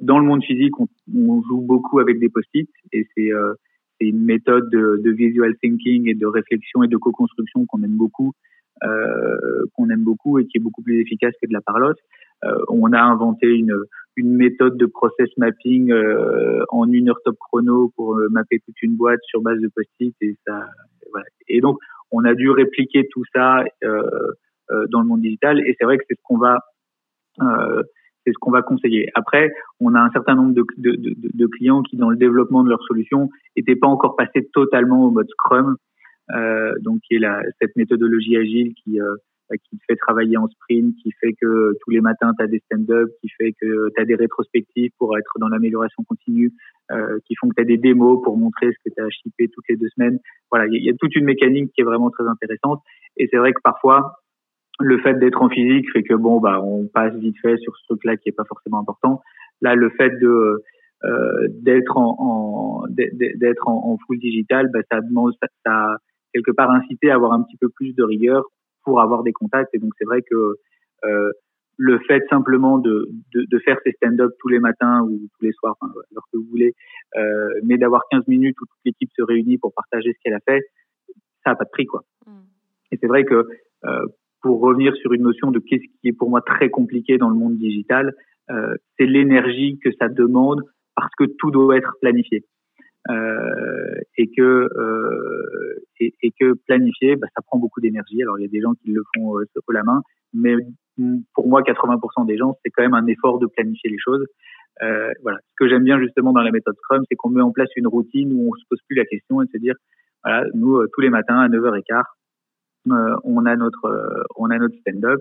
dans 0.02 0.19
le 0.19 0.25
monde 0.25 0.43
physique, 0.43 0.78
on, 0.80 0.88
on, 1.15 1.41
joue 1.43 1.62
beaucoup 1.62 1.99
avec 1.99 2.19
des 2.19 2.28
post-it, 2.28 2.69
et 2.91 3.08
c'est 3.15 3.32
une 4.02 4.23
méthode 4.23 4.69
de, 4.69 5.02
de, 5.02 5.12
visual 5.12 5.56
thinking 5.62 6.10
et 6.10 6.15
de 6.15 6.25
réflexion 6.25 6.84
et 6.84 6.89
de 6.89 6.97
co-construction 6.97 7.65
qu'on 7.65 7.84
aime 7.84 7.95
beaucoup, 7.95 8.34
qu'on 9.74 9.89
aime 9.89 10.04
beaucoup 10.04 10.39
et 10.39 10.46
qui 10.46 10.58
est 10.58 10.62
beaucoup 10.62 10.82
plus 10.82 11.02
efficace 11.02 11.34
que 11.42 11.48
de 11.48 11.54
la 11.54 11.62
parlotte. 11.62 12.00
on 12.70 12.92
a 12.94 13.02
inventé 13.02 13.48
une 13.48 13.76
une 14.20 14.36
méthode 14.36 14.78
de 14.78 14.86
process 14.86 15.30
mapping 15.38 15.92
euh, 15.92 16.63
en 16.70 16.92
une 16.92 17.10
heure 17.10 17.22
top 17.24 17.38
chrono 17.39 17.92
pour 17.96 18.18
euh, 18.18 18.28
mapper 18.30 18.60
toute 18.60 18.82
une 18.82 18.96
boîte 18.96 19.22
sur 19.24 19.42
base 19.42 19.60
de 19.60 19.70
post-it 19.74 20.13
et 20.22 20.36
ça 20.46 20.65
voilà. 21.12 21.26
et 21.48 21.62
donc 21.62 21.78
on 22.12 22.26
a 22.26 22.34
dû 22.36 22.50
répliquer 22.50 23.08
tout 23.12 23.24
ça 23.34 23.63
euh, 23.84 24.02
euh 24.72 24.86
dans 24.92 25.00
le 25.00 25.08
monde 25.08 25.22
digital 25.22 25.60
et 25.60 25.76
c'est 25.80 25.86
vrai 25.86 25.98
que 25.98 26.04
c'est 26.10 26.15
ce 26.15 26.22
qu'on 26.24 26.38
va 26.38 26.60
euh, 27.42 27.82
c'est 28.26 28.34
ce 28.34 28.38
qu'on 28.38 28.52
va 28.52 28.62
conseiller. 28.62 29.10
Après, 29.15 29.50
on 29.80 29.96
a 29.96 30.00
un 30.02 30.10
certain 30.12 30.36
nombre 30.36 30.54
de, 30.54 30.65
de, 30.78 30.92
de, 30.92 31.15
de, 31.15 31.48
clients 31.48 31.82
qui, 31.82 31.96
dans 31.96 32.10
le 32.10 32.18
développement 32.18 32.65
de 32.65 32.70
leur 32.70 32.84
solution, 32.84 33.30
n'étaient 33.56 33.78
pas 33.78 33.88
encore 33.88 34.18
passés 34.18 34.50
totalement 34.52 35.06
au 35.06 35.10
mode 35.10 35.30
Scrum, 35.30 35.78
donc 36.82 37.02
qui 37.02 37.15
est 37.15 37.20
la, 37.20 37.42
cette 37.60 37.76
méthodologie 37.76 38.38
agile 38.38 38.74
qui 38.76 39.00
qui 39.58 39.78
te 39.78 39.84
fait 39.88 39.96
travailler 39.96 40.38
en 40.38 40.48
sprint, 40.48 40.96
qui 41.02 41.12
fait 41.20 41.34
que 41.34 41.74
tous 41.82 41.89
les 41.89 42.02
matins 42.02 42.32
tu 42.38 42.44
as 42.44 42.48
des 42.48 42.60
stand-up, 42.60 43.10
qui 43.22 43.30
fait 43.30 43.54
que 43.60 43.89
tu 43.96 44.02
as 44.02 44.06
des 44.06 44.15
rétrospectives 44.15 44.92
pour 44.98 45.18
être 45.18 45.32
dans 45.39 45.48
l'amélioration 45.48 46.04
continue, 46.04 46.52
euh, 46.92 47.18
qui 47.26 47.36
font 47.36 47.50
que 47.50 47.56
tu 47.56 47.62
as 47.62 47.65
des 47.65 47.78
démos 47.78 48.22
pour 48.24 48.38
montrer 48.38 48.68
ce 48.68 48.89
que 48.89 48.94
tu 48.96 49.02
as 49.02 49.10
shippé 49.10 49.48
toutes 49.48 49.65
les 49.70 49.78
deux 49.78 49.89
semaines. 49.96 50.20
Voilà, 50.52 50.68
il 50.68 50.84
y, 50.84 50.89
a 50.89 50.94
toute 51.00 51.15
une 51.15 51.26
mécanique 51.26 51.72
qui 51.74 51.82
est 51.82 51.86
vraiment 51.86 52.10
très 52.10 52.28
intéressante. 52.28 52.82
Et 53.18 53.28
c'est 53.32 53.38
vrai 53.38 53.54
que 53.54 53.62
parfois, 53.63 54.13
le 54.80 55.00
fait 55.00 55.15
d'être 55.15 55.42
en 55.42 55.50
physique 55.50 55.92
fait 55.92 56.04
que 56.04 56.13
bon, 56.13 56.39
bah, 56.39 56.62
on 56.63 56.88
passe 56.88 57.15
vite 57.15 57.38
fait 57.42 57.58
sur 57.58 57.76
ce 57.76 57.86
truc-là 57.88 58.18
qui 58.18 58.30
est 58.30 58.34
pas 58.34 58.46
forcément 58.46 58.80
important. 58.80 59.22
Là, 59.62 59.76
le 59.76 59.89
fait 59.89 60.12
de 60.20 60.63
euh, 61.06 61.48
d'être 61.62 61.98
en, 61.98 62.15
en 62.20 62.88
d'être 62.89 63.68
en, 63.68 63.98
full 64.06 64.20
digital, 64.20 64.70
bah, 64.74 64.80
ça 64.92 65.02
demande, 65.02 65.34
ça 65.65 65.98
quelque 66.34 66.52
part 66.52 66.72
incité 66.72 67.12
à 67.12 67.15
avoir 67.15 67.34
un 67.34 67.44
petit 67.44 67.58
peu 67.58 67.70
plus 67.70 67.94
de 67.94 68.04
rigueur 68.04 68.44
pour 68.84 69.02
avoir 69.02 69.24
des 69.24 69.34
contacts. 69.34 69.74
Et 69.74 69.80
donc 69.80 69.92
c'est 69.98 70.06
vrai 70.06 70.22
que 70.22 70.56
euh, 71.06 71.32
le 71.78 71.98
fait 72.00 72.22
simplement 72.30 72.78
de, 72.78 73.10
de, 73.34 73.46
de 73.50 73.60
faire 73.60 73.78
ces 73.86 73.94
stand-up 73.94 74.32
tous 74.39 74.50
les 74.50 74.60
matins 74.60 75.02
ou 75.04 75.18
tous 75.18 75.46
les 75.46 75.54
soirs, 75.54 75.78
enfin, 75.80 75.94
lorsque 76.12 76.34
vous 76.34 76.46
voulez, 76.50 76.74
euh, 77.15 77.50
mais 77.63 77.78
d'avoir 77.78 78.04
15 78.12 78.28
minutes 78.28 78.60
où 78.62 78.65
toute 78.65 78.82
l'équipe 78.84 79.10
se 79.15 79.24
réunit 79.24 79.58
pour 79.58 79.74
partager 79.74 80.12
ce 80.12 80.20
qu'elle 80.22 80.34
a 80.34 80.42
fait, 80.46 80.62
ça 81.46 81.52
n'a 81.52 81.56
pas 81.56 81.63
de 81.63 81.70
prix. 81.70 81.86
quoi. 81.86 82.04
Mm. 82.28 82.32
Et 82.92 82.98
c'est 83.00 83.08
vrai 83.08 83.24
que 83.24 83.48
euh, 83.86 84.06
pour 84.42 84.60
revenir 84.60 84.94
sur 84.98 85.13
une 85.13 85.24
notion 85.24 85.52
de 85.52 85.60
qu'est-ce 85.60 85.84
qui 86.02 86.10
est 86.10 86.13
pour 86.13 86.30
moi 86.30 86.42
très 86.42 86.70
compliqué 86.70 87.18
dans 87.18 87.30
le 87.30 87.36
monde 87.36 87.58
digital, 87.58 88.13
euh, 88.50 88.76
c'est 88.98 89.06
l'énergie 89.06 89.80
que 89.84 89.89
ça 90.00 90.10
demande 90.10 90.62
parce 90.96 91.13
que 91.18 91.26
tout 91.38 91.52
doit 91.52 91.78
être 91.78 91.96
planifié. 92.02 92.46
Euh, 93.10 93.95
et 94.17 94.30
que 94.30 94.41
euh, 94.41 95.86
et, 96.00 96.32
que 96.39 96.54
planifier, 96.67 97.15
bah, 97.15 97.28
ça 97.36 97.41
prend 97.41 97.58
beaucoup 97.58 97.82
d'énergie. 97.82 98.22
Alors 98.22 98.38
il 98.38 98.43
y 98.43 98.45
a 98.45 98.50
des 98.50 98.62
gens 98.62 98.74
qui 98.74 98.91
le 98.91 99.04
font 99.15 99.39
euh, 99.39 99.45
la 99.69 99.84
main, 99.84 100.02
mais 100.34 100.56
pour 101.34 101.48
moi, 101.48 101.62
80% 101.62 102.26
des 102.26 102.38
gens, 102.38 102.56
c'est 102.63 102.69
quand 102.72 102.84
même 102.84 102.93
un 102.93 103.08
effort 103.08 103.39
de 103.39 103.48
planifier 103.48 103.89
les 103.89 103.98
choses. 103.98 104.26
Euh, 104.82 105.12
voilà. 105.24 105.39
Ce 105.39 105.56
que 105.58 105.69
j'aime 105.69 105.84
bien 105.84 106.00
justement 106.00 106.34
dans 106.34 106.41
la 106.41 106.52
méthode 106.52 106.76
Scrum, 106.76 107.04
c'est 107.10 107.15
qu'on 107.15 107.30
met 107.30 107.41
en 107.41 107.52
place 107.52 107.69
une 107.76 107.88
routine 107.88 108.32
où 108.34 108.52
on 108.52 108.54
se 108.54 108.63
pose 108.69 108.80
plus 108.88 108.95
la 108.95 109.06
question 109.06 109.41
et 109.41 109.48
se 109.48 109.58
dire, 109.58 109.76
voilà, 110.24 110.45
nous 110.54 110.86
tous 110.93 111.02
les 111.02 111.10
matins 111.10 111.39
à 111.39 111.48
9h15, 111.48 112.04
euh, 112.91 113.15
on 113.24 113.45
a 113.45 113.56
notre 113.56 114.28
on 114.36 114.50
a 114.52 114.58
notre 114.58 114.76
stand-up. 114.82 115.19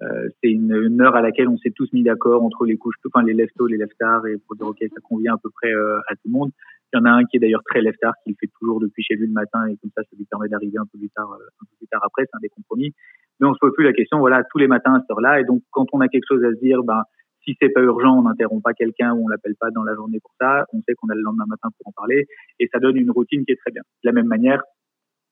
C'est 0.00 0.50
une, 0.50 0.72
une, 0.72 1.00
heure 1.00 1.16
à 1.16 1.22
laquelle 1.22 1.48
on 1.48 1.58
s'est 1.58 1.72
tous 1.74 1.92
mis 1.92 2.04
d'accord 2.04 2.44
entre 2.44 2.64
les 2.64 2.76
couches, 2.76 2.96
enfin 3.06 3.24
les 3.24 3.34
left 3.34 3.54
les 3.68 3.76
left 3.76 3.96
et 4.28 4.36
pour 4.46 4.56
dire 4.56 4.66
ok 4.66 4.78
ça 4.80 5.00
convient 5.02 5.34
à 5.34 5.38
peu 5.42 5.50
près 5.50 5.72
à 5.72 6.14
tout 6.14 6.26
le 6.26 6.32
monde. 6.32 6.50
Il 6.92 6.98
y 6.98 7.00
en 7.00 7.04
a 7.04 7.10
un 7.10 7.24
qui 7.24 7.36
est 7.36 7.40
d'ailleurs 7.40 7.64
très 7.64 7.82
left 7.82 7.98
qui 8.24 8.30
le 8.30 8.36
fait 8.38 8.50
toujours 8.60 8.80
depuis 8.80 9.02
chez 9.02 9.16
lui 9.16 9.26
le 9.26 9.32
matin 9.32 9.66
et 9.66 9.76
comme 9.76 9.90
ça 9.96 10.02
ça 10.02 10.16
lui 10.16 10.24
permet 10.24 10.48
d'arriver 10.48 10.78
un 10.78 10.86
peu 10.86 10.98
plus 10.98 11.10
tard 11.10 11.32
un 11.32 11.64
peu 11.64 11.76
plus 11.78 11.88
tard 11.88 12.02
après. 12.04 12.22
C'est 12.26 12.36
un 12.36 12.40
des 12.40 12.48
compromis 12.48 12.94
mais 13.40 13.46
on 13.46 13.54
se 13.54 13.58
pose 13.58 13.72
plus 13.74 13.84
la 13.84 13.92
question, 13.92 14.18
voilà, 14.18 14.42
tous 14.50 14.58
les 14.58 14.66
matins 14.66 14.94
à 14.94 15.00
cette 15.00 15.10
heure-là. 15.10 15.40
Et 15.40 15.44
donc, 15.44 15.62
quand 15.70 15.86
on 15.92 16.00
a 16.00 16.08
quelque 16.08 16.26
chose 16.28 16.42
à 16.44 16.50
se 16.50 16.60
dire, 16.60 16.82
ben, 16.82 17.02
si 17.44 17.56
c'est 17.60 17.68
pas 17.68 17.82
urgent, 17.82 18.18
on 18.18 18.22
n'interrompt 18.22 18.62
pas 18.62 18.74
quelqu'un 18.74 19.12
ou 19.14 19.24
on 19.24 19.28
l'appelle 19.28 19.54
pas 19.58 19.70
dans 19.70 19.84
la 19.84 19.94
journée 19.94 20.18
pour 20.20 20.32
ça. 20.40 20.66
On 20.72 20.82
sait 20.82 20.94
qu'on 20.94 21.08
a 21.08 21.14
le 21.14 21.22
lendemain 21.22 21.46
matin 21.48 21.68
pour 21.78 21.88
en 21.88 21.92
parler 21.92 22.26
et 22.58 22.68
ça 22.72 22.78
donne 22.78 22.96
une 22.96 23.10
routine 23.10 23.44
qui 23.44 23.52
est 23.52 23.56
très 23.56 23.70
bien. 23.70 23.82
De 24.02 24.08
la 24.08 24.12
même 24.12 24.26
manière, 24.26 24.62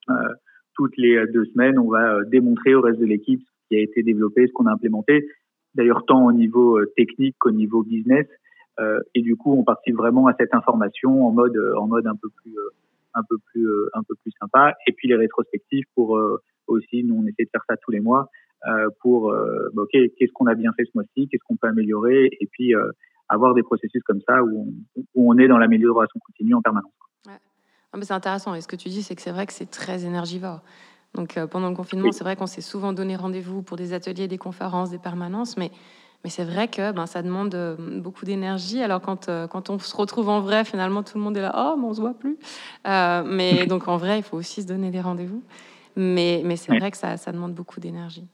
euh, 0.08 0.14
toutes 0.74 0.96
les 0.96 1.26
deux 1.32 1.44
semaines, 1.46 1.78
on 1.78 1.90
va 1.90 2.14
euh, 2.14 2.24
démontrer 2.24 2.74
au 2.74 2.80
reste 2.80 3.00
de 3.00 3.06
l'équipe 3.06 3.42
qui 3.68 3.76
a 3.76 3.80
été 3.80 4.02
développé, 4.02 4.46
ce 4.46 4.52
qu'on 4.52 4.66
a 4.66 4.72
implémenté. 4.72 5.28
D'ailleurs, 5.74 6.04
tant 6.06 6.24
au 6.24 6.32
niveau 6.32 6.78
euh, 6.78 6.92
technique 6.96 7.36
qu'au 7.38 7.50
niveau 7.50 7.82
business. 7.82 8.26
Euh, 8.78 9.00
et 9.14 9.22
du 9.22 9.36
coup, 9.36 9.54
on 9.54 9.64
participe 9.64 9.96
vraiment 9.96 10.26
à 10.26 10.34
cette 10.38 10.54
information 10.54 11.26
en 11.26 11.32
mode, 11.32 11.56
un 11.56 12.16
peu 12.16 12.28
plus, 12.36 14.32
sympa. 14.40 14.74
Et 14.86 14.92
puis 14.92 15.08
les 15.08 15.16
rétrospectives 15.16 15.84
pour 15.94 16.18
aussi, 16.66 17.04
nous, 17.04 17.16
on 17.16 17.26
essaie 17.26 17.44
de 17.44 17.50
faire 17.50 17.64
ça 17.68 17.76
tous 17.76 17.90
les 17.90 18.00
mois 18.00 18.28
euh, 18.66 18.88
pour, 19.00 19.30
euh, 19.30 19.68
bah, 19.74 19.82
ok, 19.82 19.90
qu'est-ce 19.92 20.32
qu'on 20.32 20.46
a 20.46 20.54
bien 20.54 20.72
fait 20.72 20.84
ce 20.84 20.90
mois-ci, 20.94 21.28
qu'est-ce 21.28 21.42
qu'on 21.46 21.56
peut 21.56 21.68
améliorer, 21.68 22.28
et 22.40 22.46
puis 22.50 22.74
euh, 22.74 22.90
avoir 23.28 23.54
des 23.54 23.62
processus 23.62 24.02
comme 24.02 24.20
ça 24.26 24.42
où 24.42 24.74
on, 25.14 25.38
est 25.38 25.46
dans 25.46 25.58
l'amélioration 25.58 26.18
continue 26.24 26.54
en 26.54 26.62
permanence. 26.62 26.92
Ah, 27.28 27.98
c'est 28.02 28.12
intéressant. 28.12 28.54
Et 28.54 28.60
ce 28.60 28.68
que 28.68 28.76
tu 28.76 28.88
dis, 28.88 29.02
c'est 29.02 29.14
que 29.14 29.22
c'est 29.22 29.30
vrai 29.30 29.46
que 29.46 29.52
c'est 29.52 29.70
très 29.70 30.04
énergivore. 30.04 30.62
Donc 31.16 31.38
pendant 31.50 31.68
le 31.68 31.74
confinement, 31.74 32.12
c'est 32.12 32.22
vrai 32.22 32.36
qu'on 32.36 32.46
s'est 32.46 32.60
souvent 32.60 32.92
donné 32.92 33.16
rendez-vous 33.16 33.62
pour 33.62 33.76
des 33.76 33.92
ateliers, 33.92 34.28
des 34.28 34.38
conférences, 34.38 34.90
des 34.90 34.98
permanences, 34.98 35.56
mais 35.56 35.72
mais 36.24 36.30
c'est 36.30 36.44
vrai 36.44 36.66
que 36.66 36.90
ben, 36.90 37.06
ça 37.06 37.22
demande 37.22 37.56
beaucoup 38.02 38.24
d'énergie. 38.24 38.82
Alors 38.82 39.00
quand, 39.00 39.30
quand 39.48 39.70
on 39.70 39.78
se 39.78 39.94
retrouve 39.94 40.28
en 40.28 40.40
vrai, 40.40 40.64
finalement, 40.64 41.04
tout 41.04 41.18
le 41.18 41.22
monde 41.22 41.36
est 41.36 41.42
là, 41.42 41.54
oh, 41.56 41.76
mais 41.78 41.86
on 41.86 41.94
se 41.94 42.00
voit 42.00 42.14
plus. 42.14 42.36
Euh, 42.88 43.22
mais 43.24 43.66
donc 43.66 43.86
en 43.86 43.96
vrai, 43.96 44.18
il 44.18 44.22
faut 44.24 44.36
aussi 44.36 44.62
se 44.62 44.66
donner 44.66 44.90
des 44.90 45.00
rendez-vous. 45.00 45.42
Mais, 45.94 46.42
mais 46.44 46.56
c'est 46.56 46.76
vrai 46.76 46.90
que 46.90 46.96
ça, 46.96 47.16
ça, 47.16 47.32
demande 47.32 47.54
beaucoup 47.54 47.80
d'énergie. 47.80 48.26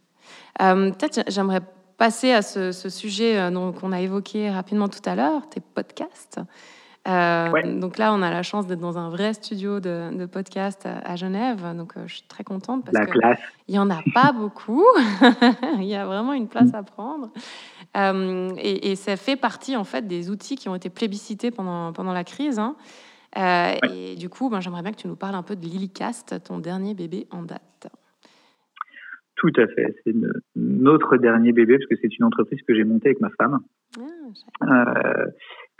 Euh, 0.61 0.91
Peut-être 0.91 1.23
j'aimerais 1.29 1.61
passer 1.97 2.33
à 2.33 2.43
ce, 2.43 2.73
ce 2.73 2.89
sujet 2.89 3.39
euh, 3.39 3.73
qu'on 3.73 3.93
a 3.93 4.01
évoqué 4.01 4.51
rapidement 4.51 4.89
tout 4.89 5.03
à 5.05 5.15
l'heure, 5.15 5.49
tes 5.49 5.61
podcasts. 5.61 6.41
Euh, 7.09 7.81
Donc 7.81 7.99
là, 7.99 8.15
on 8.15 8.23
a 8.23 8.31
la 8.31 8.43
chance 8.43 8.67
d'être 8.67 8.81
dans 8.81 8.99
un 8.99 9.11
vrai 9.11 9.35
studio 9.35 9.81
de, 9.81 10.17
de 10.17 10.27
podcast 10.27 10.87
à, 10.87 11.17
Genève. 11.17 11.65
Donc, 11.77 11.97
euh, 11.97 12.05
je 12.07 12.15
suis 12.15 12.27
très 12.29 12.45
contente 12.45 12.85
parce 12.85 13.11
qu'il 13.11 13.21
n'y 13.69 13.79
en 13.79 13.91
a 13.91 14.01
pas 14.15 14.33
beaucoup. 14.37 14.85
Il 15.79 15.85
y 15.85 15.97
a 15.97 16.07
vraiment 16.07 16.33
une 16.33 16.49
place 16.49 16.73
à 16.75 16.83
prendre. 16.83 17.33
Euh, 17.97 18.51
et, 18.57 18.93
et, 18.93 18.97
ça 18.97 19.17
fait 19.17 19.37
partie, 19.37 19.77
en 19.77 19.85
fait, 19.85 20.07
des 20.07 20.31
outils 20.31 20.57
qui 20.57 20.69
ont 20.69 20.75
été 20.75 20.91
plébiscités 20.91 21.51
pendant, 21.51 21.93
pendant 21.93 22.13
la 22.13 22.25
crise. 22.25 22.59
Hein. 22.59 22.77
Et 23.35 24.15
du 24.17 24.29
coup, 24.29 24.49
ben, 24.49 24.61
j'aimerais 24.61 24.83
bien 24.83 24.93
que 24.93 24.99
tu 24.99 25.09
nous 25.09 25.17
parles 25.17 25.35
un 25.35 25.43
peu 25.43 25.57
de 25.57 25.63
Lilycast, 25.63 26.43
ton 26.45 26.59
dernier 26.59 26.95
bébé 26.95 27.27
en 27.31 27.43
date. 27.43 27.89
Tout 29.37 29.53
à 29.57 29.67
fait. 29.67 29.97
C'est 30.05 30.15
notre 30.55 31.17
dernier 31.17 31.53
bébé 31.53 31.79
parce 31.79 31.89
que 31.89 31.97
c'est 32.01 32.17
une 32.17 32.25
entreprise 32.25 32.61
que 32.63 32.75
j'ai 32.75 32.85
montée 32.85 33.09
avec 33.09 33.21
ma 33.21 33.31
femme. 33.31 33.59
Ah, 34.61 34.95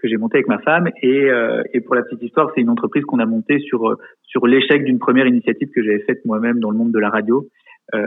que 0.03 0.09
j'ai 0.09 0.17
montée 0.17 0.39
avec 0.39 0.49
ma 0.49 0.59
femme 0.59 0.89
et, 1.01 1.31
euh, 1.31 1.63
et 1.73 1.81
pour 1.81 1.95
la 1.95 2.03
petite 2.03 2.23
histoire, 2.23 2.51
c'est 2.55 2.61
une 2.61 2.71
entreprise 2.71 3.05
qu'on 3.05 3.21
a 3.21 3.27
montée 3.27 3.59
sur 3.61 3.97
sur 4.25 4.47
l'échec 4.47 4.85
d'une 4.85 4.99
première 4.99 5.27
initiative 5.27 5.69
que 5.75 5.83
j'avais 5.83 6.01
faite 6.01 6.25
moi-même 6.25 6.59
dans 6.59 6.71
le 6.71 6.77
monde 6.77 6.93
de 6.93 6.99
la 6.99 7.11
radio. 7.11 7.47
Euh, 7.95 8.03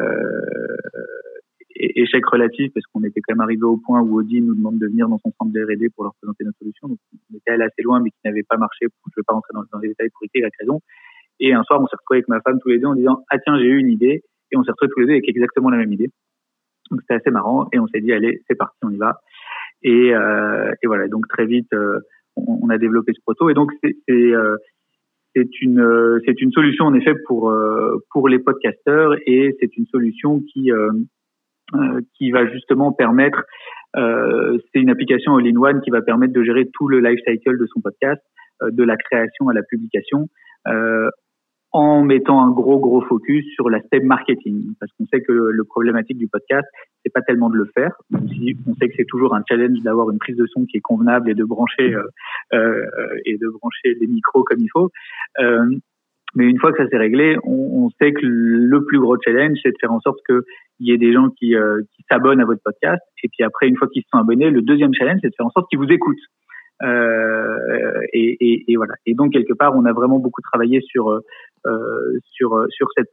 échec 1.76 2.26
relatif 2.26 2.72
parce 2.74 2.86
qu'on 2.88 3.04
était 3.04 3.22
quand 3.22 3.36
même 3.36 3.42
arrivé 3.42 3.64
au 3.64 3.78
point 3.78 4.02
où 4.02 4.20
Audi 4.20 4.42
nous 4.42 4.56
demande 4.56 4.80
de 4.80 4.88
venir 4.88 5.08
dans 5.10 5.20
son 5.20 5.32
centre 5.38 5.52
de 5.52 5.64
R&D 5.64 5.90
pour 5.96 6.04
leur 6.04 6.14
présenter 6.16 6.44
notre 6.44 6.58
solution. 6.60 6.88
Donc, 6.88 6.98
on 7.32 7.38
était 7.38 7.52
allé 7.52 7.64
assez 7.64 7.82
loin, 7.82 8.00
mais 8.02 8.10
qui 8.10 8.20
n'avait 8.26 8.44
pas 8.44 8.58
marché. 8.58 8.86
Je 8.86 8.86
ne 8.86 9.22
vais 9.22 9.26
pas 9.28 9.34
rentrer 9.34 9.54
dans, 9.54 9.80
les 9.80 9.90
détails 9.90 10.10
pour 10.10 10.24
expliquer 10.24 10.46
la 10.46 10.50
raison. 10.60 10.82
Et 11.40 11.54
un 11.54 11.64
soir, 11.64 11.82
on 11.82 11.88
s'est 11.88 11.98
retrouvé 11.98 12.20
avec 12.20 12.30
ma 12.30 12.42
femme 12.42 12.60
tous 12.62 12.70
les 12.70 12.80
deux 12.80 12.88
en 12.88 12.96
disant, 12.96 13.24
ah 13.30 13.38
tiens, 13.40 13.58
j'ai 13.60 13.66
eu 13.66 13.80
une 13.80 13.90
idée. 13.90 14.24
Et 14.52 14.58
on 14.58 14.64
s'est 14.64 14.72
retrouvé 14.72 14.90
tous 14.94 15.00
les 15.02 15.06
deux 15.08 15.14
avec 15.14 15.30
exactement 15.30 15.70
la 15.70 15.78
même 15.78 15.92
idée. 15.92 16.10
Donc, 16.92 17.02
c'était 17.02 17.16
assez 17.16 17.32
marrant. 17.32 17.68
Et 17.74 17.80
on 17.80 17.88
s'est 17.88 18.02
dit, 18.02 18.14
allez, 18.14 18.42
c'est 18.48 18.56
parti, 18.56 18.78
on 18.84 18.92
y 18.92 18.98
va. 18.98 19.20
Et, 19.86 20.14
euh, 20.16 20.72
et 20.82 20.88
voilà. 20.88 21.08
Donc, 21.08 21.28
très 21.30 21.46
vite, 21.46 21.72
euh, 21.74 22.00
on, 22.36 22.70
a 22.70 22.78
développé 22.78 23.14
ce 23.16 23.22
proto. 23.22 23.50
Et 23.50 23.54
donc, 23.54 23.72
c'est, 23.84 23.96
c'est 24.08 25.62
une 25.62 25.80
euh, 25.80 26.20
c'est 26.26 26.42
une 26.42 26.52
solution 26.52 26.86
en 26.86 26.94
effet 26.96 27.14
pour 27.28 27.54
pour 28.10 28.28
les 28.28 28.40
podcasteurs 28.40 29.16
et 29.28 29.56
c'est 29.60 29.78
une 29.78 29.86
solution 29.86 30.42
qui 30.42 30.72
qui 32.18 32.32
va 32.32 32.48
justement 32.48 32.92
permettre, 32.92 33.44
c'est 33.96 34.80
une 34.80 34.90
application 34.90 35.36
all-in-one 35.36 35.82
qui 35.82 35.92
va 35.92 36.02
permettre 36.02 36.34
de 36.34 36.44
gérer 36.44 36.70
tout 36.74 36.88
le 36.88 37.00
life 37.00 37.20
cycle 37.28 37.58
de 37.58 37.66
son 37.68 37.82
podcast, 37.82 38.22
de 38.62 38.84
la 38.84 38.98
création 38.98 39.50
à 39.50 39.54
la 39.54 39.64
publication, 39.64 40.30
en 41.76 42.04
mettant 42.04 42.42
un 42.42 42.52
gros 42.52 42.80
gros 42.80 43.02
focus 43.02 43.46
sur 43.54 43.70
l'aspect 43.70 44.00
marketing 44.00 44.74
parce 44.80 44.92
qu'on 44.94 45.06
sait 45.08 45.22
que 45.22 45.32
le, 45.32 45.64
problématique 45.66 46.18
du 46.18 46.28
podcast 46.28 46.66
c'est 47.04 47.12
pas 47.12 47.22
tellement 47.22 47.50
de 47.50 47.58
le 47.58 47.70
faire 47.76 47.92
on 48.14 48.76
sait 48.76 48.88
que 48.88 48.94
c'est 48.96 49.08
toujours 49.08 49.36
un 49.36 49.44
challenge 49.50 49.80
d'avoir 49.82 50.10
une 50.10 50.18
prise 50.18 50.38
de 50.38 50.46
son 50.48 50.66
qui 50.66 50.78
est 50.78 50.82
convenable 50.82 51.30
et 51.30 51.34
de 51.34 51.44
brancher 51.44 51.94
euh, 51.94 52.04
euh, 52.54 52.86
et 53.26 53.38
de 53.38 53.50
brancher 53.50 53.98
les 54.00 54.08
micros 54.08 54.44
comme 54.44 54.60
il 54.60 54.70
faut 54.72 54.90
euh, 55.40 55.66
mais 56.36 56.46
une 56.50 56.60
fois 56.60 56.74
que 56.74 56.84
ça 56.84 56.90
s'est 56.90 56.98
réglé, 56.98 57.38
on, 57.44 57.90
sait 58.02 58.12
que 58.12 58.26
le 58.26 58.84
plus 58.84 59.00
gros 59.00 59.16
challenge, 59.24 59.58
c'est 59.64 59.70
de 59.70 59.78
faire 59.80 59.94
en 59.94 60.02
sorte 60.02 60.20
qu'il 60.28 60.42
y 60.82 60.92
ait 60.92 60.98
des 60.98 61.14
gens 61.14 61.30
qui, 61.30 61.56
euh, 61.56 61.82
qui 61.96 62.04
s'abonnent 62.12 62.42
à 62.42 62.46
votre 62.46 62.62
podcast. 62.62 63.02
Et 63.24 63.30
puis 63.30 63.42
après, 63.44 63.70
une 63.70 63.78
fois 63.78 63.88
qu'ils 63.88 64.04
se 64.04 64.10
sont 64.12 64.18
abonnés, 64.18 64.50
le 64.50 64.62
deuxième 64.62 64.94
challenge, 64.94 65.20
c'est 65.22 65.30
de 65.30 65.36
faire 65.38 65.46
en 65.46 65.52
sorte 65.52 65.70
qu'ils 65.70 65.80
vous 65.80 65.88
écoutent. 65.88 66.18
Euh, 66.84 68.02
et, 68.12 68.38
et, 68.42 68.72
et, 68.72 68.76
voilà. 68.76 68.96
Et 69.06 69.14
donc 69.14 69.32
quelque 69.32 69.54
part, 69.54 69.76
on 69.76 69.86
a 69.86 69.94
vraiment 69.94 70.20
beaucoup 70.20 70.42
travaillé 70.42 70.82
sur 70.82 71.10
euh, 71.10 71.22
sur 72.24 72.66
sur 72.70 72.88
cette 72.96 73.10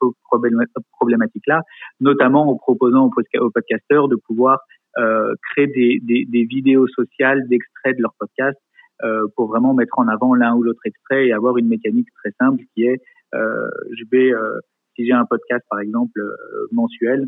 problématique-là, 0.98 1.62
notamment 2.00 2.50
en 2.50 2.56
proposant 2.56 3.08
aux 3.08 3.50
podcasteurs 3.50 4.08
de 4.08 4.16
pouvoir 4.16 4.60
euh, 4.98 5.34
créer 5.50 5.68
des, 5.68 6.00
des, 6.02 6.26
des 6.26 6.44
vidéos 6.44 6.86
sociales 6.88 7.48
d'extraits 7.48 7.96
de 7.96 8.02
leur 8.02 8.14
podcast 8.18 8.58
euh, 9.04 9.26
pour 9.36 9.48
vraiment 9.48 9.74
mettre 9.74 9.98
en 9.98 10.06
avant 10.06 10.34
l'un 10.34 10.54
ou 10.54 10.62
l'autre 10.62 10.84
extrait 10.84 11.26
et 11.26 11.32
avoir 11.32 11.56
une 11.56 11.66
mécanique 11.66 12.08
très 12.22 12.30
simple 12.38 12.62
qui 12.74 12.84
est 12.84 13.00
euh, 13.34 13.68
je 13.90 14.04
vais 14.10 14.32
euh, 14.32 14.60
si 14.94 15.06
j'ai 15.06 15.12
un 15.12 15.24
podcast 15.24 15.64
par 15.70 15.80
exemple 15.80 16.20
mensuel 16.70 17.26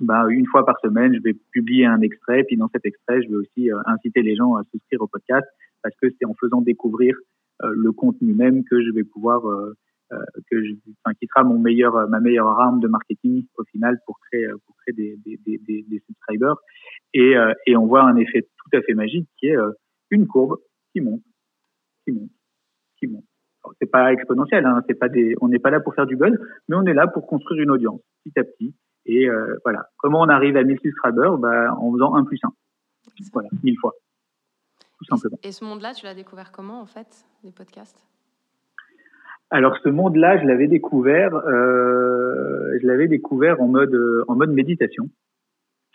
ben, 0.00 0.26
une 0.28 0.46
fois 0.46 0.64
par 0.64 0.80
semaine 0.80 1.14
je 1.14 1.20
vais 1.22 1.34
publier 1.52 1.84
un 1.84 2.00
extrait 2.00 2.44
puis 2.44 2.56
dans 2.56 2.68
cet 2.72 2.86
extrait 2.86 3.22
je 3.22 3.28
vais 3.28 3.36
aussi 3.36 3.68
inciter 3.84 4.22
les 4.22 4.34
gens 4.34 4.56
à 4.56 4.62
souscrire 4.72 5.02
au 5.02 5.06
podcast 5.06 5.46
parce 5.82 5.94
que 6.00 6.08
c'est 6.18 6.26
en 6.26 6.34
faisant 6.40 6.62
découvrir 6.62 7.14
le 7.62 7.92
contenu 7.92 8.32
même 8.32 8.64
que 8.64 8.82
je 8.82 8.90
vais 8.90 9.04
pouvoir 9.04 9.42
que 10.10 10.64
je, 10.64 10.72
enfin, 11.04 11.14
qui 11.20 11.26
sera 11.26 11.44
mon 11.44 11.58
meilleur, 11.58 12.08
ma 12.08 12.20
meilleure 12.20 12.48
arme 12.48 12.80
de 12.80 12.88
marketing 12.88 13.46
au 13.56 13.64
final 13.64 13.98
pour 14.06 14.18
créer, 14.20 14.48
pour 14.64 14.76
créer 14.76 14.94
des, 14.94 15.16
des, 15.24 15.58
des, 15.58 15.82
des 15.82 16.02
subscribers. 16.06 16.56
Et, 17.14 17.34
et 17.66 17.76
on 17.76 17.86
voit 17.86 18.04
un 18.04 18.16
effet 18.16 18.42
tout 18.42 18.76
à 18.76 18.82
fait 18.82 18.94
magique 18.94 19.28
qui 19.38 19.46
est 19.46 19.56
une 20.10 20.26
courbe 20.26 20.58
qui 20.92 21.00
monte, 21.00 21.22
qui 22.04 22.12
monte, 22.12 22.30
qui 22.98 23.06
monte. 23.06 23.24
C'est 23.80 23.90
pas 23.90 24.12
exponentiel, 24.12 24.64
hein, 24.64 24.82
c'est 24.88 24.94
pas 24.94 25.08
des, 25.08 25.34
on 25.40 25.48
n'est 25.48 25.58
pas 25.58 25.70
là 25.70 25.80
pour 25.80 25.94
faire 25.94 26.06
du 26.06 26.16
buzz, 26.16 26.38
mais 26.68 26.76
on 26.76 26.84
est 26.84 26.94
là 26.94 27.08
pour 27.08 27.26
construire 27.26 27.62
une 27.62 27.70
audience 27.70 28.00
petit 28.24 28.38
à 28.38 28.44
petit. 28.44 28.74
Et 29.06 29.28
euh, 29.28 29.56
voilà, 29.64 29.88
comment 29.98 30.20
on 30.20 30.28
arrive 30.28 30.56
à 30.56 30.64
1000 30.64 30.78
subscribers? 30.80 31.38
Bah, 31.38 31.72
En 31.74 31.92
faisant 31.92 32.14
1 32.14 32.24
plus 32.24 32.38
1. 32.42 32.52
Voilà, 33.32 33.48
1000 33.62 33.76
fois. 33.78 33.92
Tout 34.98 35.04
simplement. 35.04 35.38
Et 35.42 35.52
ce 35.52 35.64
monde-là, 35.64 35.94
tu 35.94 36.06
l'as 36.06 36.14
découvert 36.14 36.52
comment 36.52 36.80
en 36.80 36.86
fait, 36.86 37.24
les 37.44 37.52
podcasts? 37.52 38.02
Alors 39.50 39.76
ce 39.82 39.88
monde-là, 39.88 40.38
je 40.40 40.46
l'avais 40.46 40.66
découvert, 40.68 41.34
euh, 41.34 42.78
je 42.80 42.86
l'avais 42.86 43.08
découvert 43.08 43.60
en 43.60 43.68
mode 43.68 43.96
en 44.28 44.34
mode 44.34 44.50
méditation. 44.50 45.08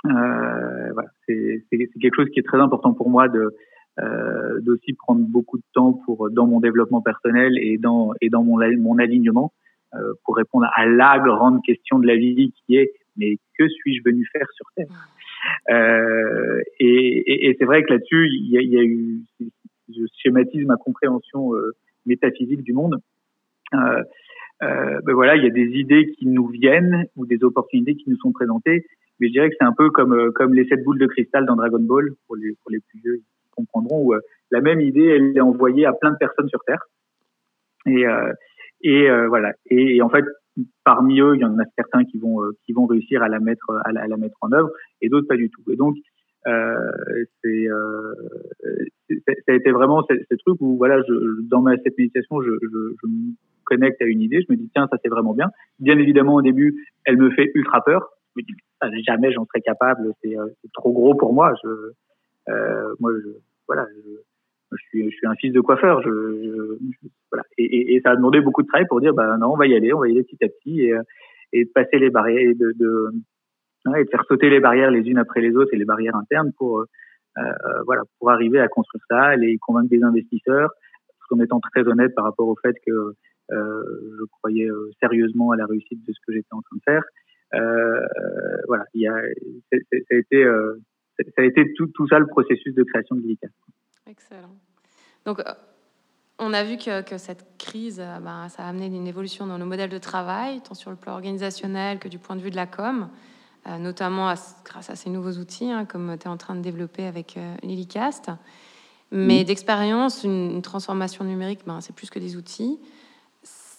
Euh, 0.05 0.91
voilà, 0.93 1.09
c'est 1.27 1.63
quelque 2.01 2.15
chose 2.15 2.29
qui 2.29 2.39
est 2.39 2.45
très 2.45 2.59
important 2.59 2.93
pour 2.93 3.09
moi 3.09 3.27
de 3.27 3.55
euh, 3.99 4.59
d'aussi 4.61 4.93
prendre 4.93 5.21
beaucoup 5.21 5.57
de 5.57 5.63
temps 5.73 5.93
pour 6.05 6.31
dans 6.31 6.47
mon 6.47 6.59
développement 6.59 7.01
personnel 7.01 7.53
et 7.59 7.77
dans 7.77 8.13
et 8.21 8.29
dans 8.29 8.43
mon 8.43 8.57
mon 8.77 8.97
alignement 8.97 9.53
euh, 9.93 10.13
pour 10.23 10.37
répondre 10.37 10.67
à 10.73 10.85
la 10.85 11.19
grande 11.19 11.61
question 11.63 11.99
de 11.99 12.07
la 12.07 12.15
vie 12.15 12.53
qui 12.65 12.77
est 12.77 12.93
mais 13.17 13.37
que 13.59 13.67
suis-je 13.67 14.01
venu 14.03 14.25
faire 14.31 14.47
sur 14.53 14.65
terre? 14.75 14.87
Euh, 15.69 16.61
et, 16.79 16.87
et, 16.87 17.49
et 17.49 17.55
c'est 17.59 17.65
vrai 17.65 17.83
que 17.83 17.93
là-dessus 17.93 18.29
il 18.31 18.49
y 18.49 18.57
a, 18.57 18.61
y 18.61 18.77
a 18.77 18.83
eu 18.83 19.21
je 19.89 20.03
schématise 20.17 20.65
ma 20.65 20.77
compréhension 20.77 21.53
euh, 21.53 21.73
métaphysique 22.05 22.63
du 22.63 22.73
monde. 22.73 22.95
euh, 22.95 22.97
euh, 22.97 23.10
ben 23.71 25.13
voilà 25.13 25.35
il 25.35 25.43
y 25.43 25.47
a 25.47 25.51
des 25.51 25.77
idées 25.79 26.11
qui 26.17 26.27
nous 26.27 26.47
viennent 26.47 27.05
ou 27.15 27.25
des 27.25 27.43
opportunités 27.43 27.95
qui 27.95 28.09
nous 28.09 28.17
sont 28.17 28.31
présentées 28.31 28.85
mais 29.19 29.27
je 29.27 29.33
dirais 29.33 29.49
que 29.49 29.55
c'est 29.59 29.65
un 29.65 29.73
peu 29.73 29.89
comme 29.89 30.31
comme 30.33 30.53
les 30.53 30.65
sept 30.67 30.83
boules 30.83 30.99
de 30.99 31.07
cristal 31.07 31.45
dans 31.45 31.55
Dragon 31.55 31.79
Ball 31.79 32.11
pour 32.27 32.35
les 32.35 32.53
pour 32.61 32.71
les 32.71 32.79
plus 32.79 32.99
vieux 32.99 33.21
comprendront 33.55 34.03
où 34.03 34.13
euh, 34.13 34.19
la 34.49 34.61
même 34.61 34.81
idée, 34.81 35.05
elle 35.05 35.35
est 35.35 35.41
envoyée 35.41 35.85
à 35.85 35.93
plein 35.93 36.11
de 36.11 36.17
personnes 36.17 36.49
sur 36.49 36.63
Terre. 36.65 36.83
Et, 37.85 38.05
euh, 38.05 38.33
et 38.81 39.09
euh, 39.09 39.27
voilà. 39.27 39.53
Et, 39.69 40.01
en 40.01 40.09
fait, 40.09 40.25
parmi 40.83 41.19
eux, 41.21 41.35
il 41.35 41.41
y 41.41 41.45
en 41.45 41.57
a 41.59 41.63
certains 41.77 42.03
qui 42.03 42.17
vont 42.17 42.41
qui 42.65 42.73
vont 42.73 42.85
réussir 42.85 43.23
à 43.23 43.29
la 43.29 43.39
mettre 43.39 43.71
à 43.85 43.91
la, 43.91 44.17
mettre 44.17 44.37
en 44.41 44.51
œuvre, 44.51 44.69
et 45.01 45.09
d'autres 45.09 45.27
pas 45.27 45.37
du 45.37 45.49
tout. 45.49 45.61
Et 45.71 45.75
donc 45.75 45.95
c'est 46.43 47.67
ça 49.45 49.51
a 49.51 49.53
été 49.53 49.71
vraiment 49.71 50.03
ce, 50.09 50.35
truc 50.35 50.57
où 50.59 50.75
voilà, 50.77 51.01
je, 51.07 51.41
dans 51.47 51.61
ma 51.61 51.77
cette 51.77 51.97
méditation, 51.97 52.41
je, 52.41 52.51
je, 52.61 52.95
je, 53.01 53.07
connecte 53.71 54.01
à 54.01 54.05
une 54.05 54.21
idée, 54.21 54.41
je 54.41 54.51
me 54.51 54.57
dis 54.57 54.69
tiens 54.73 54.87
ça 54.91 54.97
c'est 55.01 55.09
vraiment 55.09 55.33
bien. 55.33 55.49
Bien 55.79 55.97
évidemment 55.97 56.35
au 56.35 56.41
début, 56.41 56.75
elle 57.05 57.17
me 57.17 57.29
fait 57.31 57.51
ultra 57.55 57.83
peur. 57.83 58.09
Je 58.35 58.41
me 58.41 58.45
dis 58.45 59.03
jamais 59.03 59.31
j'en 59.31 59.45
serais 59.45 59.61
capable, 59.61 60.11
c'est 60.21 60.35
trop 60.73 60.91
gros 60.91 61.15
pour 61.15 61.33
moi. 61.33 61.53
Je, 61.63 61.69
euh, 62.49 62.95
moi, 62.99 63.11
je, 63.23 63.29
voilà, 63.67 63.85
je, 64.71 64.77
suis, 64.89 65.11
un 65.23 65.35
fils 65.35 65.53
de 65.53 65.61
coiffeur. 65.61 66.01
Et, 67.57 67.95
et, 67.95 68.01
ça 68.01 68.11
a 68.11 68.15
demandé 68.15 68.41
beaucoup 68.41 68.63
de 68.63 68.67
travail 68.67 68.87
pour 68.87 69.01
dire, 69.01 69.13
bah 69.13 69.37
non, 69.37 69.53
on 69.53 69.57
va 69.57 69.67
y 69.67 69.75
aller, 69.75 69.93
on 69.93 69.99
va 69.99 70.07
y 70.07 70.11
aller 70.11 70.23
petit 70.23 70.43
à 70.43 70.47
petit 70.47 70.81
et, 70.81 70.95
et 71.53 71.65
de 71.65 71.69
passer 71.69 71.99
les 71.99 72.09
barrières, 72.09 72.49
et 72.49 72.53
de, 72.53 72.73
de, 72.77 73.11
et 73.97 74.03
de 74.03 74.09
faire 74.09 74.23
sauter 74.27 74.49
les 74.49 74.59
barrières 74.59 74.91
les 74.91 75.07
unes 75.09 75.17
après 75.17 75.41
les 75.41 75.55
autres 75.55 75.73
et 75.73 75.77
les 75.77 75.85
barrières 75.85 76.15
internes 76.15 76.51
pour, 76.57 76.85
euh, 77.37 77.41
voilà, 77.85 78.03
pour 78.19 78.31
arriver 78.31 78.59
à 78.59 78.67
construire 78.67 79.03
ça, 79.09 79.21
aller 79.21 79.57
convaincre 79.59 79.89
des 79.89 80.03
investisseurs, 80.03 80.71
tout 81.27 81.35
en 81.35 81.39
étant 81.39 81.59
très 81.59 81.87
honnête 81.87 82.13
par 82.15 82.25
rapport 82.25 82.47
au 82.47 82.55
fait 82.55 82.75
que 82.85 82.91
euh, 82.91 83.17
je 83.51 84.25
croyais 84.39 84.69
sérieusement 84.99 85.51
à 85.51 85.57
la 85.57 85.65
réussite 85.65 86.05
de 86.05 86.13
ce 86.13 86.19
que 86.25 86.33
j'étais 86.33 86.53
en 86.53 86.61
train 86.61 86.77
de 86.77 86.81
faire. 86.83 87.03
Euh, 87.53 87.99
voilà, 88.67 88.85
il 88.93 89.01
y 89.01 89.07
a, 89.07 89.13
ça 89.71 89.77
a 90.11 90.15
été 90.15 90.43
euh, 90.43 90.79
ça 91.35 91.41
a 91.41 91.45
été 91.45 91.73
tout, 91.73 91.87
tout 91.87 92.07
ça 92.07 92.19
le 92.19 92.27
processus 92.27 92.73
de 92.73 92.83
création 92.83 93.15
de 93.15 93.21
Lilica. 93.21 93.47
Excellent. 94.07 94.55
Donc, 95.25 95.39
euh, 95.39 95.53
on 96.39 96.53
a 96.53 96.63
vu 96.63 96.77
que, 96.77 97.01
que 97.01 97.17
cette 97.17 97.45
crise, 97.57 97.99
euh, 97.99 98.19
ben, 98.19 98.49
ça 98.49 98.63
a 98.63 98.69
amené 98.69 98.87
une 98.87 99.07
évolution 99.07 99.45
dans 99.45 99.57
nos 99.57 99.65
modèles 99.65 99.89
de 99.89 99.97
travail, 99.97 100.61
tant 100.61 100.73
sur 100.73 100.89
le 100.89 100.97
plan 100.97 101.13
organisationnel 101.13 101.99
que 101.99 102.07
du 102.07 102.17
point 102.17 102.35
de 102.35 102.41
vue 102.41 102.51
de 102.51 102.55
la 102.55 102.65
com, 102.65 103.09
euh, 103.67 103.77
notamment 103.77 104.33
grâce 104.65 104.89
à 104.89 104.95
ces 104.95 105.09
nouveaux 105.09 105.33
outils, 105.33 105.69
hein, 105.69 105.85
comme 105.85 106.17
tu 106.17 106.25
es 106.25 106.29
en 106.29 106.37
train 106.37 106.55
de 106.55 106.61
développer 106.61 107.05
avec 107.05 107.37
Lilycast. 107.61 108.31
Mais 109.13 109.43
d'expérience, 109.43 110.23
une, 110.23 110.61
transformation 110.61 111.25
numérique, 111.25 111.59
ben, 111.67 111.81
c'est 111.81 111.93
plus 111.93 112.09
que 112.09 112.17
des 112.17 112.37
outils. 112.37 112.79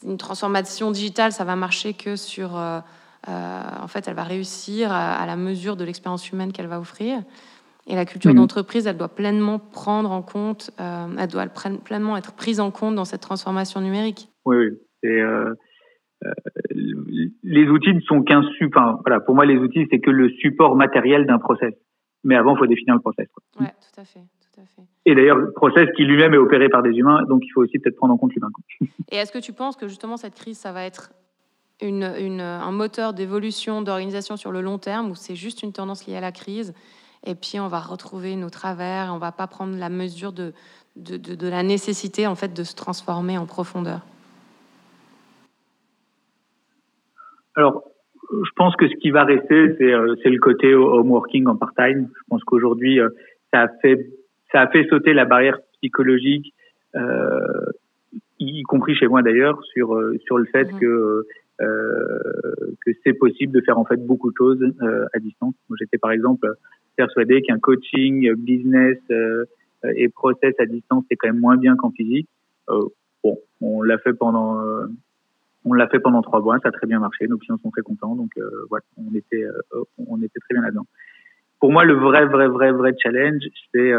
Une 0.04 0.18
transformation 0.18 0.90
digitale, 0.90 1.32
ça 1.32 1.44
va 1.44 1.56
marcher 1.56 1.94
que 1.94 2.16
sur 2.16 2.56
euh, 3.28 3.60
en 3.80 3.86
fait, 3.86 4.08
elle 4.08 4.14
va 4.14 4.24
réussir 4.24 4.90
à, 4.92 5.24
la 5.26 5.36
mesure 5.36 5.76
de 5.76 5.84
l'expérience 5.84 6.30
humaine 6.32 6.52
qu'elle 6.52 6.66
va 6.66 6.80
offrir. 6.80 7.22
Et 7.86 7.94
la 7.94 8.04
culture 8.04 8.30
mhm. 8.30 8.38
d'entreprise, 8.38 8.86
elle 8.86 8.96
doit 8.96 9.08
pleinement 9.08 9.58
prendre 9.58 10.10
en 10.10 10.22
compte, 10.22 10.70
euh, 10.80 11.06
elle 11.18 11.28
doit 11.28 11.46
pleinement 11.84 12.16
être 12.16 12.34
prise 12.34 12.60
en 12.60 12.70
compte 12.70 12.94
dans 12.94 13.04
cette 13.04 13.20
transformation 13.20 13.80
numérique. 13.80 14.28
Oui, 14.44 14.56
oui. 14.56 15.08
Euh, 15.10 15.54
les 17.42 17.66
outils 17.66 17.94
ne 17.94 18.00
sont 18.00 18.22
qu'un 18.22 18.42
support. 18.58 19.00
Voilà, 19.04 19.20
pour 19.20 19.34
moi, 19.34 19.44
les 19.44 19.56
outils, 19.56 19.88
c'est 19.90 19.98
que 19.98 20.10
le 20.10 20.30
support 20.30 20.76
matériel 20.76 21.26
d'un 21.26 21.38
process. 21.38 21.74
Mais 22.22 22.36
avant, 22.36 22.54
il 22.54 22.58
faut 22.58 22.66
définir 22.66 22.94
le 22.94 23.00
process. 23.00 23.26
Oui, 23.58 23.66
tout 23.66 24.00
à 24.00 24.04
fait. 24.04 24.20
Tout 24.52 24.60
à 24.60 24.64
fait. 24.64 24.82
Et 25.06 25.14
d'ailleurs, 25.14 25.38
le 25.38 25.52
process 25.52 25.88
qui 25.96 26.04
lui-même 26.04 26.34
est 26.34 26.38
opéré 26.38 26.68
par 26.68 26.82
des 26.82 26.90
humains, 26.90 27.22
donc 27.28 27.42
il 27.44 27.50
faut 27.50 27.62
aussi 27.62 27.78
peut-être 27.78 27.96
prendre 27.96 28.14
en 28.14 28.18
compte 28.18 28.34
l'humain. 28.34 28.50
Et 29.10 29.16
est-ce 29.16 29.32
que 29.32 29.38
tu 29.38 29.52
penses 29.52 29.76
que 29.76 29.88
justement 29.88 30.16
cette 30.16 30.34
crise, 30.34 30.58
ça 30.58 30.72
va 30.72 30.84
être 30.84 31.12
une, 31.80 32.04
un 32.04 32.70
moteur 32.70 33.12
d'évolution 33.12 33.82
d'organisation 33.82 34.36
sur 34.36 34.52
le 34.52 34.60
long 34.60 34.78
terme 34.78 35.10
ou 35.10 35.14
c'est 35.14 35.34
juste 35.34 35.62
une 35.62 35.72
tendance 35.72 36.06
liée 36.06 36.16
à 36.16 36.20
la 36.20 36.30
crise 36.30 36.74
et 37.26 37.34
puis 37.34 37.58
on 37.60 37.68
va 37.68 37.80
retrouver 37.80 38.36
nos 38.36 38.50
travers, 38.50 39.12
on 39.12 39.18
va 39.18 39.32
pas 39.32 39.46
prendre 39.46 39.76
la 39.76 39.88
mesure 39.88 40.32
de, 40.32 40.52
de, 40.96 41.16
de, 41.16 41.48
la 41.48 41.62
nécessité 41.62 42.26
en 42.26 42.34
fait 42.34 42.52
de 42.52 42.62
se 42.62 42.74
transformer 42.74 43.38
en 43.38 43.46
profondeur? 43.46 44.00
Alors, 47.54 47.84
je 48.30 48.50
pense 48.56 48.74
que 48.76 48.88
ce 48.88 48.94
qui 48.96 49.10
va 49.10 49.24
rester, 49.24 49.76
c'est 49.78 49.92
euh, 49.92 50.16
le 50.24 50.38
côté 50.38 50.74
home 50.74 51.10
working 51.10 51.46
en 51.46 51.56
part-time. 51.56 52.08
Je 52.14 52.22
pense 52.28 52.42
qu'aujourd'hui, 52.44 52.98
euh, 52.98 53.10
ça 53.52 53.62
a 53.62 53.68
fait 53.82 54.08
ça 54.52 54.60
a 54.60 54.68
fait 54.68 54.86
sauter 54.88 55.14
la 55.14 55.24
barrière 55.24 55.58
psychologique, 55.74 56.54
euh, 56.94 57.66
y 58.38 58.62
compris 58.62 58.94
chez 58.94 59.08
moi 59.08 59.22
d'ailleurs, 59.22 59.62
sur 59.72 59.94
euh, 59.94 60.16
sur 60.26 60.38
le 60.38 60.44
fait 60.46 60.70
mmh. 60.72 60.78
que 60.78 61.26
euh, 61.60 62.74
que 62.84 62.90
c'est 63.04 63.12
possible 63.12 63.52
de 63.52 63.60
faire 63.60 63.78
en 63.78 63.84
fait 63.84 64.04
beaucoup 64.04 64.30
de 64.30 64.36
choses 64.36 64.62
euh, 64.82 65.06
à 65.14 65.18
distance. 65.18 65.54
J'étais 65.78 65.98
par 65.98 66.10
exemple 66.10 66.52
persuadé 66.96 67.42
qu'un 67.42 67.58
coaching 67.58 68.34
business 68.34 68.98
euh, 69.10 69.44
et 69.94 70.08
process 70.08 70.54
à 70.58 70.66
distance 70.66 71.04
c'est 71.08 71.16
quand 71.16 71.28
même 71.28 71.40
moins 71.40 71.56
bien 71.56 71.76
qu'en 71.76 71.90
physique. 71.90 72.28
bon, 72.68 73.38
on 73.60 73.82
l'a 73.82 73.98
fait 73.98 74.12
pendant 74.12 74.60
on 75.64 75.74
l'a 75.74 75.86
fait 75.88 76.00
pendant 76.00 76.22
trois 76.22 76.40
mois, 76.40 76.58
ça 76.62 76.70
a 76.70 76.72
très 76.72 76.86
bien 76.86 76.98
marché, 76.98 77.28
nos 77.28 77.38
clients 77.38 77.58
sont 77.58 77.70
très 77.70 77.82
contents, 77.82 78.16
donc 78.16 78.30
voilà, 78.68 78.84
on 78.96 79.14
était 79.14 79.44
on 79.98 80.16
était 80.18 80.40
très 80.40 80.54
bien 80.54 80.62
là-dedans. 80.62 80.86
Pour 81.60 81.70
moi, 81.70 81.84
le 81.84 81.94
vrai 81.94 82.26
vrai 82.26 82.48
vrai 82.48 82.72
vrai 82.72 82.94
challenge, 83.00 83.42
c'est 83.72 83.92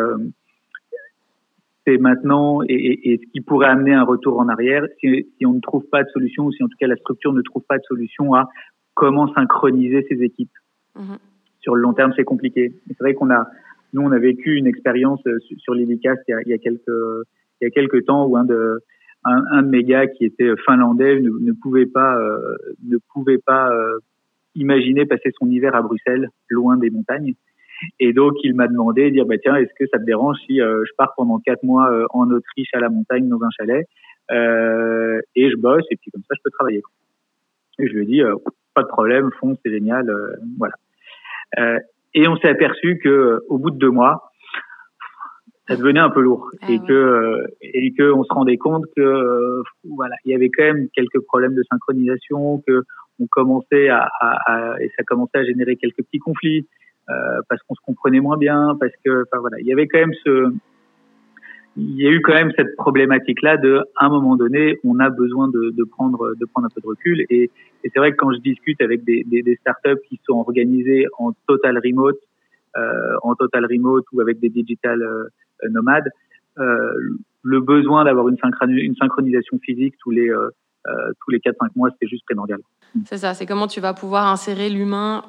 c'est 1.86 1.98
maintenant 1.98 2.62
et, 2.68 3.20
ce 3.22 3.32
qui 3.32 3.42
pourrait 3.42 3.68
amener 3.68 3.94
un 3.94 4.04
retour 4.04 4.40
en 4.40 4.48
arrière 4.48 4.86
si, 5.00 5.28
on 5.46 5.54
ne 5.54 5.62
trouve 5.62 5.86
pas 5.90 6.04
de 6.04 6.10
solution 6.10 6.46
ou 6.46 6.52
si 6.52 6.64
en 6.64 6.68
tout 6.68 6.78
cas 6.80 6.88
la 6.88 6.96
structure 6.96 7.34
ne 7.34 7.42
trouve 7.42 7.64
pas 7.68 7.78
de 7.78 7.84
solution 7.84 8.34
à 8.34 8.48
comment 8.94 9.34
synchroniser 9.34 10.06
ces 10.10 10.22
équipes. 10.24 10.54
Mm-hmm. 10.96 11.18
Sur 11.62 11.76
le 11.76 11.82
long 11.82 11.94
terme, 11.94 12.14
c'est 12.16 12.24
compliqué. 12.24 12.74
C'est 12.88 13.00
vrai 13.00 13.14
qu'on 13.14 13.32
a, 13.32 13.48
nous, 13.94 14.02
on 14.02 14.12
a 14.12 14.20
vécu 14.20 14.56
une 14.56 14.68
expérience 14.68 15.22
euh, 15.28 15.40
sur 15.58 15.74
l'Idicast 15.74 16.22
il, 16.28 16.36
il, 16.46 16.50
y 16.52 16.54
a 16.54 16.58
quelques, 16.58 16.88
il 17.62 17.66
y 17.66 17.68
a 17.68 17.70
quelques 17.70 18.06
temps 18.06 18.28
où 18.28 18.38
un 18.38 18.46
de, 18.46 18.80
un, 19.26 19.64
de 19.64 19.70
mes 19.70 19.84
gars 19.84 20.08
qui 20.08 20.26
était 20.26 20.52
finlandais 20.66 21.20
ne, 21.20 21.52
pouvait 21.54 21.86
pas, 21.86 22.18
euh, 22.18 22.58
ne 22.84 22.98
pouvait 23.14 23.38
pas 23.38 23.72
euh, 23.72 24.00
imaginer 24.56 25.06
passer 25.06 25.32
son 25.40 25.50
hiver 25.50 25.76
à 25.76 25.82
Bruxelles, 25.82 26.30
loin 26.50 26.78
des 26.78 26.90
montagnes. 26.90 27.34
Et 28.00 28.14
donc, 28.14 28.34
il 28.44 28.56
m'a 28.56 28.68
demandé, 28.68 29.12
dire, 29.12 29.26
bah, 29.26 29.38
tiens, 29.38 29.56
est-ce 29.56 29.74
que 29.78 29.86
ça 29.92 30.00
te 30.00 30.06
dérange 30.06 30.38
si 30.46 30.62
euh, 30.62 30.84
je 30.86 30.92
pars 30.98 31.14
pendant 31.16 31.40
quatre 31.40 31.64
mois 31.64 31.92
euh, 31.92 32.06
en 32.12 32.30
Autriche 32.30 32.70
à 32.74 32.80
la 32.80 32.90
montagne 32.90 33.28
dans 33.28 33.42
un 33.44 33.50
chalet 33.58 33.88
euh, 34.32 35.22
et 35.36 35.50
je 35.50 35.56
bosse 35.58 35.86
et 35.92 35.96
puis 35.98 36.12
comme 36.12 36.22
ça, 36.22 36.36
je 36.36 36.42
peux 36.44 36.52
travailler. 36.52 36.82
Et 37.80 37.88
je 37.88 37.94
lui 37.94 38.04
ai 38.04 38.06
dit, 38.06 38.22
pas 38.74 38.84
de 38.84 38.88
problème, 38.88 39.30
fonce, 39.40 39.58
c'est 39.64 39.72
génial, 39.72 40.06
voilà. 40.58 40.76
et 42.14 42.28
on 42.28 42.38
s'est 42.38 42.50
aperçu 42.50 43.00
que 43.04 43.42
au 43.50 43.58
bout 43.58 43.72
de 43.72 43.78
deux 43.78 43.90
mois, 43.90 44.32
ça 45.68 45.76
devenait 45.76 46.00
un 46.00 46.10
peu 46.10 46.22
lourd 46.22 46.50
ah 46.62 46.72
et 46.72 46.80
que 46.80 47.46
et 47.62 47.94
que 47.94 48.12
on 48.12 48.24
se 48.24 48.34
rendait 48.34 48.58
compte 48.58 48.84
que 48.96 49.64
voilà 49.84 50.16
il 50.26 50.32
y 50.32 50.36
avait 50.36 50.50
quand 50.50 50.64
même 50.64 50.88
quelques 50.94 51.22
problèmes 51.22 51.56
de 51.56 51.64
synchronisation 51.72 52.62
que 52.68 52.84
on 53.20 53.28
commençait 53.28 53.90
à, 53.90 54.10
à, 54.20 54.76
et 54.82 54.90
ça 54.98 55.04
commençait 55.04 55.38
à 55.38 55.44
générer 55.46 55.78
quelques 55.78 56.04
petits 56.04 56.20
conflits 56.20 56.68
euh, 56.68 56.83
parce 57.08 57.62
qu'on 57.64 57.76
se 57.76 57.82
comprenait 57.86 58.20
moins 58.20 58.38
bien, 58.38 58.76
parce 58.80 58.94
que, 59.04 59.24
enfin 59.24 59.40
voilà, 59.40 59.60
il 59.60 59.68
y 59.68 59.74
avait 59.74 59.88
quand 59.88 60.00
même 60.00 60.14
ce, 60.24 60.54
il 61.76 62.00
y 62.00 62.08
a 62.08 62.12
eu 62.12 62.22
quand 62.22 62.34
même 62.34 62.52
cette 62.56 62.76
problématique-là 62.76 63.58
de, 63.58 63.84
à 63.96 64.06
un 64.06 64.10
moment 64.10 64.36
donné, 64.36 64.80
on 64.84 65.00
a 65.00 65.10
besoin 65.10 65.48
de, 65.48 65.72
de 65.72 65.84
prendre, 65.84 66.36
de 66.36 66.46
prendre 66.46 66.68
un 66.68 66.70
peu 66.70 66.82
de 66.82 66.88
recul. 66.88 67.26
Et, 67.30 67.50
et 67.84 67.92
c'est 67.92 68.00
vrai 68.00 68.12
que 68.12 68.18
quand 68.18 68.32
je 68.32 68.40
discute 68.40 68.80
avec 68.82 69.04
des, 69.04 69.24
des, 69.24 69.42
des, 69.42 69.56
startups 69.56 70.02
qui 70.08 70.20
sont 70.26 70.36
organisées 70.36 71.08
en 71.18 71.32
total 71.48 71.80
remote, 71.84 72.20
euh, 72.78 73.16
en 73.24 73.36
total 73.36 73.66
remote 73.66 74.06
ou 74.14 74.22
avec 74.22 74.40
des 74.40 74.50
digital 74.50 75.02
euh, 75.02 75.28
nomades, 75.70 76.10
euh, 76.60 76.94
le 77.42 77.60
besoin 77.60 78.06
d'avoir 78.06 78.30
une, 78.30 78.38
synchronisation 78.38 79.60
physique 79.60 79.96
tous 80.00 80.12
les 80.12 80.30
euh, 80.30 80.50
euh, 80.88 80.92
tous 81.24 81.32
les 81.32 81.40
4-5 81.40 81.70
mois, 81.76 81.90
c'est 82.00 82.08
juste 82.08 82.26
primordial. 82.26 82.60
C'est 83.06 83.18
ça, 83.18 83.34
c'est 83.34 83.46
comment 83.46 83.68
tu 83.68 83.80
vas 83.80 83.94
pouvoir 83.94 84.28
insérer 84.28 84.70
l'humain 84.70 85.24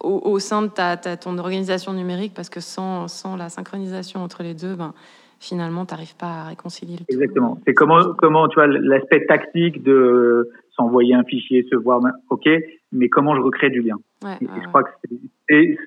au, 0.00 0.20
au, 0.24 0.38
sein 0.38 0.62
de 0.62 0.68
ta, 0.68 0.96
ta, 0.96 1.16
ton 1.16 1.38
organisation 1.38 1.92
numérique, 1.92 2.32
parce 2.34 2.50
que 2.50 2.60
sans, 2.60 3.08
sans 3.08 3.36
la 3.36 3.48
synchronisation 3.48 4.20
entre 4.20 4.42
les 4.42 4.54
deux, 4.54 4.74
ben, 4.74 4.94
finalement, 5.38 5.86
tu 5.86 5.94
n'arrives 5.94 6.16
pas 6.16 6.42
à 6.42 6.44
réconcilier 6.48 6.96
le 6.98 7.04
Exactement. 7.14 7.58
C'est 7.66 7.74
comment, 7.74 8.14
comment, 8.14 8.48
tu 8.48 8.56
vois, 8.56 8.66
l'aspect 8.66 9.26
tactique 9.26 9.82
de 9.82 10.50
s'envoyer 10.76 11.14
un 11.14 11.24
fichier, 11.24 11.66
se 11.70 11.76
voir, 11.76 12.00
ok, 12.28 12.48
mais 12.92 13.08
comment 13.08 13.34
je 13.34 13.40
recrée 13.40 13.70
du 13.70 13.82
lien? 13.82 13.96
Ouais, 14.24 14.36
et, 14.40 14.46
je 14.62 14.68
crois 14.68 14.84
que 14.84 14.90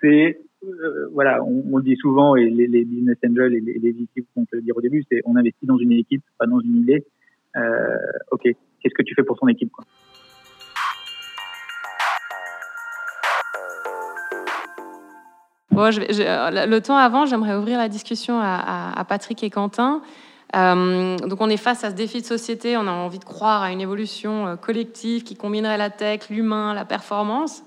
c'est, 0.02 0.40
euh, 0.64 1.08
voilà, 1.12 1.44
on, 1.44 1.64
on, 1.72 1.80
dit 1.80 1.96
souvent, 1.98 2.36
et 2.36 2.50
les, 2.50 2.68
les 2.68 2.86
business 2.86 3.18
angels 3.28 3.54
et 3.54 3.60
les, 3.60 3.80
les 3.80 3.90
équipes 3.90 4.28
vont 4.36 4.46
te 4.46 4.56
le 4.56 4.62
dire 4.62 4.76
au 4.78 4.82
début, 4.82 5.04
c'est 5.12 5.22
on 5.26 5.36
investit 5.36 5.66
dans 5.66 5.78
une 5.78 5.92
équipe, 5.92 6.24
pas 6.38 6.46
dans 6.46 6.60
une 6.60 6.78
idée. 6.78 7.06
Euh, 7.56 7.98
ok, 8.32 8.42
qu'est-ce 8.44 8.94
que 8.94 9.04
tu 9.04 9.14
fais 9.14 9.24
pour 9.24 9.38
ton 9.38 9.48
équipe 9.48 9.72
quoi? 9.72 9.86
Je, 15.92 16.66
le 16.68 16.80
temps 16.80 16.98
avant, 16.98 17.26
j'aimerais 17.26 17.56
ouvrir 17.56 17.78
la 17.78 17.90
discussion 17.90 18.40
à, 18.42 19.04
Patrick 19.08 19.44
et 19.44 19.50
Quentin. 19.50 20.02
Euh, 20.56 21.18
donc 21.18 21.42
on 21.42 21.50
est 21.50 21.58
face 21.58 21.84
à 21.84 21.90
ce 21.90 21.96
défi 21.96 22.22
de 22.22 22.28
société, 22.28 22.78
on 22.78 22.88
a 22.88 22.92
envie 22.92 23.18
de 23.18 23.26
croire 23.26 23.64
à 23.64 23.72
une 23.72 23.82
évolution 23.82 24.46
euh, 24.46 24.56
collective 24.56 25.24
qui 25.24 25.36
combinerait 25.36 25.80
la 25.80 25.90
tech, 25.90 26.30
l'humain, 26.30 26.76
la 26.76 26.86
performance. 26.86 27.64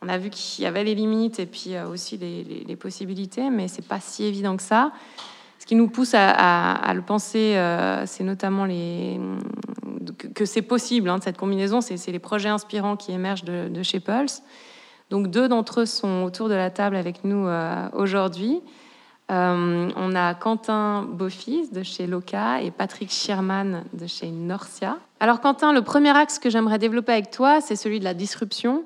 On 0.00 0.08
a 0.08 0.18
vu 0.18 0.30
qu'il 0.30 0.62
y 0.62 0.66
avait 0.66 0.84
les 0.84 0.94
limites 0.94 1.40
et 1.40 1.46
puis 1.46 1.74
euh, 1.74 1.88
aussi 1.88 2.16
les, 2.16 2.76
possibilités, 2.76 3.50
mais 3.50 3.66
c'est 3.66 3.86
pas 3.86 3.98
si 3.98 4.24
évident 4.24 4.56
que 4.56 4.62
ça. 4.62 4.92
Ce 5.58 5.66
qui 5.66 5.74
nous 5.74 5.88
pousse 5.88 6.14
à, 6.14 6.92
le 6.94 7.02
penser, 7.02 7.56
euh, 7.56 8.06
c'est 8.06 8.22
notamment 8.22 8.66
que, 10.34 10.44
c'est 10.44 10.62
possible, 10.62 11.10
hein, 11.10 11.18
cette 11.20 11.36
combinaison, 11.36 11.80
c'est 11.80 12.12
les 12.12 12.20
projets 12.20 12.48
inspirants 12.48 12.96
qui 12.96 13.10
émergent 13.10 13.42
de, 13.42 13.68
de 13.68 13.82
chez 13.82 13.98
Pulse. 13.98 14.42
Donc 15.10 15.28
deux 15.28 15.48
d'entre 15.48 15.80
eux 15.80 15.86
sont 15.86 16.22
autour 16.22 16.48
de 16.48 16.54
la 16.54 16.70
table 16.70 16.96
avec 16.96 17.24
nous 17.24 17.46
euh, 17.46 17.88
aujourd'hui. 17.94 18.60
Euh, 19.30 19.90
on 19.94 20.14
a 20.14 20.34
Quentin 20.34 21.02
Beaufils 21.02 21.70
de 21.72 21.82
chez 21.82 22.06
Loca 22.06 22.62
et 22.62 22.70
Patrick 22.70 23.10
Schirman 23.10 23.84
de 23.92 24.06
chez 24.06 24.30
Norcia. 24.30 24.96
Alors 25.20 25.40
Quentin, 25.40 25.72
le 25.72 25.82
premier 25.82 26.16
axe 26.16 26.38
que 26.38 26.48
j'aimerais 26.50 26.78
développer 26.78 27.12
avec 27.12 27.30
toi, 27.30 27.60
c'est 27.60 27.76
celui 27.76 27.98
de 28.00 28.04
la 28.04 28.14
disruption. 28.14 28.84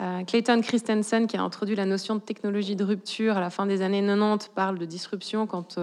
Euh, 0.00 0.24
Clayton 0.24 0.60
Christensen, 0.62 1.26
qui 1.26 1.36
a 1.36 1.42
introduit 1.42 1.76
la 1.76 1.84
notion 1.84 2.14
de 2.14 2.20
technologie 2.20 2.76
de 2.76 2.84
rupture 2.84 3.36
à 3.36 3.40
la 3.40 3.50
fin 3.50 3.66
des 3.66 3.82
années 3.82 4.02
90, 4.02 4.50
parle 4.54 4.78
de 4.78 4.86
disruption 4.86 5.46
quand 5.46 5.78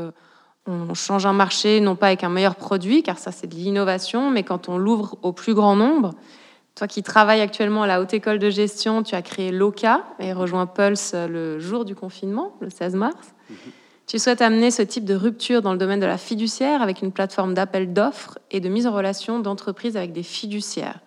on 0.66 0.94
change 0.94 1.26
un 1.26 1.34
marché, 1.34 1.80
non 1.80 1.96
pas 1.96 2.08
avec 2.08 2.24
un 2.24 2.30
meilleur 2.30 2.56
produit, 2.56 3.02
car 3.02 3.18
ça 3.18 3.32
c'est 3.32 3.48
de 3.48 3.56
l'innovation, 3.56 4.30
mais 4.30 4.44
quand 4.44 4.70
on 4.70 4.78
l'ouvre 4.78 5.18
au 5.22 5.32
plus 5.32 5.54
grand 5.54 5.76
nombre. 5.76 6.14
Toi 6.80 6.88
qui 6.88 7.04
travailles 7.04 7.42
actuellement 7.42 7.84
à 7.84 7.88
la 7.88 8.00
Haute 8.00 8.14
École 8.14 8.40
de 8.40 8.50
Gestion, 8.50 9.04
tu 9.04 9.14
as 9.14 9.22
créé 9.22 9.52
LOCA 9.52 10.06
et 10.18 10.32
rejoint 10.32 10.66
Pulse 10.66 11.14
le 11.14 11.60
jour 11.60 11.84
du 11.84 11.94
confinement, 11.94 12.56
le 12.62 12.70
16 12.70 12.96
mars. 12.96 13.34
-hmm. 13.52 13.56
Tu 14.08 14.18
souhaites 14.18 14.42
amener 14.42 14.72
ce 14.72 14.82
type 14.82 15.04
de 15.04 15.14
rupture 15.14 15.62
dans 15.62 15.74
le 15.74 15.78
domaine 15.78 16.00
de 16.00 16.06
la 16.06 16.18
fiduciaire 16.18 16.82
avec 16.82 17.02
une 17.02 17.12
plateforme 17.12 17.54
d'appel 17.54 17.92
d'offres 17.92 18.40
et 18.50 18.62
de 18.62 18.70
mise 18.70 18.88
en 18.88 18.94
relation 18.94 19.42
d'entreprises 19.42 19.98
avec 19.98 20.14
des 20.14 20.24
fiduciaires 20.24 21.02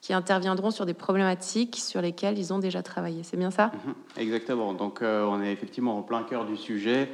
qui 0.00 0.14
interviendront 0.14 0.70
sur 0.70 0.86
des 0.86 0.94
problématiques 0.94 1.76
sur 1.76 2.00
lesquelles 2.00 2.38
ils 2.38 2.50
ont 2.54 2.58
déjà 2.58 2.82
travaillé. 2.82 3.20
C'est 3.22 3.36
bien 3.36 3.50
ça? 3.50 3.66
-hmm. 3.74 4.20
Exactement. 4.24 4.72
Donc 4.72 5.02
euh, 5.02 5.32
on 5.32 5.42
est 5.42 5.52
effectivement 5.52 5.98
en 5.98 6.02
plein 6.10 6.22
cœur 6.30 6.46
du 6.46 6.56
sujet. 6.56 7.10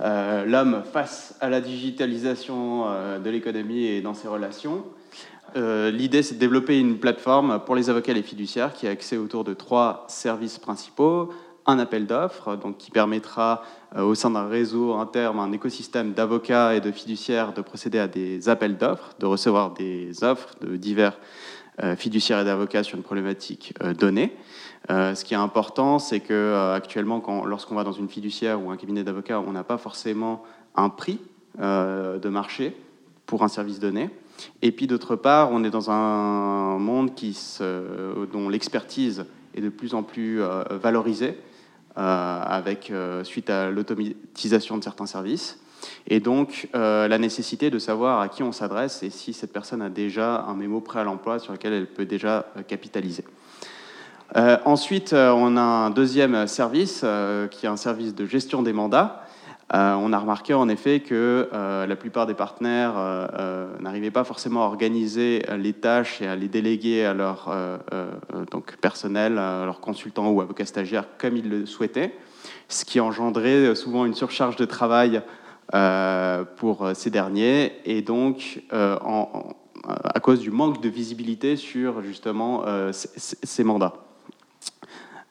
Euh, 0.00 0.46
L'homme 0.52 0.82
face 0.96 1.18
à 1.42 1.50
la 1.50 1.60
digitalisation 1.60 2.58
euh, 2.86 3.18
de 3.18 3.28
l'économie 3.34 3.84
et 3.92 4.00
dans 4.00 4.14
ses 4.14 4.28
relations. 4.36 4.78
Euh, 5.56 5.90
L'idée, 5.90 6.22
c'est 6.22 6.34
de 6.34 6.40
développer 6.40 6.78
une 6.78 6.98
plateforme 6.98 7.60
pour 7.64 7.74
les 7.74 7.90
avocats 7.90 8.12
et 8.12 8.14
les 8.14 8.22
fiduciaires 8.22 8.72
qui 8.72 8.86
a 8.86 8.90
accès 8.90 9.16
autour 9.16 9.44
de 9.44 9.54
trois 9.54 10.04
services 10.08 10.58
principaux. 10.58 11.30
Un 11.66 11.78
appel 11.78 12.06
d'offres, 12.06 12.58
qui 12.78 12.90
permettra 12.90 13.62
euh, 13.96 14.02
au 14.02 14.14
sein 14.14 14.30
d'un 14.30 14.48
réseau 14.48 14.94
interne, 14.94 15.38
un 15.38 15.52
écosystème 15.52 16.12
d'avocats 16.12 16.74
et 16.74 16.80
de 16.80 16.90
fiduciaires 16.90 17.52
de 17.52 17.60
procéder 17.60 17.98
à 17.98 18.08
des 18.08 18.48
appels 18.48 18.76
d'offres, 18.76 19.10
de 19.20 19.26
recevoir 19.26 19.72
des 19.72 20.24
offres 20.24 20.54
de 20.60 20.76
divers 20.76 21.18
euh, 21.82 21.94
fiduciaires 21.94 22.40
et 22.40 22.44
d'avocats 22.44 22.82
sur 22.82 22.96
une 22.96 23.04
problématique 23.04 23.74
donnée. 23.98 24.36
Ce 24.88 25.22
qui 25.22 25.34
est 25.34 25.36
important, 25.36 26.00
c'est 26.00 26.18
que 26.18 26.72
actuellement, 26.74 27.22
lorsqu'on 27.46 27.76
va 27.76 27.84
dans 27.84 27.92
une 27.92 28.08
fiduciaire 28.08 28.60
ou 28.60 28.72
un 28.72 28.76
cabinet 28.76 29.04
d'avocats, 29.04 29.38
on 29.38 29.52
n'a 29.52 29.62
pas 29.62 29.78
forcément 29.78 30.42
un 30.74 30.88
prix 30.88 31.20
de 31.56 32.28
marché 32.28 32.76
pour 33.24 33.44
un 33.44 33.48
service 33.48 33.78
donné. 33.78 34.10
Et 34.62 34.72
puis 34.72 34.86
d'autre 34.86 35.16
part, 35.16 35.50
on 35.52 35.64
est 35.64 35.70
dans 35.70 35.90
un 35.90 36.78
monde 36.78 37.10
dont 38.32 38.48
l'expertise 38.48 39.24
est 39.54 39.60
de 39.60 39.68
plus 39.68 39.94
en 39.94 40.02
plus 40.02 40.42
euh, 40.42 40.62
valorisée 40.70 41.38
euh, 41.98 42.42
avec 42.42 42.90
euh, 42.90 43.24
suite 43.24 43.50
à 43.50 43.70
l'automatisation 43.70 44.78
de 44.78 44.84
certains 44.84 45.06
services. 45.06 45.58
Et 46.06 46.20
donc 46.20 46.68
la 46.74 47.18
nécessité 47.18 47.68
de 47.68 47.80
savoir 47.80 48.20
à 48.20 48.28
qui 48.28 48.44
on 48.44 48.52
s'adresse 48.52 49.02
et 49.02 49.10
si 49.10 49.32
cette 49.32 49.52
personne 49.52 49.82
a 49.82 49.88
déjà 49.88 50.42
un 50.42 50.54
mémo 50.54 50.80
prêt 50.80 51.00
à 51.00 51.04
l'emploi 51.04 51.40
sur 51.40 51.52
lequel 51.52 51.72
elle 51.72 51.88
peut 51.88 52.06
déjà 52.06 52.46
capitaliser. 52.68 53.24
Ensuite, 54.64 55.12
on 55.12 55.56
a 55.56 55.60
un 55.60 55.90
deuxième 55.90 56.46
service 56.46 57.04
qui 57.50 57.66
est 57.66 57.68
un 57.68 57.76
service 57.76 58.14
de 58.14 58.26
gestion 58.26 58.62
des 58.62 58.72
mandats 58.72 59.26
euh, 59.74 59.94
on 59.94 60.12
a 60.12 60.18
remarqué 60.18 60.52
en 60.52 60.68
effet 60.68 61.00
que 61.00 61.48
euh, 61.52 61.86
la 61.86 61.96
plupart 61.96 62.26
des 62.26 62.34
partenaires 62.34 62.92
euh, 62.96 63.68
n'arrivaient 63.80 64.10
pas 64.10 64.24
forcément 64.24 64.64
à 64.64 64.66
organiser 64.66 65.44
les 65.56 65.72
tâches 65.72 66.20
et 66.20 66.26
à 66.26 66.36
les 66.36 66.48
déléguer 66.48 67.06
à 67.06 67.14
leur 67.14 67.50
personnel, 68.80 69.38
à 69.38 69.64
leurs 69.64 69.80
consultants 69.80 70.30
ou 70.30 70.40
avocats 70.40 70.66
stagiaires 70.66 71.06
comme 71.16 71.36
ils 71.36 71.48
le 71.48 71.64
souhaitaient, 71.64 72.14
ce 72.68 72.84
qui 72.84 73.00
engendrait 73.00 73.74
souvent 73.74 74.04
une 74.04 74.14
surcharge 74.14 74.56
de 74.56 74.64
travail 74.66 75.22
pour 76.56 76.90
ces 76.94 77.10
derniers 77.10 77.72
et 77.86 78.02
donc 78.02 78.62
à 78.70 80.20
cause 80.20 80.40
du 80.40 80.50
manque 80.50 80.82
de 80.82 80.88
visibilité 80.88 81.56
sur 81.56 82.02
justement 82.02 82.64
ces 82.92 83.64
mandats 83.64 83.94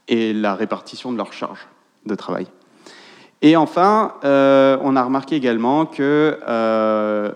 et 0.08 0.34
la 0.34 0.56
répartition 0.56 1.12
de 1.12 1.18
leurs 1.18 1.34
charges 1.34 1.68
de 2.06 2.16
travail. 2.16 2.48
Et 3.42 3.56
enfin, 3.56 4.16
euh, 4.24 4.78
on 4.82 4.96
a 4.96 5.04
remarqué 5.04 5.36
également 5.36 5.88
qu'il 5.88 6.04
euh, 6.06 7.32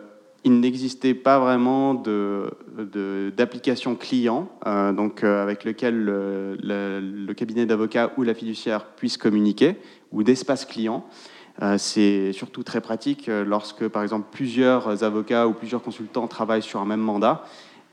n'existait 0.45 1.15
pas 1.15 1.39
vraiment 1.39 1.95
d'application 1.95 3.93
de, 3.93 3.97
client, 3.97 4.47
euh, 4.67 4.91
donc 4.91 5.23
avec 5.23 5.63
lequel 5.63 6.03
le, 6.03 7.33
cabinet 7.33 7.65
d'avocat 7.65 8.11
ou 8.17 8.23
la 8.23 8.35
fiduciaire 8.35 8.85
puisse 8.85 9.17
communiquer, 9.17 9.77
ou 10.11 10.21
d'espace 10.23 10.65
client. 10.65 11.05
C'est 11.77 12.33
surtout 12.33 12.63
très 12.63 12.81
pratique 12.81 13.27
lorsque, 13.27 13.87
par 13.87 14.03
exemple, 14.03 14.27
plusieurs 14.29 15.05
avocats 15.05 15.47
ou 15.47 15.53
plusieurs 15.53 15.81
consultants 15.81 16.27
travaillent 16.27 16.61
sur 16.61 16.81
un 16.81 16.85
même 16.85 16.99
mandat, 16.99 17.45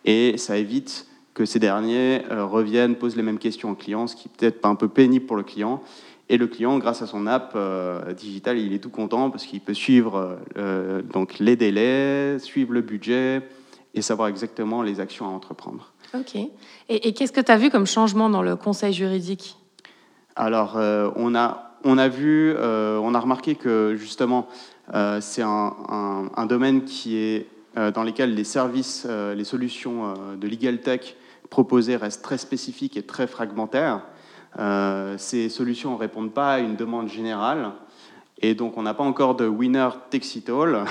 et 0.04 0.36
ça 0.36 0.58
évite 0.58 1.06
que 1.32 1.44
ces 1.44 1.60
derniers 1.60 2.22
reviennent, 2.28 2.96
posent 2.96 3.14
les 3.14 3.22
mêmes 3.22 3.38
questions 3.38 3.70
aux 3.70 3.76
clients, 3.76 4.08
ce 4.08 4.16
qui 4.16 4.28
peut-être 4.28 4.66
un 4.66 4.74
peu 4.74 4.88
pénible 4.88 5.26
pour 5.26 5.36
le 5.36 5.44
client. 5.44 5.80
Et 6.32 6.38
le 6.38 6.46
client, 6.46 6.78
grâce 6.78 7.02
à 7.02 7.06
son 7.06 7.26
app 7.26 7.52
euh, 7.56 8.14
digitale, 8.14 8.56
il 8.56 8.72
est 8.72 8.78
tout 8.78 8.88
content 8.88 9.30
parce 9.30 9.44
qu'il 9.44 9.60
peut 9.60 9.74
suivre 9.74 10.38
euh, 10.56 11.02
donc 11.02 11.38
les 11.38 11.56
délais, 11.56 12.38
suivre 12.38 12.72
le 12.72 12.80
budget 12.80 13.42
et 13.92 14.00
savoir 14.00 14.28
exactement 14.28 14.80
les 14.80 14.98
actions 14.98 15.26
à 15.26 15.28
entreprendre. 15.28 15.92
Ok. 16.14 16.34
Et, 16.36 16.48
et 16.88 17.12
qu'est-ce 17.12 17.32
que 17.32 17.42
tu 17.42 17.52
as 17.52 17.58
vu 17.58 17.68
comme 17.68 17.86
changement 17.86 18.30
dans 18.30 18.40
le 18.40 18.56
conseil 18.56 18.94
juridique? 18.94 19.58
Alors, 20.34 20.78
euh, 20.78 21.10
on, 21.16 21.34
a, 21.34 21.74
on 21.84 21.98
a 21.98 22.08
vu, 22.08 22.56
on 22.56 23.14
a 23.14 23.20
remarqué 23.20 23.54
que 23.54 23.94
justement, 23.98 24.48
c'est 25.20 25.42
un, 25.42 25.76
un, 25.90 26.30
un, 26.34 26.46
domaine 26.46 26.84
qui 26.84 27.18
est 27.18 27.46
dans 27.74 28.04
lequel 28.04 28.34
les 28.34 28.44
services, 28.44 29.06
les 29.36 29.44
solutions 29.44 30.14
de 30.40 30.48
legal 30.48 30.80
tech 30.80 31.14
proposées 31.50 31.96
restent 31.96 32.22
très 32.22 32.38
spécifiques 32.38 32.96
et 32.96 33.02
très 33.02 33.26
fragmentaires. 33.26 34.00
Euh, 34.58 35.16
ces 35.18 35.48
solutions 35.48 35.92
ne 35.92 35.98
répondent 35.98 36.32
pas 36.32 36.54
à 36.54 36.58
une 36.58 36.76
demande 36.76 37.08
générale 37.08 37.72
et 38.42 38.54
donc 38.54 38.76
on 38.76 38.82
n'a 38.82 38.92
pas 38.92 39.04
encore 39.04 39.36
de 39.36 39.46
winner 39.46 39.88
takes 40.10 40.34
it 40.36 40.50
all. 40.50 40.84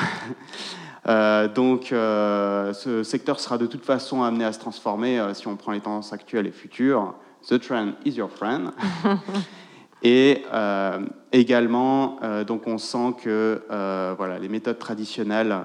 euh, 1.08 1.48
donc 1.50 1.92
euh, 1.92 2.74
ce 2.74 3.04
secteur 3.04 3.40
sera 3.40 3.58
de 3.58 3.68
toute 3.68 3.86
façon 3.86 4.24
amené 4.24 4.46
à 4.46 4.54
se 4.54 4.60
transformer 4.60 5.20
euh, 5.20 5.34
si 5.34 5.48
on 5.48 5.58
prend 5.58 5.74
les 5.74 5.82
tendances 5.82 6.14
actuelles 6.14 6.48
et 6.48 6.52
futures. 6.52 7.14
The 7.48 7.60
trend 7.60 7.94
is 8.06 8.12
your 8.12 8.30
friend. 8.30 8.72
Et 10.04 10.46
également, 11.32 12.18
donc 12.48 12.66
on 12.66 12.80
sent 12.80 13.14
que 13.24 13.62
voilà, 14.18 14.40
les 14.40 14.50
méthodes 14.50 14.80
traditionnelles 14.80 15.56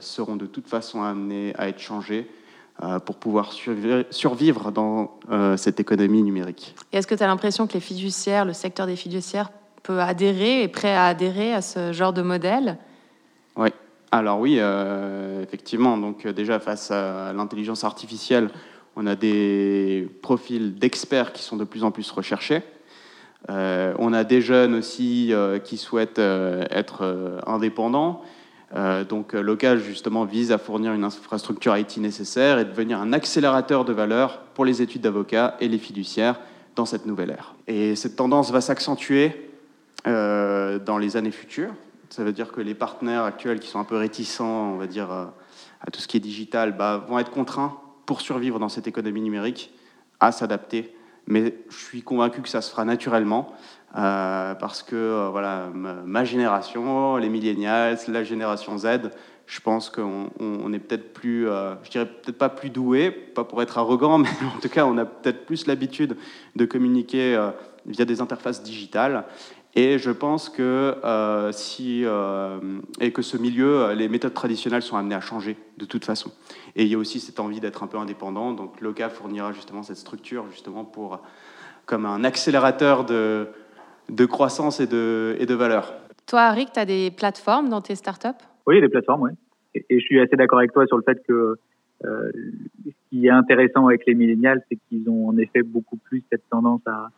seront 0.00 0.36
de 0.36 0.46
toute 0.46 0.66
façon 0.66 1.02
amenées 1.02 1.52
à 1.58 1.68
être 1.68 1.78
changées 1.78 2.26
pour 3.04 3.16
pouvoir 3.16 3.52
survivre 4.10 4.70
dans 4.70 5.18
cette 5.56 5.80
économie 5.80 6.22
numérique. 6.22 6.74
Est-ce 6.92 7.06
que 7.06 7.14
tu 7.14 7.22
as 7.22 7.26
l'impression 7.26 7.66
que 7.66 7.72
les 7.72 7.80
fiduciaires, 7.80 8.44
le 8.44 8.52
secteur 8.52 8.86
des 8.86 8.96
fiduciaires 8.96 9.50
peut 9.82 10.00
adhérer, 10.00 10.62
est 10.62 10.68
prêt 10.68 10.94
à 10.94 11.06
adhérer 11.06 11.54
à 11.54 11.62
ce 11.62 11.92
genre 11.92 12.12
de 12.12 12.22
modèle? 12.22 12.76
Oui, 13.56 13.70
alors 14.12 14.40
oui, 14.40 14.56
euh, 14.58 15.42
effectivement. 15.42 15.96
Donc 15.96 16.26
euh, 16.26 16.32
déjà 16.32 16.58
face 16.58 16.90
à 16.90 17.32
l'intelligence 17.32 17.84
artificielle, 17.84 18.50
on 18.96 19.06
a 19.06 19.14
des 19.14 20.08
profils 20.22 20.74
d'experts 20.74 21.32
qui 21.32 21.42
sont 21.42 21.56
de 21.56 21.64
plus 21.64 21.84
en 21.84 21.90
plus 21.90 22.10
recherchés. 22.10 22.62
Euh, 23.50 23.94
on 23.98 24.12
a 24.12 24.24
des 24.24 24.40
jeunes 24.40 24.74
aussi 24.74 25.32
qui 25.64 25.76
souhaitent 25.76 26.18
être 26.18 27.42
indépendants. 27.46 28.22
Donc 29.08 29.32
Local 29.32 29.78
justement 29.78 30.24
vise 30.24 30.52
à 30.52 30.58
fournir 30.58 30.92
une 30.92 31.04
infrastructure 31.04 31.76
IT 31.76 31.98
nécessaire 31.98 32.58
et 32.58 32.64
devenir 32.64 33.00
un 33.00 33.12
accélérateur 33.12 33.84
de 33.84 33.92
valeur 33.92 34.40
pour 34.54 34.64
les 34.64 34.82
études 34.82 35.02
d'avocat 35.02 35.56
et 35.60 35.68
les 35.68 35.78
fiduciaires 35.78 36.40
dans 36.74 36.84
cette 36.84 37.06
nouvelle 37.06 37.30
ère. 37.30 37.54
Et 37.68 37.94
cette 37.94 38.16
tendance 38.16 38.50
va 38.50 38.60
s'accentuer 38.60 39.50
dans 40.04 40.98
les 40.98 41.16
années 41.16 41.30
futures. 41.30 41.72
Ça 42.10 42.24
veut 42.24 42.32
dire 42.32 42.52
que 42.52 42.60
les 42.60 42.74
partenaires 42.74 43.24
actuels 43.24 43.60
qui 43.60 43.68
sont 43.68 43.80
un 43.80 43.84
peu 43.84 43.96
réticents, 43.96 44.72
on 44.72 44.76
va 44.76 44.86
dire, 44.86 45.12
euh, 45.12 45.26
à 45.80 45.90
tout 45.90 46.00
ce 46.00 46.08
qui 46.08 46.16
est 46.16 46.20
digital, 46.20 46.76
bah, 46.76 47.04
vont 47.06 47.18
être 47.18 47.30
contraints 47.30 47.78
pour 48.06 48.20
survivre 48.20 48.58
dans 48.58 48.68
cette 48.68 48.86
économie 48.86 49.20
numérique 49.20 49.72
à 50.20 50.32
s'adapter. 50.32 50.94
Mais 51.26 51.54
je 51.68 51.76
suis 51.76 52.02
convaincu 52.02 52.40
que 52.40 52.48
ça 52.48 52.62
se 52.62 52.70
fera 52.70 52.84
naturellement 52.84 53.52
euh, 53.96 54.54
parce 54.54 54.82
que 54.82 54.96
euh, 54.96 55.28
voilà, 55.30 55.68
ma, 55.72 56.24
génération, 56.24 57.16
les 57.16 57.28
millennials, 57.28 57.98
la 58.08 58.24
génération 58.24 58.78
Z, 58.78 59.10
je 59.46 59.60
pense 59.60 59.90
qu'on 59.90 60.30
on 60.40 60.72
est 60.72 60.78
peut-être 60.78 61.12
plus, 61.12 61.46
je 61.46 61.90
dirais 61.90 62.06
peut-être 62.06 62.38
pas 62.38 62.48
plus 62.48 62.70
doué, 62.70 63.10
pas 63.10 63.44
pour 63.44 63.62
être 63.62 63.78
arrogant, 63.78 64.18
mais 64.18 64.28
en 64.56 64.60
tout 64.60 64.68
cas, 64.68 64.84
on 64.86 64.98
a 64.98 65.04
peut-être 65.04 65.46
plus 65.46 65.66
l'habitude 65.66 66.16
de 66.56 66.64
communiquer 66.64 67.40
via 67.86 68.04
des 68.04 68.20
interfaces 68.20 68.62
digitales. 68.62 69.24
Et 69.78 69.98
je 69.98 70.10
pense 70.10 70.48
que 70.48 70.96
euh, 71.04 71.52
si 71.52 72.02
euh, 72.06 72.58
et 72.98 73.12
que 73.12 73.20
ce 73.20 73.36
milieu, 73.36 73.92
les 73.92 74.08
méthodes 74.08 74.32
traditionnelles 74.32 74.80
sont 74.80 74.96
amenées 74.96 75.14
à 75.14 75.20
changer 75.20 75.58
de 75.76 75.84
toute 75.84 76.06
façon. 76.06 76.32
Et 76.76 76.84
il 76.84 76.88
y 76.88 76.94
a 76.94 76.98
aussi 76.98 77.20
cette 77.20 77.40
envie 77.40 77.60
d'être 77.60 77.82
un 77.82 77.86
peu 77.86 77.98
indépendant. 77.98 78.52
Donc 78.52 78.80
l'OCA 78.80 79.10
fournira 79.10 79.52
justement 79.52 79.82
cette 79.82 79.98
structure 79.98 80.46
justement 80.50 80.86
pour 80.86 81.20
comme 81.84 82.06
un 82.06 82.24
accélérateur 82.24 83.04
de, 83.04 83.48
de 84.10 84.24
croissance 84.26 84.80
et 84.80 84.86
de, 84.86 85.36
et 85.38 85.46
de 85.46 85.54
valeur. 85.54 85.94
Toi, 86.26 86.40
Arik, 86.40 86.72
tu 86.72 86.80
as 86.80 86.84
des 86.84 87.10
plateformes 87.10 87.68
dans 87.68 87.80
tes 87.80 87.94
startups? 87.94 88.42
Oui, 88.66 88.80
des 88.80 88.88
plateformes, 88.88 89.22
oui. 89.22 89.30
Et, 89.74 90.00
je 90.00 90.04
suis 90.04 90.20
assez 90.20 90.36
d'accord 90.36 90.58
avec 90.58 90.72
toi 90.72 90.86
sur 90.86 90.96
le 90.96 91.02
fait 91.02 91.22
que 91.26 91.56
euh, 92.04 92.32
ce 92.84 92.90
qui 93.10 93.26
est 93.26 93.30
intéressant 93.30 93.86
avec 93.86 94.06
les 94.06 94.14
millénials, 94.14 94.62
c'est 94.68 94.78
qu'ils 94.88 95.08
ont 95.08 95.28
en 95.28 95.36
effet 95.38 95.62
beaucoup 95.62 95.96
plus 95.96 96.22
cette 96.30 96.48
tendance 96.50 96.82
à, 96.86 97.10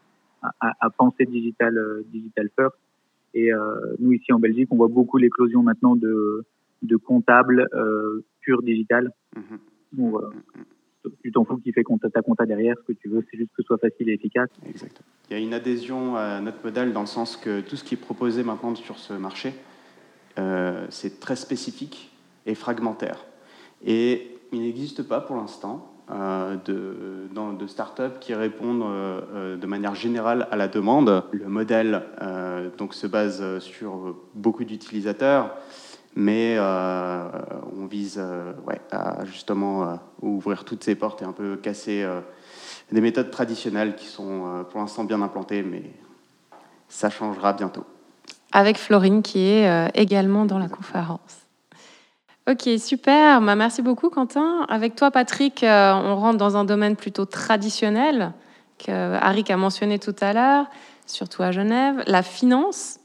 à, 0.42 0.72
à 0.80 0.90
penser 0.90 1.24
digital, 1.24 1.76
euh, 1.76 2.02
digital 2.06 2.48
first. 2.56 2.76
Et 3.34 3.52
euh, 3.52 3.94
nous, 3.98 4.12
ici 4.12 4.32
en 4.32 4.38
Belgique, 4.38 4.68
on 4.70 4.76
voit 4.76 4.88
beaucoup 4.88 5.18
l'éclosion 5.18 5.62
maintenant 5.62 5.96
de, 5.96 6.44
de 6.82 6.96
comptables 6.96 7.68
euh, 7.74 8.24
purs 8.40 8.62
digital. 8.62 9.12
Mmh. 9.36 9.56
Tu 11.22 11.32
t'en 11.32 11.44
fous 11.44 11.58
qui 11.58 11.72
fait 11.72 11.84
ta 12.12 12.22
compta 12.22 12.46
derrière, 12.46 12.76
ce 12.78 12.92
que 12.92 12.98
tu 12.98 13.08
veux, 13.08 13.24
c'est 13.30 13.36
juste 13.36 13.50
que 13.56 13.62
ce 13.62 13.66
soit 13.66 13.78
facile 13.78 14.08
et 14.08 14.14
efficace. 14.14 14.48
Exactement. 14.66 15.06
Il 15.30 15.36
y 15.36 15.40
a 15.40 15.42
une 15.42 15.54
adhésion 15.54 16.16
à 16.16 16.40
notre 16.40 16.64
modèle 16.64 16.92
dans 16.92 17.00
le 17.00 17.06
sens 17.06 17.36
que 17.36 17.60
tout 17.60 17.76
ce 17.76 17.84
qui 17.84 17.94
est 17.94 17.98
proposé 17.98 18.42
maintenant 18.42 18.74
sur 18.74 18.98
ce 18.98 19.12
marché, 19.12 19.54
euh, 20.38 20.86
c'est 20.90 21.20
très 21.20 21.36
spécifique 21.36 22.10
et 22.46 22.54
fragmentaire. 22.54 23.24
Et 23.84 24.38
il 24.52 24.60
n'existe 24.60 25.02
pas 25.02 25.20
pour 25.20 25.36
l'instant 25.36 25.92
euh, 26.10 26.56
de, 26.64 27.28
dans, 27.34 27.52
de 27.52 27.66
startups 27.66 28.18
qui 28.18 28.32
répondent 28.32 28.82
euh, 28.82 29.20
euh, 29.34 29.56
de 29.58 29.66
manière 29.66 29.94
générale 29.94 30.48
à 30.50 30.56
la 30.56 30.66
demande. 30.66 31.22
Le 31.32 31.48
modèle 31.48 32.02
donc, 32.78 32.94
se 32.94 33.06
base 33.06 33.58
sur 33.58 34.16
beaucoup 34.34 34.64
d'utilisateurs, 34.64 35.54
mais 36.18 36.58
on 36.58 37.86
vise 37.86 38.20
ouais, 38.66 38.80
à 38.90 39.24
justement 39.24 39.98
ouvrir 40.20 40.64
toutes 40.64 40.84
ces 40.84 40.94
portes 40.94 41.22
et 41.22 41.24
un 41.24 41.32
peu 41.32 41.56
casser 41.56 42.06
des 42.92 43.00
méthodes 43.00 43.30
traditionnelles 43.30 43.94
qui 43.96 44.06
sont 44.06 44.66
pour 44.70 44.80
l'instant 44.80 45.04
bien 45.04 45.22
implantées, 45.22 45.62
mais 45.62 45.84
ça 46.88 47.08
changera 47.08 47.52
bientôt. 47.52 47.84
Avec 48.52 48.78
Florine 48.78 49.22
qui 49.22 49.38
est 49.38 49.90
également 49.94 50.44
dans 50.44 50.58
la 50.58 50.68
conférence. 50.68 51.48
Ok, 52.48 52.66
super. 52.78 53.42
Bah, 53.42 53.56
merci 53.56 53.82
beaucoup, 53.82 54.08
Quentin. 54.08 54.64
Avec 54.70 54.96
toi, 54.96 55.10
Patrick, 55.10 55.62
euh, 55.62 55.92
on 55.92 56.16
rentre 56.16 56.38
dans 56.38 56.56
un 56.56 56.64
domaine 56.64 56.96
plutôt 56.96 57.26
traditionnel 57.26 58.32
que 58.78 59.16
Harik 59.16 59.50
a 59.50 59.58
mentionné 59.58 59.98
tout 59.98 60.14
à 60.22 60.32
l'heure, 60.32 60.64
surtout 61.04 61.42
à 61.42 61.50
Genève, 61.50 62.02
la 62.06 62.22
finance. 62.22 63.00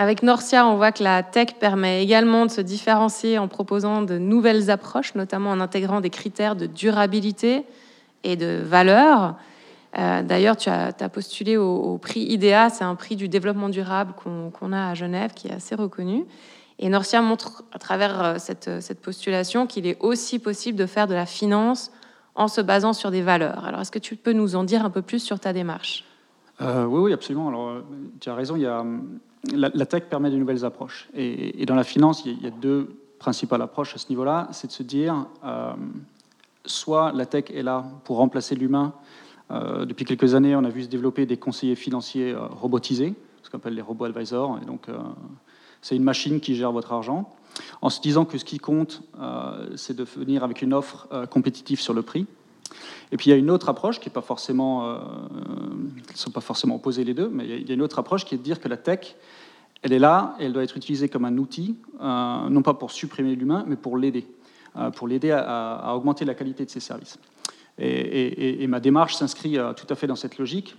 Avec 0.00 0.22
Norcia, 0.22 0.64
on 0.64 0.76
voit 0.76 0.92
que 0.92 1.02
la 1.02 1.24
tech 1.24 1.54
permet 1.58 2.04
également 2.04 2.46
de 2.46 2.52
se 2.52 2.60
différencier 2.60 3.36
en 3.36 3.48
proposant 3.48 4.02
de 4.02 4.16
nouvelles 4.16 4.70
approches, 4.70 5.16
notamment 5.16 5.50
en 5.50 5.58
intégrant 5.58 6.00
des 6.00 6.08
critères 6.08 6.54
de 6.54 6.66
durabilité 6.66 7.64
et 8.22 8.36
de 8.36 8.62
valeur. 8.64 9.34
Euh, 9.98 10.22
d'ailleurs, 10.22 10.56
tu 10.56 10.68
as, 10.68 10.92
postulé 11.12 11.56
au, 11.56 11.98
prix 11.98 12.20
IDEA, 12.20 12.70
c'est 12.70 12.84
un 12.84 12.94
prix 12.94 13.16
du 13.16 13.28
développement 13.28 13.68
durable 13.68 14.12
qu'on 14.14 14.72
a 14.72 14.90
à 14.90 14.94
Genève, 14.94 15.32
qui 15.34 15.48
est 15.48 15.52
assez 15.52 15.74
reconnu. 15.74 16.26
Et 16.78 16.88
Norcia 16.90 17.20
montre 17.20 17.64
à 17.72 17.80
travers 17.80 18.22
euh, 18.22 18.34
cette, 18.38 18.80
cette 18.80 19.00
postulation 19.00 19.66
qu'il 19.66 19.84
est 19.84 19.96
aussi 19.98 20.38
possible 20.38 20.78
de 20.78 20.86
faire 20.86 21.08
de 21.08 21.14
la 21.14 21.26
finance 21.26 21.90
en 22.36 22.46
se 22.46 22.60
basant 22.60 22.92
sur 22.92 23.10
des 23.10 23.22
valeurs. 23.22 23.64
Alors, 23.64 23.80
est-ce 23.80 23.90
que 23.90 23.98
tu 23.98 24.14
peux 24.14 24.32
nous 24.32 24.54
en 24.54 24.62
dire 24.62 24.84
un 24.84 24.90
peu 24.90 25.02
plus 25.02 25.18
sur 25.18 25.40
ta 25.40 25.52
démarche? 25.52 26.04
Euh, 26.60 26.84
Oui, 26.84 27.00
oui, 27.00 27.12
absolument. 27.12 27.48
Alors, 27.48 27.68
euh, 27.68 27.84
tu 28.20 28.30
as 28.30 28.34
raison, 28.36 28.54
il 28.54 28.62
y 28.62 28.66
a, 28.66 28.84
la, 29.52 29.86
tech 29.86 30.04
permet 30.04 30.30
de 30.30 30.36
nouvelles 30.36 30.64
approches. 30.64 31.08
Et, 31.14 31.64
dans 31.66 31.74
la 31.74 31.84
finance, 31.84 32.22
il 32.24 32.42
y, 32.42 32.46
a, 32.46 32.50
deux 32.50 32.96
principales 33.18 33.62
approches 33.62 33.94
à 33.94 33.98
ce 33.98 34.08
niveau-là. 34.10 34.48
C'est 34.52 34.68
de 34.68 34.72
se 34.72 34.82
dire, 34.82 35.26
soit 36.64 37.12
la 37.12 37.26
tech 37.26 37.44
est 37.52 37.62
là 37.62 37.84
pour 38.04 38.16
remplacer 38.16 38.54
l'humain. 38.54 38.92
depuis 39.50 40.04
quelques 40.04 40.34
années, 40.34 40.56
on 40.56 40.64
a 40.64 40.68
vu 40.68 40.82
se 40.82 40.88
développer 40.88 41.26
des 41.26 41.36
conseillers 41.36 41.76
financiers 41.76 42.34
robotisés, 42.34 43.14
ce 43.42 43.50
qu'on 43.50 43.58
appelle 43.58 43.74
les 43.74 43.82
robots 43.82 44.04
advisors. 44.04 44.58
Et 44.62 44.66
donc, 44.66 44.88
c'est 45.82 45.96
une 45.96 46.02
machine 46.02 46.40
qui 46.40 46.54
gère 46.54 46.72
votre 46.72 46.92
argent, 46.92 47.30
en 47.82 47.90
se 47.90 48.00
disant 48.00 48.24
que 48.24 48.38
ce 48.38 48.44
qui 48.44 48.58
compte, 48.58 49.02
euh, 49.20 49.68
c'est 49.76 49.96
de 49.96 50.04
venir 50.04 50.44
avec 50.44 50.62
une 50.62 50.74
offre 50.74 51.08
euh, 51.12 51.26
compétitive 51.26 51.80
sur 51.80 51.94
le 51.94 52.02
prix. 52.02 52.26
Et 53.10 53.16
puis 53.16 53.28
il 53.28 53.30
y 53.30 53.32
a 53.32 53.36
une 53.36 53.50
autre 53.50 53.68
approche 53.68 54.00
qui 54.00 54.08
n'est 54.08 54.12
pas 54.12 54.22
forcément, 54.22 54.86
euh, 54.86 54.98
ne 56.10 56.16
sont 56.16 56.30
pas 56.30 56.40
forcément 56.40 56.76
opposées 56.76 57.04
les 57.04 57.14
deux, 57.14 57.28
mais 57.28 57.46
il 57.46 57.66
y 57.66 57.70
a 57.70 57.74
une 57.74 57.82
autre 57.82 57.98
approche 57.98 58.24
qui 58.24 58.34
est 58.34 58.38
de 58.38 58.42
dire 58.42 58.60
que 58.60 58.68
la 58.68 58.76
tech, 58.76 59.16
elle 59.82 59.92
est 59.92 59.98
là 59.98 60.36
et 60.38 60.44
elle 60.44 60.52
doit 60.52 60.64
être 60.64 60.76
utilisée 60.76 61.08
comme 61.08 61.24
un 61.24 61.38
outil, 61.38 61.76
non 62.00 62.62
pas 62.62 62.74
pour 62.74 62.90
supprimer 62.90 63.36
l'humain, 63.36 63.64
mais 63.66 63.76
pour 63.76 63.96
l'aider, 63.96 64.26
pour 64.96 65.06
l'aider 65.06 65.30
à, 65.30 65.94
augmenter 65.94 66.24
la 66.24 66.34
qualité 66.34 66.64
de 66.64 66.70
ses 66.70 66.80
services. 66.80 67.18
Et, 67.78 68.66
ma 68.66 68.80
démarche 68.80 69.14
s'inscrit 69.14 69.56
tout 69.76 69.86
à 69.88 69.94
fait 69.94 70.08
dans 70.08 70.16
cette 70.16 70.36
logique 70.38 70.76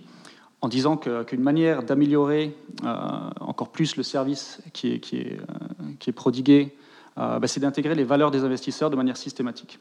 en 0.62 0.68
disant 0.68 0.96
qu'une 0.96 1.40
manière 1.40 1.82
d'améliorer 1.82 2.54
euh, 2.84 3.30
encore 3.40 3.70
plus 3.70 3.96
le 3.96 4.02
service 4.02 4.60
qui 4.72 4.92
est, 4.92 5.00
qui 5.00 5.18
est, 5.18 5.40
euh, 5.40 5.84
qui 5.98 6.10
est 6.10 6.12
prodigué, 6.12 6.76
euh, 7.18 7.38
bah, 7.38 7.48
c'est 7.48 7.60
d'intégrer 7.60 7.94
les 7.94 8.04
valeurs 8.04 8.30
des 8.30 8.44
investisseurs 8.44 8.90
de 8.90 8.96
manière 8.96 9.16
systématique. 9.16 9.78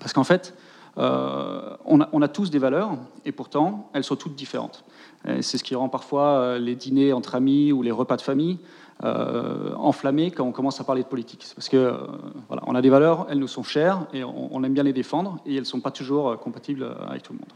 Parce 0.00 0.12
qu'en 0.12 0.24
fait, 0.24 0.54
on 0.96 2.00
a, 2.00 2.08
on, 2.12 2.22
a, 2.22 2.28
tous 2.28 2.50
des 2.50 2.58
valeurs, 2.58 2.96
et 3.24 3.32
pourtant, 3.32 3.90
elles 3.94 4.04
sont 4.04 4.16
toutes 4.16 4.34
différentes. 4.34 4.84
C'est 5.40 5.58
ce 5.58 5.64
qui 5.64 5.74
rend 5.74 5.88
parfois 5.88 6.58
les 6.58 6.74
dîners 6.74 7.12
entre 7.12 7.34
amis 7.34 7.72
ou 7.72 7.82
les 7.82 7.90
repas 7.90 8.16
de 8.16 8.22
famille 8.22 8.58
enflammés 9.02 10.30
quand 10.30 10.44
on 10.44 10.52
commence 10.52 10.80
à 10.80 10.84
parler 10.84 11.02
de 11.02 11.08
politique. 11.08 11.46
Parce 11.56 11.68
que 11.68 11.94
voilà, 12.48 12.62
on 12.66 12.74
a 12.74 12.82
des 12.82 12.90
valeurs, 12.90 13.26
elles 13.28 13.38
nous 13.38 13.48
sont 13.48 13.62
chères, 13.64 14.06
et 14.12 14.22
on, 14.22 14.62
aime 14.62 14.74
bien 14.74 14.84
les 14.84 14.92
défendre, 14.92 15.38
et 15.46 15.54
elles 15.54 15.60
ne 15.60 15.64
sont 15.64 15.80
pas 15.80 15.90
toujours 15.90 16.38
compatibles 16.38 16.88
avec 17.08 17.22
tout 17.22 17.32
le 17.32 17.38
monde. 17.38 17.52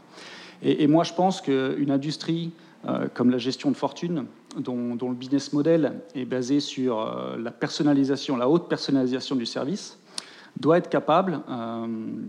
Et, 0.61 0.87
moi, 0.87 1.05
je 1.05 1.13
pense 1.13 1.39
qu'une 1.39 1.91
industrie 1.91 2.51
euh, 2.87 3.07
comme 3.13 3.29
la 3.29 3.37
gestion 3.37 3.71
de 3.71 3.75
fortune, 3.75 4.25
dont, 4.57 4.95
le 5.01 5.13
business 5.13 5.51
model 5.51 5.99
est 6.15 6.23
basé 6.23 6.61
sur 6.61 7.01
euh, 7.01 7.35
la 7.37 7.51
personnalisation, 7.51 8.37
la 8.37 8.47
haute 8.47 8.69
personnalisation 8.69 9.35
du 9.35 9.45
service, 9.45 9.99
doit 10.57 10.77
être 10.77 10.89
capable 10.89 11.41
euh, 11.49 11.87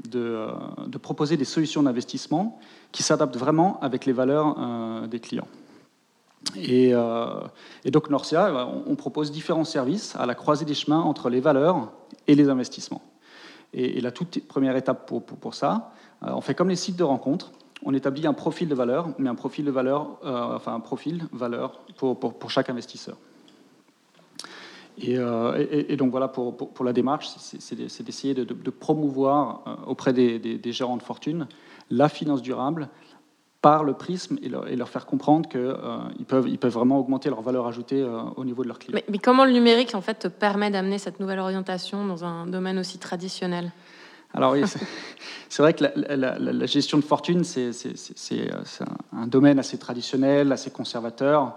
de, 0.09 0.99
proposer 0.99 1.37
des 1.37 1.45
solutions 1.45 1.83
d'investissement 1.83 2.59
qui 2.93 3.03
s'adaptent 3.03 3.37
vraiment 3.37 3.79
avec 3.81 4.07
les 4.07 4.13
valeurs 4.13 5.09
des 5.09 5.21
clients. 5.21 5.49
Et, 6.57 6.93
donc 7.87 8.11
Norcia, 8.11 8.67
on, 8.87 8.97
propose 8.97 9.31
différents 9.31 9.65
services 9.65 10.17
à 10.17 10.27
la 10.27 10.35
croisée 10.35 10.65
des 10.65 10.75
chemins 10.75 11.01
entre 11.01 11.31
les 11.31 11.41
valeurs 11.41 11.93
et 12.27 12.35
les 12.35 12.49
investissements. 12.49 13.03
Et, 13.73 14.01
la 14.01 14.11
toute 14.11 14.47
première 14.49 14.77
étape 14.77 15.11
pour, 15.41 15.55
ça, 15.55 15.93
on 16.23 16.41
fait 16.41 16.55
comme 16.55 16.69
les 16.69 16.77
sites 16.77 16.97
de 16.97 17.05
rencontres 17.05 17.53
on 17.83 17.95
établit 17.95 18.27
un 18.27 18.35
profil 18.35 18.69
de 18.69 18.75
valeur, 18.75 19.09
mais 19.19 19.29
un 19.29 19.35
profil 19.35 19.65
de 19.65 19.71
valeur, 19.71 20.19
euh, 20.25 20.57
enfin 20.57 20.75
un 20.75 20.81
profil 20.81 21.25
valeur 21.33 21.81
pour, 21.97 22.19
pour, 22.19 22.51
chaque 22.51 22.71
investisseur. 22.71 23.17
Et, 25.03 25.93
et, 25.93 25.97
donc 25.97 26.11
voilà, 26.11 26.29
pour, 26.29 26.57
pour 26.57 26.85
la 26.85 26.93
démarche, 26.93 27.29
c'est 27.37 28.05
d'essayer 28.05 28.35
de, 28.35 28.45
de, 28.45 28.71
promouvoir 28.71 29.79
auprès 29.87 30.13
des, 30.13 30.39
des, 30.39 30.73
gérants 30.73 30.97
de 30.97 31.03
fortune 31.03 31.47
la 31.91 32.09
finance 32.09 32.43
durable 32.43 32.89
par 33.63 33.85
le 33.85 33.93
prisme 33.93 34.39
et 34.43 34.49
leur, 34.49 34.69
et 34.69 34.77
leur 34.77 34.89
faire 34.89 35.05
comprendre 35.05 35.49
qu'ils 35.49 35.61
euh, 35.61 35.99
peuvent, 36.27 36.49
ils 36.49 36.59
peuvent 36.59 36.73
vraiment 36.73 36.99
augmenter 36.99 37.29
leur 37.29 37.43
valeur 37.43 37.67
ajoutée 37.67 38.01
euh, 38.01 38.23
au 38.37 38.45
niveau 38.45 38.63
de 38.63 38.69
leurs 38.69 38.79
clients. 38.79 38.99
Mais, 39.09 39.19
comment 39.19 39.45
le 39.45 39.53
numérique 39.53 39.95
en 39.95 40.01
fait, 40.01 40.15
te 40.15 40.29
permet 40.29 40.71
d'amener 40.71 40.99
cette 40.99 41.21
nouvelle 41.21 41.41
orientation 41.41 42.07
dans 42.07 42.25
un 42.25 42.47
domaine 42.47 42.79
aussi 42.79 42.99
traditionnel? 42.99 43.73
Alors 44.33 44.53
oui, 44.53 44.63
c'est 45.49 45.63
vrai 45.63 45.75
que 45.75 45.85
la, 45.95 46.67
gestion 46.67 46.99
de 46.99 47.05
fortune, 47.05 47.45
c'est 47.45 47.71
un 49.13 49.27
domaine 49.27 49.59
assez 49.59 49.77
traditionnel, 49.77 50.53
assez 50.53 50.71
conservateur. 50.71 51.57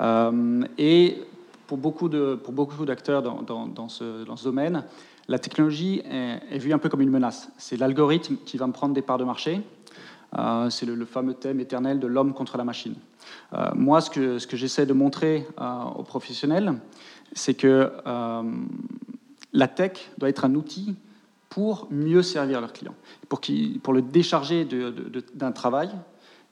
Euh, 0.00 0.62
et 0.76 1.22
pour 1.68 1.76
beaucoup 1.76 2.08
d'acteurs 2.86 3.22
dans, 3.22 3.88
ce, 3.88 4.44
domaine, 4.44 4.84
la 5.28 5.38
technologie 5.38 6.00
est, 6.10 6.58
vue 6.58 6.72
un 6.72 6.78
peu 6.78 6.88
comme 6.88 7.02
une 7.02 7.10
menace. 7.10 7.50
C'est 7.58 7.76
l'algorithme 7.76 8.36
qui 8.46 8.56
va 8.56 8.66
me 8.66 8.72
prendre 8.72 8.94
des 8.94 9.02
parts 9.02 9.18
de 9.18 9.24
marché. 9.24 9.60
Euh, 10.36 10.70
c'est 10.70 10.86
le, 10.86 11.04
fameux 11.04 11.34
thème 11.34 11.60
éternel 11.60 12.00
de 12.00 12.06
l'homme 12.06 12.32
contre 12.32 12.56
la 12.56 12.64
machine. 12.64 12.94
Euh, 13.52 13.70
moi, 13.74 14.00
ce 14.00 14.08
que, 14.08 14.44
que 14.46 14.56
j'essaie 14.56 14.86
de 14.86 14.94
montrer 14.94 15.46
euh, 15.60 15.82
aux 15.96 16.02
professionnels, 16.02 16.74
c'est 17.34 17.54
que 17.54 17.92
la 19.52 19.68
tech 19.68 20.10
doit 20.16 20.30
être 20.30 20.46
un 20.46 20.54
outil 20.54 20.96
pour 21.50 21.86
mieux 21.90 22.22
servir 22.22 22.60
leurs 22.60 22.72
clients, 22.72 22.94
pour, 23.28 23.40
pour 23.82 23.92
le 23.92 24.02
décharger 24.02 24.66
d'un 25.34 25.52
travail 25.52 25.90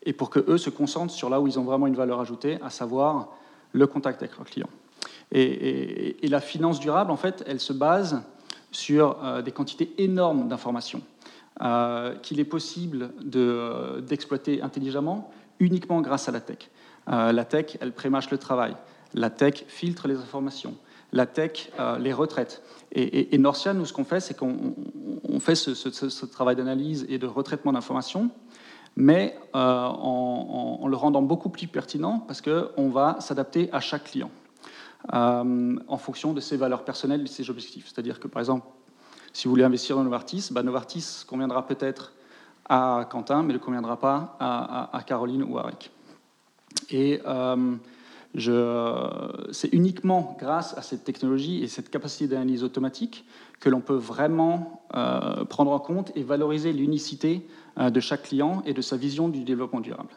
et 0.03 0.13
pour 0.13 0.29
qu'eux 0.29 0.59
se 0.59 0.71
concentrent 0.71 1.13
sur 1.13 1.31
là 1.31 1.41
où 1.41 1.47
ils 1.47 1.59
ont 1.59 1.65
vraiment 1.65 1.87
une 1.87 1.97
valeur 1.97 2.21
ajoutée, 2.21 2.59
à 2.63 2.71
savoir 2.71 3.29
le 3.73 3.87
contact 3.87 4.23
avec 4.23 4.37
leurs 4.37 4.47
clients. 4.47 4.69
Et, 5.33 6.17
la 6.23 6.41
finance 6.41 6.81
durable, 6.81 7.11
en 7.11 7.17
fait, 7.17 7.45
elle 7.47 7.61
se 7.61 7.73
base 7.73 8.23
sur 8.71 9.17
des 9.43 9.53
quantités 9.53 9.93
énormes 9.99 10.49
d'informations. 10.49 11.03
Euh, 11.63 12.15
qu'il 12.17 12.39
est 12.39 12.45
possible 12.45 13.09
euh, 13.35 14.03
d'exploiter 14.03 14.61
intelligemment 14.61 15.31
uniquement 15.59 16.03
grâce 16.03 16.29
à 16.29 16.33
la 16.33 16.41
tech. 16.41 16.71
Euh, 17.09 17.33
la 17.33 17.47
tech, 17.47 17.79
elle 17.81 17.93
prémâche 17.93 18.31
le 18.31 18.37
travail. 18.37 18.77
La 19.15 19.31
tech 19.31 19.65
filtre 19.67 20.07
les 20.07 20.17
informations. 20.17 20.75
La 21.13 21.25
tech, 21.25 21.71
les 21.99 22.13
retraites. 22.13 22.63
Et, 22.93 23.35
et, 23.35 23.39
Norcia, 23.39 23.73
nous, 23.73 23.87
ce 23.87 23.95
qu'on 23.95 24.05
fait, 24.05 24.21
c'est 24.21 24.37
qu'on 24.37 24.75
fait 25.41 25.55
ce, 25.55 26.27
travail 26.27 26.57
d'analyse 26.57 27.07
et 27.09 27.17
de 27.19 27.27
retraitement 27.27 27.73
d'informations, 27.73 28.29
mais 28.97 29.39
en, 29.55 30.81
en, 30.83 30.89
le 30.89 30.97
rendant 30.97 31.23
beaucoup 31.23 31.49
plus 31.49 31.69
pertinent 31.69 32.19
parce 32.19 32.43
qu'on 32.43 32.91
va 32.91 33.17
s'adapter 33.21 33.71
à 33.73 33.81
chaque 33.81 34.05
client 34.05 34.31
en 35.13 35.99
fonction 35.99 36.33
de 36.33 36.41
ses 36.41 36.57
valeurs 36.57 36.85
personnelles 36.85 37.21
et 37.21 37.25
de 37.25 37.29
ses 37.29 37.49
objectifs. 37.51 37.87
C'est-à-dire 37.87 38.21
que, 38.21 38.29
par 38.29 38.41
exemple, 38.41 38.67
si 39.37 39.45
vous 39.45 39.51
voulez 39.51 39.65
investir 39.65 39.97
dans 39.97 40.05
Novartis, 40.05 40.49
bah 40.51 40.63
Novartis 40.63 41.25
conviendra 41.27 41.67
peut-être 41.67 42.15
à 42.69 43.07
Quentin, 43.11 43.43
mais 43.43 43.53
ne 43.53 43.59
conviendra 43.59 43.99
pas 43.99 44.37
à, 44.41 45.03
Caroline 45.07 45.43
ou 45.43 45.59
à 45.59 45.65
Rick. 45.65 45.91
Et 46.91 47.21
euh, 47.27 47.77
c'est 49.53 49.73
uniquement 49.73 50.37
grâce 50.39 50.77
à 50.77 50.83
cette 50.83 51.05
technologie 51.05 51.63
et 51.63 51.69
cette 51.69 51.91
capacité 51.91 52.29
d'analyse 52.29 52.65
automatique 52.65 53.25
que 53.61 53.69
l'on 53.69 53.81
peut 53.81 53.95
vraiment 53.95 54.83
euh, 54.95 55.45
prendre 55.45 55.71
en 55.71 55.81
compte 55.81 56.13
et 56.15 56.23
valoriser 56.23 56.73
l'unicité 56.73 57.47
euh, 57.79 57.91
de 57.91 58.01
chaque 58.01 58.23
client 58.23 58.63
et 58.67 58.75
de 58.75 58.81
sa 58.81 58.97
vision 58.97 59.29
du 59.29 59.45
développement 59.45 59.81
durable. 59.81 60.11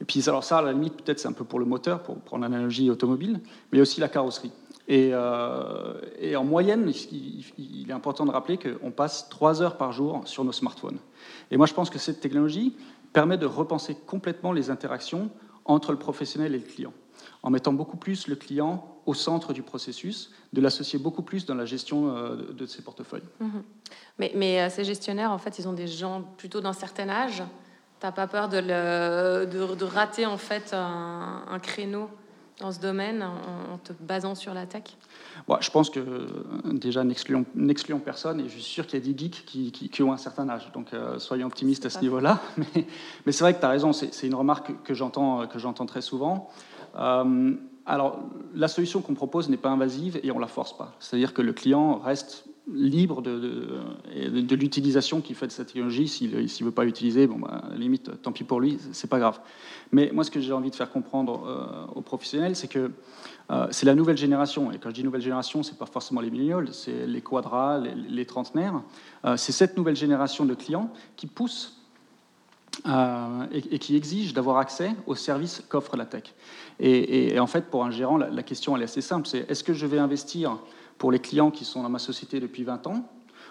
Et 0.00 0.04
puis, 0.04 0.22
alors 0.28 0.44
ça, 0.44 0.58
à 0.58 0.62
la 0.62 0.72
limite, 0.72 0.94
peut-être 0.96 1.18
c'est 1.18 1.28
un 1.28 1.32
peu 1.32 1.44
pour 1.44 1.58
le 1.58 1.64
moteur, 1.64 2.02
pour 2.02 2.16
prendre 2.18 2.42
l'analogie 2.42 2.90
automobile, 2.90 3.40
mais 3.72 3.80
aussi 3.80 4.00
la 4.00 4.08
carrosserie. 4.08 4.52
Euh, 4.90 6.00
et, 6.18 6.36
en 6.36 6.44
moyenne, 6.44 6.92
il, 7.10 7.86
est 7.88 7.92
important 7.92 8.26
de 8.26 8.30
rappeler 8.30 8.58
qu'on 8.58 8.90
passe 8.90 9.28
trois 9.28 9.62
heures 9.62 9.76
par 9.76 9.92
jour 9.92 10.22
sur 10.26 10.44
nos 10.44 10.52
smartphones. 10.52 10.98
Et 11.50 11.56
moi, 11.56 11.66
je 11.66 11.74
pense 11.74 11.90
que 11.90 11.98
cette 11.98 12.20
technologie 12.20 12.76
permet 13.12 13.38
de 13.38 13.46
repenser 13.46 13.94
complètement 14.06 14.52
les 14.52 14.70
interactions 14.70 15.30
entre 15.64 15.92
le 15.92 15.98
professionnel 15.98 16.54
et 16.54 16.58
le 16.58 16.64
client, 16.64 16.92
en 17.42 17.50
mettant 17.50 17.72
beaucoup 17.72 17.96
plus 17.96 18.28
le 18.28 18.36
client 18.36 18.86
au 19.06 19.14
centre 19.14 19.52
du 19.52 19.62
processus, 19.62 20.32
de 20.52 20.60
l'associer 20.60 20.98
beaucoup 20.98 21.22
plus 21.22 21.46
dans 21.46 21.54
la 21.54 21.64
gestion 21.64 22.08
euh, 22.08 22.52
de, 22.52 22.66
ses 22.66 22.82
portefeuilles. 22.82 23.22
Mhm. 23.40 23.62
Mais, 24.18 24.32
mais, 24.34 24.60
euh, 24.60 24.68
ces 24.68 24.84
gestionnaires, 24.84 25.30
en 25.30 25.38
fait, 25.38 25.58
ils 25.58 25.68
ont 25.68 25.72
des 25.72 25.86
gens 25.86 26.22
plutôt 26.36 26.60
d'un 26.60 26.72
certain 26.72 27.08
âge. 27.08 27.42
T'as 28.04 28.12
pas 28.12 28.26
peur 28.26 28.50
de, 28.50 28.58
le, 28.58 29.46
de, 29.46 29.84
rater 29.84 30.26
en 30.26 30.36
fait 30.36 30.74
un 30.74 31.58
créneau 31.58 32.10
dans 32.60 32.70
ce 32.70 32.78
domaine 32.78 33.22
en, 33.22 33.78
te 33.78 33.94
basant 33.98 34.34
sur 34.34 34.52
la 34.52 34.66
tech? 34.66 34.82
Je 35.60 35.70
pense 35.70 35.88
que 35.88 36.26
déjà, 36.66 37.02
n'excluons 37.02 37.98
personne 38.04 38.40
et 38.40 38.44
je 38.44 38.50
suis 38.50 38.60
sûr 38.60 38.86
qu'il 38.86 38.98
y 38.98 39.02
a 39.02 39.10
des 39.10 39.18
geeks 39.18 39.46
qui, 39.46 39.72
qui, 39.72 40.02
ont 40.02 40.12
un 40.12 40.18
certain 40.18 40.50
âge. 40.50 40.70
Donc 40.72 40.92
euh, 40.92 41.18
soyons 41.18 41.46
optimistes 41.46 41.86
à 41.86 41.88
ce 41.88 42.00
niveau-là. 42.00 42.40
Mais, 42.58 42.86
mais 43.24 43.32
c'est 43.32 43.42
vrai 43.42 43.54
que 43.54 43.60
tu 43.60 43.64
as 43.64 43.70
raison, 43.70 43.94
c'est 43.94 44.26
une 44.26 44.34
remarque 44.34 44.82
que 44.82 44.92
j'entends 44.92 45.86
très 45.86 46.02
souvent. 46.02 46.50
Euh, 46.96 47.54
alors, 47.86 48.20
la 48.54 48.68
solution 48.68 49.00
qu'on 49.00 49.14
propose 49.14 49.48
n'est 49.48 49.56
pas 49.56 49.70
invasive 49.70 50.20
et 50.22 50.30
on 50.30 50.36
ne 50.36 50.42
la 50.42 50.46
force 50.46 50.76
pas. 50.76 50.92
C'est-à-dire 51.00 51.32
que 51.32 51.40
le 51.40 51.54
client 51.54 52.00
reste 52.00 52.44
libre 52.72 53.20
de, 53.20 53.78
de, 54.30 54.56
l'utilisation 54.56 55.20
qu'il 55.20 55.36
fait 55.36 55.46
de 55.46 55.52
cette 55.52 55.66
technologie. 55.68 56.08
S'il 56.08 56.30
ne 56.30 56.64
veut 56.64 56.70
pas 56.70 56.84
l'utiliser, 56.84 57.26
bon, 57.26 57.38
bah, 57.38 57.64
limite, 57.76 58.22
tant 58.22 58.32
pis 58.32 58.44
pour 58.44 58.60
lui, 58.60 58.78
c'est 58.92 59.08
pas 59.08 59.18
grave. 59.18 59.40
Mais 59.92 60.10
moi, 60.12 60.24
ce 60.24 60.30
que 60.30 60.40
j'ai 60.40 60.52
envie 60.52 60.70
de 60.70 60.74
faire 60.74 60.90
comprendre 60.90 61.44
euh, 61.46 61.94
aux 61.94 62.00
professionnels, 62.00 62.56
c'est 62.56 62.68
que 62.68 62.90
euh, 63.50 63.66
c'est 63.70 63.84
la 63.84 63.94
nouvelle 63.94 64.16
génération. 64.16 64.72
Et 64.72 64.78
quand 64.78 64.88
je 64.88 64.94
dis 64.94 65.04
nouvelle 65.04 65.20
génération, 65.20 65.62
c'est 65.62 65.78
pas 65.78 65.86
forcément 65.86 66.22
les 66.22 66.30
millennials, 66.30 66.72
c'est 66.72 67.06
les 67.06 67.20
quadras, 67.20 67.78
les, 67.78 68.24
trentenaires. 68.24 68.82
Euh, 69.26 69.36
c'est 69.36 69.52
cette 69.52 69.76
nouvelle 69.76 69.96
génération 69.96 70.46
de 70.46 70.54
clients 70.54 70.90
qui 71.16 71.26
pousse 71.26 71.80
et, 73.52 73.78
qui 73.78 73.94
exige 73.94 74.34
d'avoir 74.34 74.56
accès 74.56 74.90
aux 75.06 75.14
services 75.14 75.62
qu'offre 75.68 75.96
la 75.96 76.06
tech. 76.06 76.34
Et, 76.80 77.38
en 77.38 77.46
fait, 77.46 77.70
pour 77.70 77.84
un 77.84 77.90
gérant, 77.90 78.16
la, 78.16 78.30
la 78.30 78.42
question 78.42 78.74
elle 78.74 78.82
est 78.82 78.86
assez 78.86 79.00
simple. 79.00 79.28
C'est 79.28 79.48
est-ce 79.48 79.62
que 79.62 79.74
je 79.74 79.86
vais 79.86 79.98
investir 79.98 80.58
pour 81.04 81.12
les 81.12 81.18
clients 81.18 81.50
qui 81.50 81.66
sont 81.66 81.82
dans 81.82 81.90
ma 81.90 81.98
société 81.98 82.40
depuis 82.40 82.64
20 82.64 82.86
ans 82.86 83.06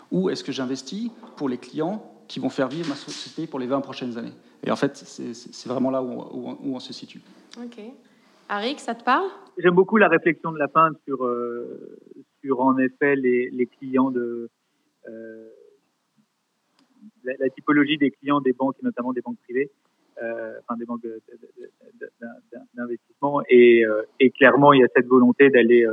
ou 0.10 0.32
est-ce 0.32 0.43
que 0.43 0.51
j'investis 0.51 1.12
pour 1.38 1.47
les 1.47 1.60
clients 1.60 2.04
qui 2.28 2.39
vont 2.39 2.49
faire 2.49 2.68
vivre 2.68 2.89
ma 2.89 2.95
société 2.95 3.45
pour 3.45 3.60
les 3.60 3.68
20 3.68 3.82
prochaines 3.82 4.18
années? 4.18 4.34
Et 4.66 4.72
en 4.72 4.76
fait, 4.76 4.95
c'est 4.95 5.70
vraiment 5.70 5.91
là 5.91 6.01
où 6.01 6.58
on, 6.64 6.80
se 6.80 6.93
situe. 6.93 7.22
Ok. 7.64 7.80
Arik, 8.49 8.80
ça 8.80 8.95
te 8.95 9.04
parle? 9.04 9.30
J'aime 9.60 9.76
beaucoup 9.76 9.97
la 9.97 10.08
réflexion 10.08 10.51
de 10.51 10.58
la 10.58 10.68
fin 10.68 10.89
sur, 11.06 11.24
euh, 11.26 11.95
sur 12.41 12.60
en 12.60 12.76
effet 12.80 13.16
les, 13.16 13.51
les 13.51 13.68
clients 13.68 14.10
de. 14.10 14.49
Euh, 15.08 15.49
la, 17.24 17.49
typologie 17.51 17.99
des 17.99 18.10
clients 18.10 18.41
des 18.41 18.54
banques, 18.54 18.78
et 18.82 18.84
notamment 18.84 19.14
des 19.14 19.22
banques 19.22 19.38
privées, 19.43 19.70
euh, 20.24 20.56
enfin 20.62 20.76
des 20.76 20.86
banques 20.86 21.06
d'investissement. 22.74 23.43
Et, 23.47 23.84
et, 24.20 24.32
clairement, 24.32 24.74
il 24.74 24.82
y 24.82 24.84
a 24.84 24.88
cette 24.95 25.06
volonté 25.06 25.51
d'aller 25.51 25.86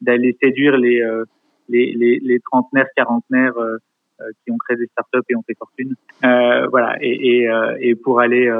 d'aller 0.00 0.36
séduire 0.42 0.76
les, 0.76 1.00
euh, 1.00 1.24
les, 1.68 1.92
les, 1.94 2.18
les, 2.22 2.40
trentenaires, 2.40 2.86
quarantenaires 2.96 3.56
euh, 3.58 3.76
euh, 4.20 4.24
qui 4.44 4.50
ont 4.50 4.58
créé 4.58 4.76
des 4.76 4.86
startups 4.86 5.24
et 5.28 5.36
ont 5.36 5.42
fait 5.46 5.56
fortune. 5.58 5.94
voilà, 6.22 6.96
et, 7.00 7.44
et, 7.44 7.50
et 7.80 7.94
pour 7.94 8.20
aller 8.20 8.52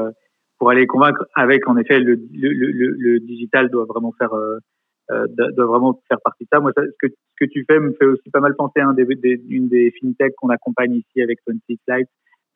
pour 0.59 0.71
aller 0.71 0.87
convaincre 0.87 1.27
avec 1.35 1.69
en 1.69 1.77
effet 1.77 2.01
le, 2.01 2.15
le, 2.33 2.51
le, 2.53 2.91
le 2.99 3.21
digital 3.21 3.69
doit 3.71 3.85
vraiment 3.85 4.13
faire 4.19 4.33
euh, 4.35 5.27
doit 5.53 5.67
vraiment 5.67 6.01
faire 6.09 6.21
partie 6.25 6.45
de 6.45 6.49
ça. 6.53 6.61
Moi, 6.61 6.73
ce, 6.77 6.83
que, 6.99 7.09
ce 7.09 7.35
que 7.39 7.45
tu 7.45 7.65
fais 7.71 7.79
me 7.79 7.93
fait 7.93 8.07
aussi 8.07 8.29
pas 8.31 8.41
mal 8.41 8.57
penser 8.57 8.81
à 8.81 8.93
des, 8.93 9.05
des, 9.05 9.41
une 9.49 9.69
des 9.69 9.93
fintechs 10.01 10.35
qu'on 10.37 10.49
accompagne 10.49 10.95
ici 10.95 11.23
avec 11.23 11.39
26 11.47 11.79
Light, 11.87 12.09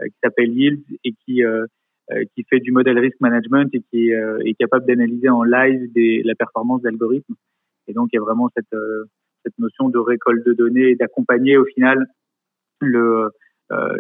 qui 0.03 0.17
s'appelle 0.23 0.51
Yield 0.51 0.83
et 1.05 1.13
qui 1.25 1.45
euh, 1.45 1.67
qui 2.35 2.45
fait 2.51 2.59
du 2.59 2.73
modèle 2.73 2.99
risk 2.99 3.21
management 3.21 3.69
et 3.73 3.83
qui 3.89 4.11
est 4.11 4.55
capable 4.59 4.85
d'analyser 4.85 5.29
en 5.29 5.45
live 5.45 5.93
des, 5.93 6.23
la 6.25 6.35
performance 6.35 6.83
d'algorithmes. 6.83 7.35
Et 7.91 7.93
donc, 7.93 8.09
il 8.13 8.17
y 8.17 8.19
a 8.19 8.23
vraiment 8.23 8.49
cette, 8.57 8.73
euh, 8.73 9.05
cette 9.45 9.59
notion 9.59 9.89
de 9.89 9.99
récolte 9.99 10.47
de 10.47 10.53
données 10.53 10.91
et 10.91 10.97
d'accompagner 10.97 11.57
au 11.57 11.65
final 11.65 12.07
euh, 12.83 13.29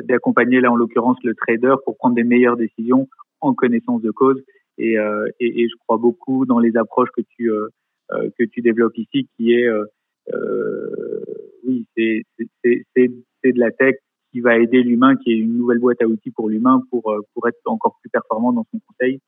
d'accompagner 0.04 0.60
là 0.60 0.72
en 0.72 0.76
l'occurrence 0.76 1.18
le 1.22 1.34
trader 1.34 1.74
pour 1.84 1.96
prendre 1.96 2.14
des 2.14 2.24
meilleures 2.24 2.56
décisions 2.56 3.08
en 3.40 3.52
connaissance 3.52 4.00
de 4.00 4.10
cause. 4.10 4.40
Et, 4.78 4.98
euh, 4.98 5.26
je 5.40 5.76
crois 5.80 5.98
beaucoup 5.98 6.46
dans 6.46 6.58
les 6.58 6.76
approches 6.76 7.10
que 7.16 7.22
tu 7.36 7.50
que 8.10 8.44
tu 8.44 8.60
développes 8.60 8.96
ici, 8.96 9.28
qui 9.36 9.52
est 9.52 9.68
oui, 11.64 11.86
c'est 11.96 12.22
c'est 12.64 13.52
de 13.52 13.60
la 13.60 13.70
tech 13.70 13.96
qui 14.32 14.40
va 14.40 14.58
aider 14.58 14.82
l'humain, 14.82 15.16
qui 15.16 15.32
est 15.32 15.36
une 15.36 15.56
nouvelle 15.56 15.78
boîte 15.78 16.02
à 16.02 16.06
outils 16.06 16.30
pour 16.30 16.48
l'humain 16.48 16.82
pour 16.90 17.14
pour 17.34 17.48
être 17.48 17.60
encore 17.66 17.98
plus 18.00 18.10
performant 18.10 18.52
dans 18.52 18.66
son 18.72 18.80
conseil, 18.88 19.20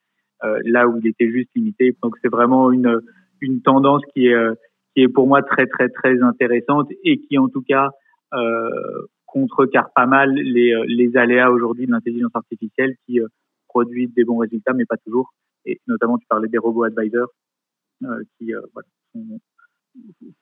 là 0.64 0.88
où 0.88 0.98
il 0.98 1.06
était 1.06 1.30
juste 1.30 1.50
limité. 1.54 1.94
Donc 2.02 2.16
c'est 2.22 2.30
vraiment 2.30 2.72
une 2.72 3.00
une 3.42 3.60
tendance 3.60 4.02
qui 4.14 4.28
est 4.28 4.34
euh, 4.34 4.54
qui 4.94 5.02
est 5.02 5.08
pour 5.08 5.26
moi 5.26 5.42
très 5.42 5.66
très 5.66 5.88
très 5.88 6.22
intéressante 6.22 6.88
et 7.04 7.18
qui 7.18 7.36
en 7.36 7.48
tout 7.48 7.62
cas 7.62 7.90
euh, 8.32 9.06
contrecarre 9.26 9.90
pas 9.94 10.06
mal 10.06 10.32
les, 10.32 10.72
euh, 10.72 10.84
les 10.86 11.16
aléas 11.16 11.50
aujourd'hui 11.50 11.86
de 11.86 11.92
l'intelligence 11.92 12.34
artificielle 12.34 12.94
qui 13.06 13.20
produisent 13.68 14.14
des 14.14 14.24
bons 14.24 14.38
résultats, 14.38 14.72
mais 14.74 14.84
pas 14.84 14.98
toujours. 14.98 15.32
Et 15.64 15.80
notamment, 15.86 16.18
tu 16.18 16.26
parlais 16.28 16.48
des 16.48 16.58
robots 16.58 16.84
advisors 16.84 17.28
qui 18.36 18.52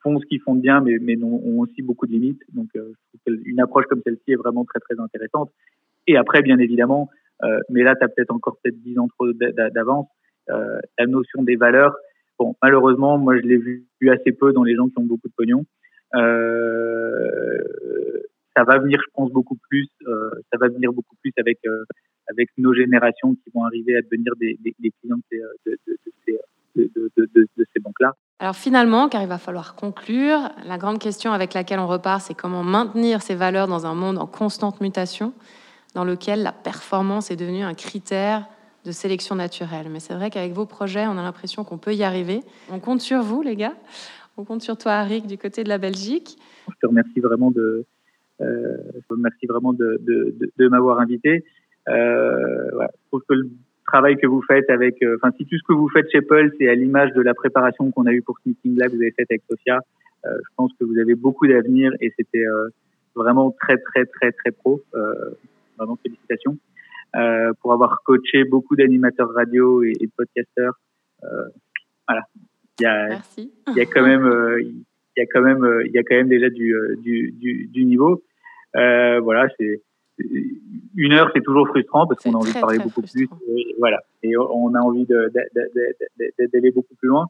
font 0.02 0.18
ce 0.18 0.26
qu'ils 0.26 0.40
font 0.40 0.56
de 0.56 0.62
bien, 0.62 0.80
mais, 0.80 0.96
mais 1.00 1.16
ont 1.22 1.60
aussi 1.60 1.82
beaucoup 1.82 2.06
de 2.06 2.12
limites. 2.12 2.42
Donc, 2.54 2.68
qu'une 3.24 3.60
approche 3.60 3.84
comme 3.84 4.00
celle-ci 4.04 4.32
est 4.32 4.36
vraiment 4.36 4.64
très, 4.64 4.80
très 4.80 4.98
intéressante. 4.98 5.50
Et 6.08 6.16
après, 6.16 6.42
bien 6.42 6.58
évidemment, 6.58 7.10
mais 7.68 7.82
là, 7.82 7.94
tu 7.94 8.04
as 8.04 8.08
peut-être 8.08 8.32
encore 8.32 8.56
peut-être 8.62 8.80
10 8.80 8.98
ans 8.98 9.08
trop 9.08 9.30
d'avance, 9.32 10.08
la 10.48 11.06
notion 11.06 11.42
des 11.44 11.56
valeurs, 11.56 11.94
Malheureusement, 12.62 13.18
moi, 13.18 13.36
je 13.36 13.42
l'ai 13.42 13.56
vu, 13.56 13.86
assez 14.10 14.32
peu 14.32 14.52
dans 14.52 14.64
les 14.64 14.74
gens 14.74 14.88
qui 14.88 14.98
ont 14.98 15.04
beaucoup 15.04 15.28
de 15.28 15.34
pognon. 15.36 15.64
Euh, 16.14 17.58
ça 18.56 18.64
va 18.64 18.78
venir, 18.78 19.00
je 19.00 19.10
pense, 19.14 19.30
beaucoup 19.30 19.58
plus. 19.68 19.88
Euh, 20.06 20.30
ça 20.52 20.58
va 20.58 20.68
venir 20.68 20.92
beaucoup 20.92 21.16
plus 21.22 21.32
avec 21.38 21.58
euh, 21.66 21.84
avec 22.28 22.48
nos 22.58 22.74
générations 22.74 23.34
qui 23.34 23.50
vont 23.54 23.64
arriver 23.64 23.96
à 23.96 24.02
devenir 24.02 24.32
des, 24.38 24.56
clients 25.00 25.18
de 25.30 25.76
ces 26.76 27.80
banques-là. 27.80 28.14
Alors 28.38 28.56
finalement, 28.56 29.08
car 29.08 29.22
il 29.22 29.28
va 29.28 29.38
falloir 29.38 29.74
conclure, 29.74 30.38
la 30.64 30.78
grande 30.78 30.98
question 30.98 31.32
avec 31.32 31.54
laquelle 31.54 31.80
on 31.80 31.86
repart, 31.86 32.22
c'est 32.22 32.34
comment 32.34 32.62
maintenir 32.62 33.20
ces 33.20 33.34
valeurs 33.34 33.66
dans 33.66 33.84
un 33.86 33.94
monde 33.94 34.18
en 34.18 34.26
constante 34.26 34.80
mutation, 34.80 35.32
dans 35.94 36.04
lequel 36.04 36.42
la 36.42 36.52
performance 36.52 37.30
est 37.30 37.36
devenue 37.36 37.62
un 37.62 37.74
critère 37.74 38.48
de 38.84 38.92
sélection 38.92 39.34
naturelle. 39.34 39.88
Mais 39.90 40.00
c'est 40.00 40.14
vrai 40.14 40.30
qu'avec 40.30 40.52
vos 40.52 40.66
projets, 40.66 41.06
on 41.06 41.18
a 41.18 41.22
l'impression 41.22 41.64
qu'on 41.64 41.78
peut 41.78 41.94
y 41.94 42.02
arriver. 42.02 42.40
On 42.70 42.80
compte 42.80 43.00
sur 43.00 43.22
vous, 43.22 43.42
les 43.42 43.56
gars. 43.56 43.74
On 44.36 44.44
compte 44.44 44.62
sur 44.62 44.76
toi, 44.78 44.92
Arik, 44.92 45.26
du 45.26 45.36
côté 45.36 45.64
de 45.64 45.68
la 45.68 45.78
Belgique. 45.78 46.38
Je 46.68 46.74
te 46.80 46.86
remercie 46.86 47.20
vraiment 47.20 47.50
de, 47.50 47.84
euh, 48.40 48.76
remercie 49.10 49.46
vraiment 49.46 49.72
de, 49.72 50.68
m'avoir 50.68 51.00
invité. 51.00 51.44
Euh, 51.88 52.70
Je 52.70 53.08
trouve 53.08 53.22
que 53.28 53.34
le 53.34 53.50
travail 53.86 54.16
que 54.16 54.26
vous 54.26 54.42
faites 54.42 54.70
avec, 54.70 55.02
euh, 55.02 55.16
enfin, 55.16 55.34
si 55.36 55.44
tout 55.44 55.58
ce 55.58 55.62
que 55.66 55.72
vous 55.72 55.88
faites 55.90 56.10
chez 56.10 56.22
Paul, 56.22 56.52
c'est 56.58 56.68
à 56.68 56.74
l'image 56.74 57.12
de 57.12 57.20
la 57.20 57.34
préparation 57.34 57.90
qu'on 57.90 58.06
a 58.06 58.12
eue 58.12 58.22
pour 58.22 58.38
ce 58.38 58.48
meeting-là 58.48 58.86
que 58.86 58.92
vous 58.92 59.02
avez 59.02 59.10
fait 59.12 59.26
avec 59.28 59.42
euh, 59.50 59.78
je 60.24 60.54
pense 60.56 60.70
que 60.78 60.84
vous 60.84 60.98
avez 60.98 61.14
beaucoup 61.14 61.46
d'avenir 61.46 61.92
et 62.00 62.12
c'était 62.16 62.44
vraiment 63.14 63.50
très, 63.50 63.78
très, 63.78 64.04
très, 64.06 64.32
très 64.32 64.50
pro. 64.52 64.82
vraiment 65.76 65.98
félicitations. 66.02 66.56
Euh, 67.16 67.52
pour 67.60 67.72
avoir 67.72 68.02
coaché 68.04 68.44
beaucoup 68.44 68.76
d'animateurs 68.76 69.32
radio 69.34 69.82
et, 69.82 69.94
de 70.00 70.10
podcasteurs. 70.16 70.74
Euh, 71.24 71.48
voilà. 72.06 72.22
Il 72.78 72.84
y 72.84 72.86
a, 72.86 73.08
Merci. 73.08 73.52
il 73.66 73.76
y 73.76 73.80
a 73.80 73.86
quand 73.86 74.04
même, 74.04 74.24
euh, 74.24 74.62
il 74.62 74.84
y 75.16 75.20
a 75.20 75.26
quand 75.26 75.42
même, 75.42 75.82
il 75.86 75.90
y 75.90 75.98
a 75.98 76.04
quand 76.04 76.14
même 76.14 76.28
déjà 76.28 76.48
du, 76.50 76.72
du, 77.02 77.32
du, 77.32 77.66
du 77.66 77.84
niveau. 77.84 78.22
voilà, 78.74 79.48
c'est 79.58 79.82
une 80.96 81.12
heure, 81.12 81.32
c'est 81.34 81.42
toujours 81.42 81.66
frustrant 81.66 82.06
parce 82.06 82.22
qu'on 82.22 82.34
a 82.34 82.36
envie 82.36 82.52
de 82.52 82.60
parler 82.60 82.78
beaucoup 82.78 83.02
plus. 83.02 83.26
Et, 83.48 83.74
voilà, 83.80 83.98
et 84.22 84.36
on 84.36 84.72
a 84.74 84.80
envie 84.80 85.04
d'aller 85.04 86.70
beaucoup 86.70 86.94
plus 86.94 87.08
loin. 87.08 87.26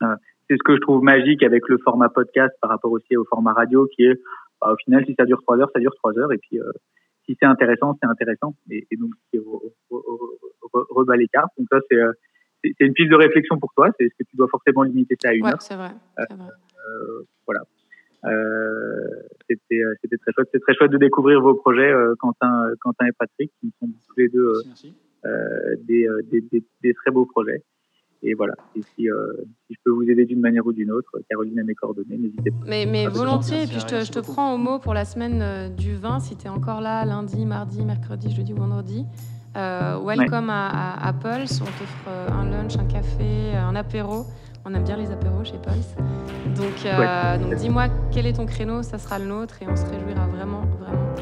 c'est 0.00 0.56
ce 0.56 0.62
que 0.64 0.74
je 0.74 0.80
trouve 0.80 1.04
magique 1.04 1.44
avec 1.44 1.68
le 1.68 1.78
format 1.78 2.08
podcast 2.08 2.52
par 2.60 2.70
rapport 2.70 2.90
aussi 2.90 3.16
au 3.16 3.24
format 3.26 3.52
radio, 3.52 3.86
qui 3.94 4.06
est, 4.06 4.20
bah, 4.60 4.72
au 4.72 4.76
final, 4.84 5.06
si 5.06 5.14
ça 5.14 5.24
dure 5.24 5.40
trois 5.42 5.56
heures, 5.58 5.70
ça 5.72 5.78
dure 5.78 5.94
trois 5.94 6.18
heures, 6.18 6.32
et 6.32 6.38
puis 6.38 6.58
si 7.26 7.36
c'est 7.40 7.46
intéressant, 7.46 7.96
c'est 8.00 8.08
intéressant. 8.08 8.54
Et, 8.70 8.86
et 8.90 8.96
donc, 8.96 9.12
rebat 10.70 11.16
les 11.16 11.28
cartes. 11.28 11.52
Donc 11.58 11.68
ça, 11.70 11.78
euh, 11.92 12.12
c'est 12.62 12.72
c'est 12.78 12.86
une 12.86 12.94
piste 12.94 13.10
de 13.10 13.16
réflexion 13.16 13.58
pour 13.58 13.72
toi. 13.74 13.90
C'est 13.98 14.06
est-ce 14.06 14.14
que 14.18 14.28
tu 14.28 14.36
dois 14.36 14.48
forcément 14.48 14.82
limiter 14.82 15.16
ça 15.20 15.30
à 15.30 15.34
une 15.34 15.44
ouais, 15.44 15.52
heure 15.52 15.62
c'est 15.62 15.76
vrai. 15.76 15.90
Euh, 16.18 16.24
euh, 16.32 17.22
voilà. 17.46 17.60
Euh, 18.24 19.22
c'était 19.48 19.82
c'était 20.00 20.16
très 20.16 20.32
chouette. 20.32 20.48
C'est 20.52 20.60
très 20.60 20.74
chouette 20.74 20.90
de 20.90 20.98
découvrir 20.98 21.40
vos 21.40 21.54
projets, 21.54 21.92
Quentin, 22.18 22.70
Quentin 22.80 23.06
et 23.06 23.12
Patrick, 23.18 23.52
qui 23.60 23.72
sont 23.80 23.86
tous 23.86 24.14
les 24.16 24.28
deux 24.28 24.52
des, 25.82 26.06
des, 26.30 26.40
des, 26.40 26.64
des, 26.82 26.94
très 26.94 27.10
beaux 27.10 27.26
projets. 27.26 27.62
Et 28.24 28.34
voilà. 28.34 28.54
Et 28.74 28.80
si, 28.94 29.08
euh, 29.08 29.14
si 29.66 29.74
je 29.74 29.78
peux 29.84 29.90
vous 29.90 30.02
aider 30.02 30.24
d'une 30.24 30.40
manière 30.40 30.66
ou 30.66 30.72
d'une 30.72 30.90
autre, 30.90 31.10
Caroline 31.28 31.60
a 31.60 31.62
mes 31.62 31.74
coordonnées, 31.74 32.16
n'hésitez 32.16 32.50
pas. 32.50 32.64
Mais, 32.66 32.86
mais 32.86 33.06
volontiers, 33.06 33.64
et 33.64 33.66
puis 33.66 33.80
je 33.80 33.86
te, 33.86 34.04
je 34.04 34.10
te 34.10 34.18
prends 34.18 34.54
au 34.54 34.56
mot 34.56 34.78
pour 34.78 34.94
la 34.94 35.04
semaine 35.04 35.40
euh, 35.42 35.68
du 35.68 35.94
20, 35.94 36.20
si 36.20 36.36
tu 36.36 36.46
es 36.46 36.48
encore 36.48 36.80
là, 36.80 37.04
lundi, 37.04 37.44
mardi, 37.44 37.84
mercredi, 37.84 38.34
jeudi 38.34 38.54
ou 38.54 38.56
vendredi. 38.56 39.04
Euh, 39.56 39.98
welcome 40.02 40.50
à, 40.50 40.68
à, 40.68 41.08
à, 41.08 41.12
Pulse. 41.12 41.60
On 41.60 41.66
t'offre 41.66 42.08
un 42.08 42.48
lunch, 42.50 42.76
un 42.76 42.86
café, 42.86 43.54
un 43.54 43.76
apéro. 43.76 44.24
On 44.64 44.74
aime 44.74 44.84
bien 44.84 44.96
les 44.96 45.10
apéros 45.10 45.44
chez 45.44 45.58
Pulse. 45.58 45.94
Donc, 46.56 46.86
euh, 46.86 47.38
donc 47.38 47.54
dis-moi 47.56 47.88
quel 48.10 48.26
est 48.26 48.32
ton 48.32 48.46
créneau, 48.46 48.82
ça 48.82 48.98
sera 48.98 49.18
le 49.18 49.26
nôtre 49.26 49.62
et 49.62 49.66
on 49.68 49.76
se 49.76 49.84
réjouira 49.84 50.26
vraiment, 50.26 50.62
vraiment 50.78 51.14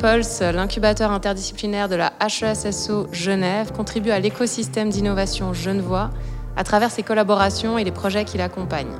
Pulse, 0.00 0.40
l'incubateur 0.40 1.12
interdisciplinaire 1.12 1.88
de 1.88 1.96
la 1.96 2.12
HESSO 2.20 3.08
Genève, 3.12 3.72
contribue 3.72 4.10
à 4.10 4.18
l'écosystème 4.18 4.88
d'innovation 4.88 5.52
genevois 5.52 6.08
à 6.56 6.64
travers 6.64 6.90
ses 6.90 7.02
collaborations 7.02 7.76
et 7.76 7.84
les 7.84 7.92
projets 7.92 8.24
qui 8.24 8.38
l'accompagnent. 8.38 8.96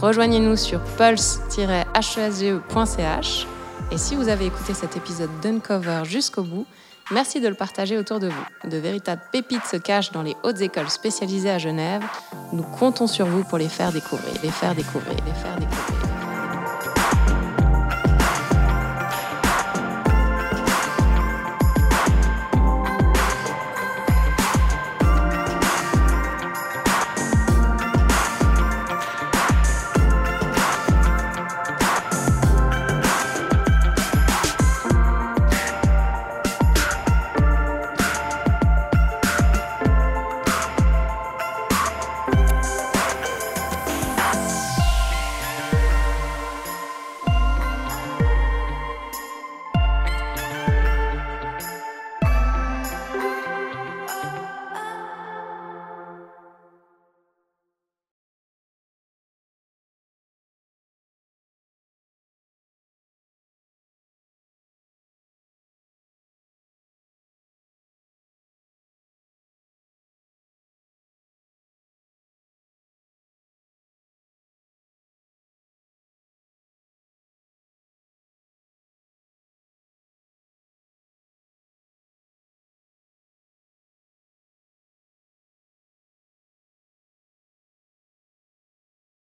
Rejoignez-nous 0.00 0.56
sur 0.56 0.80
pulse-hesge.ch 0.96 3.46
et 3.90 3.98
si 3.98 4.14
vous 4.14 4.28
avez 4.28 4.46
écouté 4.46 4.74
cet 4.74 4.96
épisode 4.96 5.30
d'Uncover 5.42 6.02
jusqu'au 6.04 6.42
bout, 6.42 6.66
merci 7.10 7.40
de 7.40 7.48
le 7.48 7.54
partager 7.54 7.98
autour 7.98 8.20
de 8.20 8.28
vous. 8.28 8.68
De 8.68 8.76
véritables 8.76 9.22
pépites 9.32 9.64
se 9.64 9.76
cachent 9.76 10.12
dans 10.12 10.22
les 10.22 10.36
hautes 10.44 10.60
écoles 10.60 10.90
spécialisées 10.90 11.50
à 11.50 11.58
Genève. 11.58 12.02
Nous 12.52 12.62
comptons 12.62 13.08
sur 13.08 13.26
vous 13.26 13.42
pour 13.44 13.58
les 13.58 13.68
faire 13.68 13.92
découvrir, 13.92 14.32
les 14.42 14.50
faire 14.50 14.74
découvrir, 14.74 15.16
les 15.26 15.32
faire 15.32 15.56
découvrir. 15.56 16.07